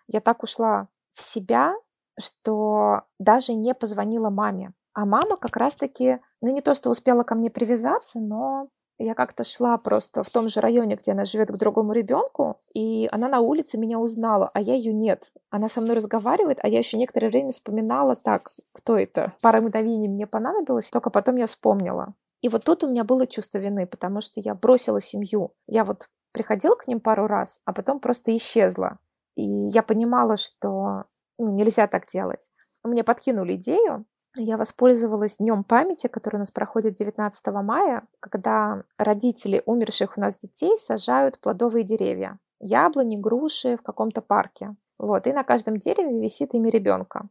я 0.09 0.20
так 0.20 0.43
ушла 0.43 0.88
в 1.12 1.22
себя, 1.22 1.74
что 2.18 3.03
даже 3.18 3.55
не 3.55 3.74
позвонила 3.74 4.30
маме. 4.30 4.72
А 4.95 5.07
мама 5.07 5.36
как 5.36 5.57
раз-таки, 5.57 6.20
ну 6.40 6.53
не 6.53 6.61
то, 6.61 6.74
что 6.74 6.90
успела 6.90 7.22
ко 7.22 7.34
мне 7.34 7.51
привязаться, 7.51 8.20
но 8.20 8.68
я 8.99 9.14
как-то 9.14 9.45
шла 9.45 9.78
просто 9.78 10.22
в 10.22 10.30
том 10.30 10.49
же 10.49 10.61
районе, 10.61 10.97
где 10.97 11.12
она 11.12 11.24
живет 11.24 11.51
к 11.51 11.59
другому 11.59 11.93
ребенку, 11.93 12.61
и 12.74 13.09
она 13.11 13.28
на 13.28 13.40
улице 13.40 13.78
меня 13.78 13.99
узнала, 13.99 14.51
а 14.55 14.61
я 14.61 14.74
ее 14.74 14.93
нет. 14.93 15.30
Она 15.51 15.68
со 15.68 15.80
мной 15.80 15.97
разговаривает, 15.97 16.59
а 16.62 16.68
я 16.68 16.78
еще 16.78 16.97
некоторое 16.97 17.28
время 17.28 17.51
вспоминала 17.51 18.16
так, 18.16 18.43
кто 18.72 18.97
это. 18.97 19.32
Пара 19.43 19.61
мгновений 19.61 20.09
мне 20.09 20.26
понадобилось, 20.26 20.90
только 20.90 21.11
потом 21.11 21.36
я 21.36 21.47
вспомнила. 21.47 22.14
И 22.40 22.49
вот 22.49 22.64
тут 22.64 22.84
у 22.84 22.90
меня 22.90 23.05
было 23.05 23.26
чувство 23.26 23.59
вины, 23.59 23.86
потому 23.86 24.20
что 24.20 24.40
я 24.40 24.55
бросила 24.55 25.01
семью. 25.01 25.53
Я 25.66 25.84
вот 25.84 26.09
приходила 26.32 26.74
к 26.74 26.86
ним 26.86 27.01
пару 27.01 27.26
раз, 27.26 27.61
а 27.64 27.72
потом 27.72 28.01
просто 28.01 28.34
исчезла. 28.36 28.99
И 29.36 29.43
я 29.43 29.82
понимала, 29.82 30.36
что 30.36 31.05
ну, 31.38 31.51
нельзя 31.51 31.86
так 31.86 32.07
делать. 32.11 32.51
Мне 32.82 33.05
подкинули 33.05 33.55
идею, 33.55 34.05
я 34.37 34.57
воспользовалась 34.57 35.37
Днем 35.37 35.64
памяти, 35.64 36.07
который 36.07 36.37
у 36.37 36.39
нас 36.39 36.51
проходит 36.51 36.95
19 36.95 37.47
мая, 37.49 38.07
когда 38.20 38.83
родители 38.97 39.62
умерших 39.66 40.16
у 40.16 40.20
нас 40.20 40.39
детей 40.39 40.76
сажают 40.78 41.39
плодовые 41.39 41.85
деревья. 41.85 42.39
Яблони, 42.61 43.16
груши 43.16 43.76
в 43.76 43.83
каком-то 43.83 44.22
парке. 44.22 44.74
Вот, 44.99 45.26
и 45.26 45.33
на 45.33 45.43
каждом 45.43 45.78
дереве 45.78 46.18
висит 46.20 46.55
имя 46.55 46.70
ребенка. 46.70 47.28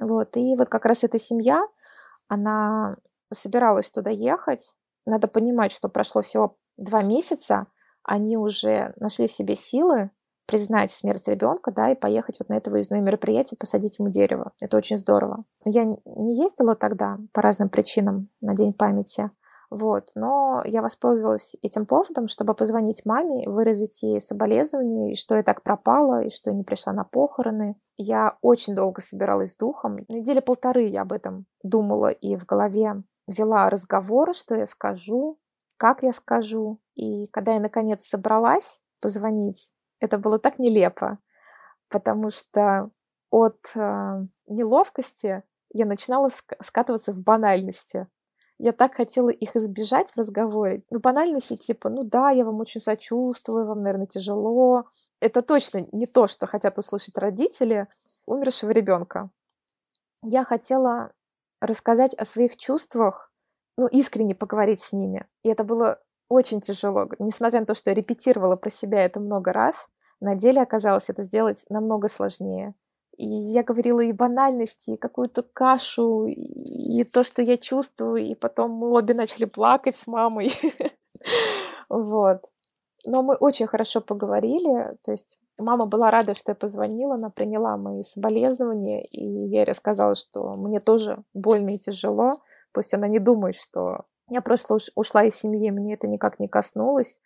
Вот, 0.00 0.36
и 0.36 0.54
вот 0.56 0.68
как 0.68 0.86
раз 0.86 1.04
эта 1.04 1.18
семья, 1.18 1.66
она 2.28 2.96
собиралась 3.32 3.90
туда 3.90 4.10
ехать. 4.10 4.74
Надо 5.06 5.28
понимать, 5.28 5.72
что 5.72 5.88
прошло 5.88 6.22
всего 6.22 6.56
два 6.76 7.02
месяца, 7.02 7.66
они 8.02 8.36
уже 8.36 8.94
нашли 8.96 9.26
в 9.26 9.32
себе 9.32 9.54
силы 9.54 10.10
признать 10.46 10.90
смерть 10.90 11.28
ребенка, 11.28 11.70
да, 11.70 11.90
и 11.90 11.94
поехать 11.94 12.38
вот 12.38 12.48
на 12.48 12.54
это 12.54 12.70
выездное 12.70 13.00
мероприятие, 13.00 13.58
посадить 13.58 13.98
ему 13.98 14.10
дерево. 14.10 14.52
Это 14.60 14.76
очень 14.76 14.98
здорово. 14.98 15.44
Я 15.64 15.84
не 15.84 15.98
ездила 16.36 16.74
тогда 16.74 17.18
по 17.32 17.42
разным 17.42 17.68
причинам 17.68 18.28
на 18.40 18.54
День 18.54 18.72
памяти, 18.72 19.30
вот, 19.70 20.10
но 20.16 20.62
я 20.64 20.82
воспользовалась 20.82 21.54
этим 21.62 21.86
поводом, 21.86 22.26
чтобы 22.26 22.54
позвонить 22.54 23.06
маме, 23.06 23.48
выразить 23.48 24.02
ей 24.02 24.20
соболезнования, 24.20 25.12
и 25.12 25.14
что 25.14 25.36
я 25.36 25.44
так 25.44 25.62
пропала, 25.62 26.24
и 26.24 26.30
что 26.30 26.50
я 26.50 26.56
не 26.56 26.64
пришла 26.64 26.92
на 26.92 27.04
похороны. 27.04 27.76
Я 27.96 28.36
очень 28.42 28.74
долго 28.74 29.00
собиралась 29.00 29.52
с 29.52 29.56
духом. 29.56 29.98
Недели 30.08 30.40
полторы 30.40 30.82
я 30.88 31.02
об 31.02 31.12
этом 31.12 31.46
думала 31.62 32.08
и 32.08 32.36
в 32.36 32.44
голове 32.46 33.04
вела 33.28 33.70
разговор, 33.70 34.34
что 34.34 34.56
я 34.56 34.66
скажу, 34.66 35.38
как 35.76 36.02
я 36.02 36.12
скажу. 36.12 36.80
И 36.96 37.26
когда 37.28 37.54
я 37.54 37.60
наконец 37.60 38.04
собралась 38.04 38.82
позвонить, 39.00 39.72
это 40.00 40.18
было 40.18 40.38
так 40.38 40.58
нелепо, 40.58 41.18
потому 41.88 42.30
что 42.30 42.90
от 43.30 43.70
э, 43.76 44.26
неловкости 44.48 45.42
я 45.72 45.86
начинала 45.86 46.30
скатываться 46.60 47.12
в 47.12 47.20
банальности. 47.20 48.08
Я 48.58 48.72
так 48.72 48.94
хотела 48.94 49.30
их 49.30 49.56
избежать 49.56 50.10
в 50.10 50.18
разговоре. 50.18 50.82
Ну, 50.90 51.00
банальности 51.00 51.56
типа, 51.56 51.88
ну 51.88 52.02
да, 52.02 52.30
я 52.30 52.44
вам 52.44 52.60
очень 52.60 52.80
сочувствую, 52.80 53.66
вам, 53.66 53.82
наверное, 53.82 54.06
тяжело. 54.06 54.84
Это 55.20 55.42
точно 55.42 55.86
не 55.92 56.06
то, 56.06 56.26
что 56.26 56.46
хотят 56.46 56.78
услышать 56.78 57.16
родители 57.16 57.86
умершего 58.26 58.70
ребенка. 58.70 59.30
Я 60.22 60.44
хотела 60.44 61.12
рассказать 61.60 62.14
о 62.14 62.24
своих 62.24 62.56
чувствах, 62.56 63.32
ну, 63.78 63.86
искренне 63.86 64.34
поговорить 64.34 64.82
с 64.82 64.92
ними. 64.92 65.26
И 65.42 65.48
это 65.48 65.64
было 65.64 66.02
очень 66.30 66.60
тяжело. 66.60 67.08
Несмотря 67.18 67.60
на 67.60 67.66
то, 67.66 67.74
что 67.74 67.90
я 67.90 67.94
репетировала 67.94 68.56
про 68.56 68.70
себя 68.70 69.04
это 69.04 69.20
много 69.20 69.52
раз, 69.52 69.88
на 70.20 70.36
деле 70.36 70.62
оказалось 70.62 71.10
это 71.10 71.22
сделать 71.24 71.64
намного 71.68 72.08
сложнее. 72.08 72.74
И 73.16 73.26
я 73.26 73.64
говорила 73.64 74.00
и 74.00 74.12
банальности, 74.12 74.92
и 74.92 74.96
какую-то 74.96 75.42
кашу, 75.42 76.26
и 76.26 77.04
то, 77.04 77.24
что 77.24 77.42
я 77.42 77.58
чувствую, 77.58 78.24
и 78.24 78.34
потом 78.34 78.70
мы 78.70 78.88
обе 78.90 79.12
начали 79.12 79.44
плакать 79.44 79.96
с 79.96 80.06
мамой. 80.06 80.54
Вот. 81.90 82.44
Но 83.04 83.22
мы 83.22 83.34
очень 83.34 83.66
хорошо 83.66 84.00
поговорили, 84.00 84.96
то 85.02 85.10
есть 85.10 85.38
мама 85.58 85.86
была 85.86 86.10
рада, 86.10 86.34
что 86.34 86.52
я 86.52 86.54
позвонила, 86.54 87.16
она 87.16 87.30
приняла 87.30 87.76
мои 87.76 88.04
соболезнования, 88.04 89.04
и 89.04 89.24
я 89.48 89.60
ей 89.60 89.64
рассказала, 89.64 90.14
что 90.14 90.54
мне 90.54 90.78
тоже 90.78 91.24
больно 91.34 91.74
и 91.74 91.78
тяжело, 91.78 92.32
пусть 92.72 92.94
она 92.94 93.08
не 93.08 93.18
думает, 93.18 93.56
что 93.56 94.04
я 94.30 94.40
просто 94.40 94.78
ушла 94.94 95.24
из 95.24 95.36
семьи, 95.36 95.70
мне 95.70 95.94
это 95.94 96.06
никак 96.06 96.38
не 96.38 96.48
коснулось, 96.48 97.20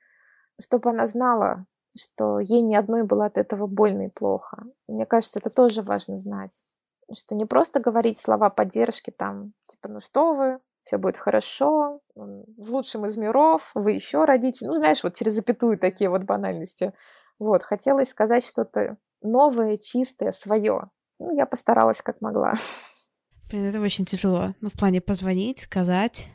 чтобы 0.61 0.91
она 0.91 1.07
знала, 1.07 1.67
что 1.97 2.41
ей 2.41 2.63
ни 2.63 2.75
одной 2.75 3.05
было 3.05 3.27
от 3.27 3.39
этого 3.39 3.67
больно 3.67 4.07
и 4.07 4.09
плохо. 4.09 4.65
Мне 4.89 5.07
кажется, 5.07 5.39
это 5.39 5.51
тоже 5.51 5.83
важно 5.83 6.19
знать, 6.19 6.65
что 7.13 7.35
не 7.35 7.45
просто 7.45 7.81
говорить 7.81 8.19
слова 8.19 8.51
поддержки 8.51 9.13
там, 9.17 9.53
типа, 9.69 9.89
ну 9.89 10.01
что 10.01 10.35
вы, 10.35 10.61
все 10.85 10.99
будет 10.99 11.17
хорошо, 11.17 12.01
в 12.15 12.71
лучшем 12.71 13.07
из 13.07 13.17
миров, 13.17 13.71
вы 13.75 13.93
еще 13.93 14.25
родите. 14.25 14.67
Ну, 14.67 14.75
знаешь, 14.75 15.03
вот 15.03 15.15
через 15.15 15.33
запятую 15.33 15.79
такие 15.79 16.11
вот 16.11 16.23
банальности. 16.23 16.93
Вот, 17.39 17.63
хотелось 17.63 18.11
сказать 18.11 18.47
что-то 18.47 18.99
новое, 19.23 19.79
чистое, 19.79 20.33
свое. 20.33 20.91
Ну, 21.19 21.35
я 21.35 21.47
постаралась 21.47 22.03
как 22.03 22.21
могла. 22.21 22.55
Блин, 23.49 23.65
это 23.67 23.81
очень 23.81 24.05
тяжело. 24.05 24.55
Ну, 24.61 24.69
в 24.69 24.73
плане 24.73 25.01
позвонить, 25.01 25.61
сказать, 25.61 26.29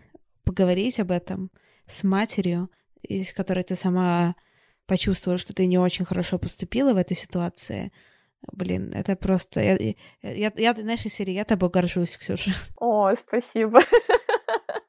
поговорить 0.50 1.00
об 1.00 1.12
этом 1.12 1.52
с 1.86 2.04
матерью, 2.04 2.72
из 3.04 3.34
которой 3.34 3.64
ты 3.64 3.76
сама 3.76 4.36
почувствовала, 4.88 5.38
что 5.38 5.54
ты 5.54 5.68
не 5.68 5.78
очень 5.78 6.06
хорошо 6.06 6.40
поступила 6.40 6.92
в 6.94 6.98
этой 6.98 7.16
ситуации. 7.16 7.92
Блин, 8.52 8.92
это 8.96 9.16
просто... 9.16 9.62
Я, 9.62 9.78
я, 10.24 10.52
я 10.56 10.74
знаешь, 10.74 11.06
из 11.06 11.14
серии 11.14 11.34
«Я 11.34 11.46
тобой 11.46 11.70
горжусь, 11.70 12.18
Ксюша». 12.18 12.50
О, 12.78 13.14
спасибо. 13.16 13.80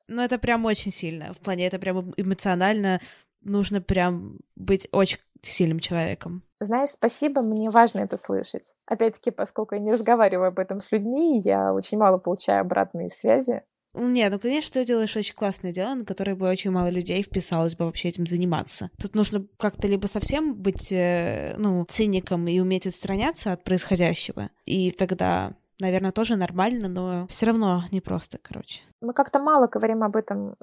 Ну, 0.08 0.22
это 0.22 0.38
прям 0.38 0.64
очень 0.64 0.92
сильно. 0.92 1.34
В 1.34 1.38
плане, 1.40 1.66
это 1.66 1.78
прям 1.78 2.14
эмоционально 2.16 3.02
нужно 3.42 3.82
прям 3.82 4.38
быть 4.56 4.88
очень 4.92 5.18
сильным 5.42 5.78
человеком. 5.78 6.42
Знаешь, 6.58 6.90
спасибо, 6.90 7.42
мне 7.42 7.68
важно 7.68 8.00
это 8.00 8.16
слышать. 8.16 8.76
Опять-таки, 8.86 9.30
поскольку 9.30 9.74
я 9.74 9.80
не 9.82 9.92
разговариваю 9.92 10.48
об 10.48 10.58
этом 10.58 10.80
с 10.80 10.90
людьми, 10.90 11.42
я 11.44 11.74
очень 11.74 11.98
мало 11.98 12.16
получаю 12.16 12.62
обратные 12.62 13.10
связи. 13.10 13.62
Нет, 13.94 14.32
ну, 14.32 14.38
конечно, 14.38 14.72
ты 14.72 14.84
делаешь 14.84 15.16
очень 15.16 15.34
классное 15.34 15.72
дело, 15.72 15.94
на 15.94 16.04
которое 16.04 16.34
бы 16.34 16.48
очень 16.48 16.70
мало 16.70 16.88
людей 16.88 17.22
вписалось 17.22 17.76
бы 17.76 17.86
вообще 17.86 18.08
этим 18.08 18.26
заниматься. 18.26 18.90
Тут 19.00 19.14
нужно 19.14 19.46
как-то 19.58 19.88
либо 19.88 20.06
совсем 20.06 20.54
быть, 20.54 20.92
э, 20.92 21.54
ну, 21.58 21.84
циником 21.84 22.46
и 22.46 22.60
уметь 22.60 22.86
отстраняться 22.86 23.52
от 23.52 23.64
происходящего, 23.64 24.50
и 24.64 24.90
тогда 24.90 25.54
наверное, 25.80 26.12
тоже 26.12 26.36
нормально, 26.36 26.88
но 26.88 27.26
все 27.28 27.46
равно 27.46 27.84
непросто, 27.90 28.38
короче. 28.40 28.82
Мы 29.00 29.12
как-то 29.12 29.38
мало 29.38 29.66
говорим 29.66 30.02
об 30.02 30.16
этом 30.16 30.56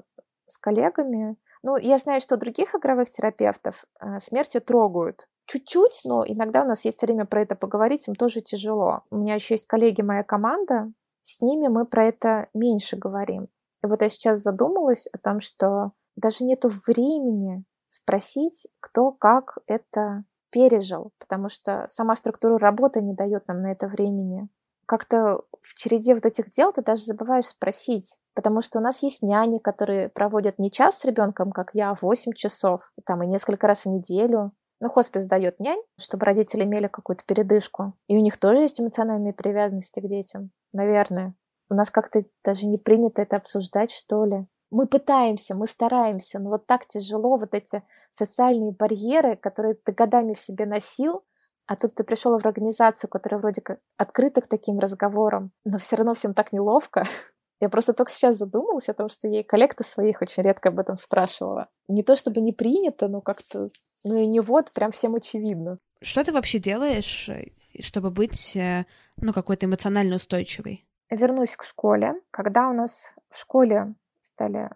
с 0.46 0.56
коллегами. 0.56 1.36
Ну, 1.62 1.76
я 1.76 1.98
знаю, 1.98 2.20
что 2.20 2.36
других 2.36 2.74
игровых 2.74 3.10
терапевтов 3.10 3.84
э, 4.00 4.20
смерти 4.20 4.60
трогают. 4.60 5.26
Чуть-чуть, 5.46 6.02
но 6.04 6.24
иногда 6.26 6.62
у 6.62 6.66
нас 6.66 6.84
есть 6.84 7.02
время 7.02 7.24
про 7.24 7.42
это 7.42 7.56
поговорить, 7.56 8.06
им 8.06 8.14
тоже 8.14 8.42
тяжело. 8.42 9.02
У 9.10 9.16
меня 9.16 9.34
еще 9.34 9.54
есть 9.54 9.66
коллеги, 9.66 10.02
моя 10.02 10.22
команда, 10.22 10.92
с 11.28 11.42
ними 11.42 11.68
мы 11.68 11.84
про 11.84 12.06
это 12.06 12.48
меньше 12.54 12.96
говорим. 12.96 13.48
И 13.84 13.86
вот 13.86 14.00
я 14.00 14.08
сейчас 14.08 14.40
задумалась 14.40 15.06
о 15.12 15.18
том, 15.18 15.40
что 15.40 15.92
даже 16.16 16.42
нету 16.42 16.70
времени 16.86 17.64
спросить, 17.88 18.66
кто 18.80 19.12
как 19.12 19.58
это 19.66 20.24
пережил, 20.50 21.12
потому 21.18 21.50
что 21.50 21.84
сама 21.86 22.14
структура 22.14 22.58
работы 22.58 23.02
не 23.02 23.12
дает 23.12 23.46
нам 23.46 23.60
на 23.60 23.72
это 23.72 23.88
времени. 23.88 24.48
Как-то 24.86 25.42
в 25.60 25.74
череде 25.74 26.14
вот 26.14 26.24
этих 26.24 26.48
дел 26.48 26.72
ты 26.72 26.80
даже 26.80 27.02
забываешь 27.02 27.44
спросить, 27.44 28.18
потому 28.34 28.62
что 28.62 28.78
у 28.78 28.82
нас 28.82 29.02
есть 29.02 29.20
няни, 29.20 29.58
которые 29.58 30.08
проводят 30.08 30.58
не 30.58 30.70
час 30.70 31.00
с 31.00 31.04
ребенком, 31.04 31.52
как 31.52 31.74
я, 31.74 31.90
а 31.90 31.94
8 32.00 32.32
часов, 32.32 32.90
там 33.04 33.22
и 33.22 33.26
несколько 33.26 33.66
раз 33.66 33.84
в 33.84 33.90
неделю. 33.90 34.52
Ну, 34.80 34.88
хоспис 34.88 35.26
дает 35.26 35.60
нянь, 35.60 35.82
чтобы 35.98 36.24
родители 36.24 36.64
имели 36.64 36.86
какую-то 36.86 37.24
передышку. 37.26 37.92
И 38.06 38.16
у 38.16 38.20
них 38.20 38.38
тоже 38.38 38.62
есть 38.62 38.80
эмоциональные 38.80 39.34
привязанности 39.34 40.00
к 40.00 40.08
детям, 40.08 40.52
наверное. 40.72 41.34
У 41.70 41.74
нас 41.74 41.90
как-то 41.90 42.20
даже 42.44 42.66
не 42.66 42.78
принято 42.78 43.22
это 43.22 43.36
обсуждать, 43.36 43.90
что 43.90 44.24
ли. 44.24 44.46
Мы 44.70 44.86
пытаемся, 44.86 45.54
мы 45.54 45.66
стараемся, 45.66 46.38
но 46.38 46.50
вот 46.50 46.66
так 46.66 46.86
тяжело 46.86 47.36
вот 47.36 47.54
эти 47.54 47.82
социальные 48.10 48.72
барьеры, 48.72 49.36
которые 49.36 49.74
ты 49.74 49.92
годами 49.92 50.34
в 50.34 50.40
себе 50.40 50.66
носил, 50.66 51.24
а 51.66 51.76
тут 51.76 51.94
ты 51.94 52.04
пришел 52.04 52.36
в 52.36 52.46
организацию, 52.46 53.10
которая 53.10 53.40
вроде 53.40 53.60
как 53.60 53.78
открыта 53.96 54.40
к 54.40 54.48
таким 54.48 54.78
разговорам, 54.78 55.52
но 55.64 55.78
все 55.78 55.96
равно 55.96 56.14
всем 56.14 56.32
так 56.32 56.52
неловко. 56.52 57.06
Я 57.60 57.68
просто 57.68 57.92
только 57.92 58.12
сейчас 58.12 58.36
задумалась 58.36 58.88
о 58.88 58.94
том, 58.94 59.08
что 59.08 59.28
ей 59.28 59.42
коллекта 59.42 59.84
своих 59.84 60.22
очень 60.22 60.42
редко 60.42 60.70
об 60.70 60.78
этом 60.78 60.96
спрашивала. 60.96 61.68
Не 61.88 62.02
то 62.02 62.16
чтобы 62.16 62.40
не 62.40 62.52
принято, 62.52 63.08
но 63.08 63.20
как-то, 63.20 63.68
ну 64.04 64.16
и 64.16 64.26
не 64.26 64.40
вот, 64.40 64.72
прям 64.72 64.92
всем 64.92 65.14
очевидно. 65.14 65.78
Что 66.00 66.24
ты 66.24 66.32
вообще 66.32 66.58
делаешь, 66.58 67.28
э, 67.28 67.50
чтобы 67.82 68.10
быть, 68.10 68.56
э, 68.56 68.86
ну, 69.20 69.32
какой-то 69.32 69.66
эмоционально 69.66 70.16
устойчивой? 70.16 70.86
Вернусь 71.10 71.56
к 71.56 71.64
школе. 71.64 72.14
Когда 72.30 72.68
у 72.68 72.72
нас 72.72 73.14
в 73.30 73.38
школе 73.38 73.94
стали 74.20 74.70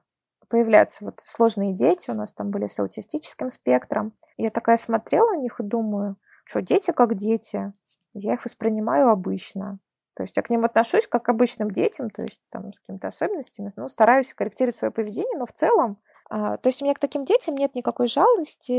появляться 0.48 1.04
вот 1.04 1.20
сложные 1.24 1.72
дети, 1.72 2.10
у 2.10 2.14
нас 2.14 2.32
там 2.32 2.50
были 2.50 2.66
с 2.66 2.78
аутистическим 2.78 3.48
спектром, 3.48 4.12
я 4.36 4.50
такая 4.50 4.76
смотрела 4.76 5.30
на 5.30 5.36
них 5.36 5.60
и 5.60 5.62
думаю, 5.62 6.16
что 6.44 6.60
дети 6.60 6.90
как 6.90 7.14
дети, 7.16 7.72
я 8.12 8.34
их 8.34 8.44
воспринимаю 8.44 9.08
обычно. 9.08 9.78
То 10.14 10.24
есть 10.24 10.36
я 10.36 10.42
к 10.42 10.50
ним 10.50 10.64
отношусь 10.64 11.06
как 11.06 11.24
к 11.24 11.28
обычным 11.30 11.70
детям, 11.70 12.10
то 12.10 12.22
есть 12.22 12.38
там 12.50 12.70
с 12.72 12.80
какими-то 12.80 13.08
особенностями, 13.08 13.70
ну, 13.76 13.88
стараюсь 13.88 14.34
корректировать 14.34 14.76
свое 14.76 14.92
поведение, 14.92 15.38
но 15.38 15.46
в 15.46 15.52
целом, 15.52 15.94
а, 16.28 16.58
то 16.58 16.68
есть 16.68 16.82
у 16.82 16.84
меня 16.84 16.94
к 16.94 16.98
таким 16.98 17.24
детям 17.24 17.54
нет 17.54 17.74
никакой 17.74 18.08
жалости, 18.08 18.72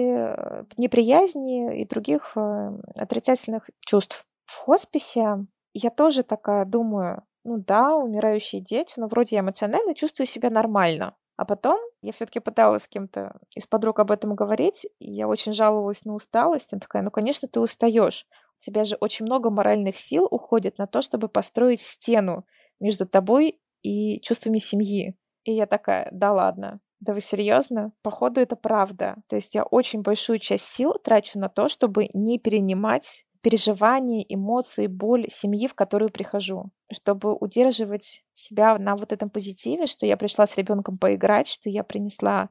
неприязни 0.78 1.82
и 1.82 1.88
других 1.88 2.34
э, 2.36 2.72
отрицательных 2.98 3.70
чувств. 3.80 4.26
В 4.46 4.58
хосписе 4.58 5.46
я 5.74 5.90
тоже 5.90 6.24
такая 6.24 6.66
думаю, 6.66 7.24
ну 7.44 7.58
да, 7.58 7.96
умирающие 7.96 8.62
дети, 8.62 8.94
но 8.98 9.08
вроде 9.08 9.36
я 9.36 9.42
эмоционально 9.42 9.94
чувствую 9.94 10.28
себя 10.28 10.50
нормально. 10.50 11.16
А 11.36 11.46
потом 11.46 11.80
я 12.02 12.12
все-таки 12.12 12.40
пыталась 12.40 12.84
с 12.84 12.88
кем-то 12.88 13.40
из 13.56 13.66
подруг 13.66 14.00
об 14.00 14.12
этом 14.12 14.36
говорить, 14.36 14.86
и 15.00 15.12
я 15.12 15.28
очень 15.28 15.52
жаловалась 15.52 16.06
на 16.06 16.14
усталость. 16.14 16.72
Она 16.72 16.80
такая, 16.80 17.02
ну, 17.02 17.10
конечно, 17.10 17.48
ты 17.48 17.60
устаешь 17.60 18.28
тебя 18.64 18.86
же 18.86 18.96
очень 19.00 19.26
много 19.26 19.50
моральных 19.50 19.98
сил 19.98 20.28
уходит 20.30 20.78
на 20.78 20.88
то, 20.88 21.02
чтобы 21.02 21.28
построить 21.28 21.82
стену 21.82 22.46
между 22.80 23.06
тобой 23.06 23.60
и 23.82 24.20
чувствами 24.22 24.58
семьи. 24.58 25.16
И 25.44 25.52
я 25.52 25.66
такая, 25.66 26.10
да 26.12 26.32
ладно, 26.32 26.80
да 27.00 27.14
вы 27.14 27.20
серьезно? 27.20 27.92
Походу, 28.02 28.40
это 28.40 28.56
правда. 28.56 29.18
То 29.28 29.36
есть 29.36 29.56
я 29.56 29.64
очень 29.64 30.02
большую 30.02 30.40
часть 30.40 30.66
сил 30.66 30.94
трачу 30.94 31.38
на 31.38 31.50
то, 31.50 31.68
чтобы 31.68 32.08
не 32.14 32.40
перенимать 32.40 33.26
переживания, 33.44 34.26
эмоции, 34.30 34.88
боль 34.88 35.28
семьи, 35.30 35.68
в 35.68 35.76
которую 35.76 36.12
прихожу, 36.12 36.72
чтобы 36.92 37.36
удерживать 37.36 38.26
себя 38.34 38.78
на 38.80 38.96
вот 38.98 39.14
этом 39.14 39.30
позитиве, 39.30 39.88
что 39.88 40.08
я 40.08 40.18
пришла 40.18 40.48
с 40.48 40.58
ребенком 40.58 40.98
поиграть, 40.98 41.48
что 41.48 41.70
я 41.70 41.84
принесла 41.84 42.50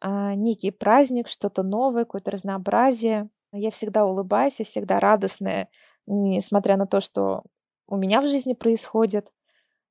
а, 0.00 0.34
некий 0.34 0.70
праздник, 0.70 1.28
что-то 1.28 1.62
новое, 1.62 2.04
какое-то 2.04 2.32
разнообразие. 2.32 3.30
Я 3.52 3.70
всегда 3.70 4.06
улыбаюсь, 4.06 4.58
я 4.60 4.64
всегда 4.64 5.00
радостная, 5.00 5.68
несмотря 6.06 6.76
на 6.76 6.86
то, 6.86 7.00
что 7.00 7.44
у 7.88 7.96
меня 7.96 8.20
в 8.20 8.28
жизни 8.28 8.54
происходит. 8.54 9.30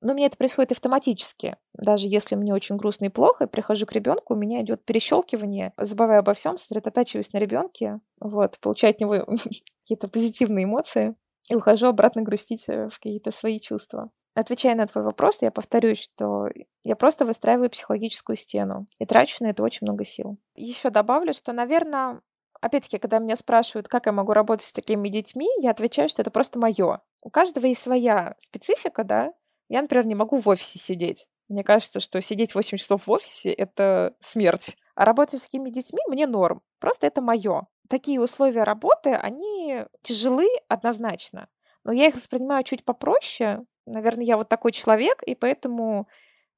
Но 0.04 0.12
у 0.12 0.16
меня 0.16 0.26
это 0.26 0.36
происходит 0.36 0.70
автоматически. 0.72 1.56
Даже 1.72 2.06
если 2.06 2.34
мне 2.34 2.52
очень 2.52 2.76
грустно 2.76 3.06
и 3.06 3.08
плохо, 3.08 3.44
я 3.44 3.48
прихожу 3.48 3.86
к 3.86 3.92
ребенку, 3.92 4.34
у 4.34 4.36
меня 4.36 4.60
идет 4.60 4.84
перещелкивание, 4.84 5.72
забывая 5.78 6.18
обо 6.18 6.34
всем, 6.34 6.58
сосредотачиваюсь 6.58 7.32
на 7.32 7.38
ребенке, 7.38 8.00
вот, 8.20 8.58
получаю 8.60 8.90
от 8.90 9.00
него 9.00 9.14
какие-то 9.82 10.08
позитивные 10.08 10.66
эмоции 10.66 11.16
и 11.48 11.54
ухожу 11.54 11.86
обратно 11.86 12.20
грустить 12.20 12.68
э, 12.68 12.88
в 12.88 12.98
какие-то 12.98 13.30
свои 13.30 13.58
чувства. 13.58 14.10
Отвечая 14.34 14.74
на 14.74 14.86
твой 14.86 15.04
вопрос, 15.04 15.40
я 15.40 15.50
повторюсь, 15.50 16.02
что 16.02 16.48
я 16.82 16.96
просто 16.96 17.24
выстраиваю 17.24 17.70
психологическую 17.70 18.36
стену 18.36 18.86
и 18.98 19.06
трачу 19.06 19.42
на 19.42 19.48
это 19.48 19.62
очень 19.62 19.86
много 19.86 20.04
сил. 20.04 20.36
Еще 20.54 20.90
добавлю, 20.90 21.32
что, 21.32 21.54
наверное, 21.54 22.20
опять-таки, 22.60 22.98
когда 22.98 23.20
меня 23.20 23.36
спрашивают, 23.36 23.88
как 23.88 24.04
я 24.04 24.12
могу 24.12 24.34
работать 24.34 24.66
с 24.66 24.72
такими 24.72 25.08
детьми, 25.08 25.48
я 25.62 25.70
отвечаю, 25.70 26.10
что 26.10 26.20
это 26.20 26.30
просто 26.30 26.58
мое. 26.58 27.00
У 27.22 27.30
каждого 27.30 27.64
есть 27.64 27.80
своя 27.80 28.36
специфика, 28.40 29.02
да, 29.02 29.32
я, 29.68 29.82
например, 29.82 30.06
не 30.06 30.14
могу 30.14 30.38
в 30.38 30.48
офисе 30.48 30.78
сидеть. 30.78 31.26
Мне 31.48 31.62
кажется, 31.62 32.00
что 32.00 32.20
сидеть 32.20 32.54
8 32.54 32.78
часов 32.78 33.06
в 33.06 33.10
офисе— 33.10 33.52
это 33.52 34.14
смерть. 34.20 34.76
А 34.94 35.04
работать 35.04 35.40
с 35.40 35.44
такими 35.44 35.70
детьми 35.70 36.00
мне 36.08 36.26
норм. 36.26 36.62
Просто 36.80 37.06
это 37.06 37.20
мое. 37.20 37.66
Такие 37.88 38.20
условия 38.20 38.64
работы, 38.64 39.14
они 39.14 39.84
тяжелы 40.02 40.46
однозначно. 40.68 41.48
Но 41.84 41.92
я 41.92 42.06
их 42.06 42.14
воспринимаю 42.14 42.64
чуть 42.64 42.84
попроще. 42.84 43.64
Наверное, 43.86 44.24
я 44.24 44.36
вот 44.36 44.48
такой 44.48 44.72
человек, 44.72 45.22
и 45.22 45.34
поэтому 45.34 46.08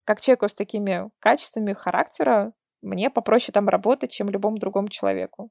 как 0.05 0.21
человеку 0.21 0.49
с 0.49 0.55
такими 0.55 1.11
качествами 1.19 1.73
характера 1.73 2.53
мне 2.83 3.11
попроще 3.11 3.53
там 3.53 3.69
работать, 3.69 4.13
чем 4.13 4.29
любому 4.29 4.59
другому 4.59 4.89
человеку. 4.89 5.51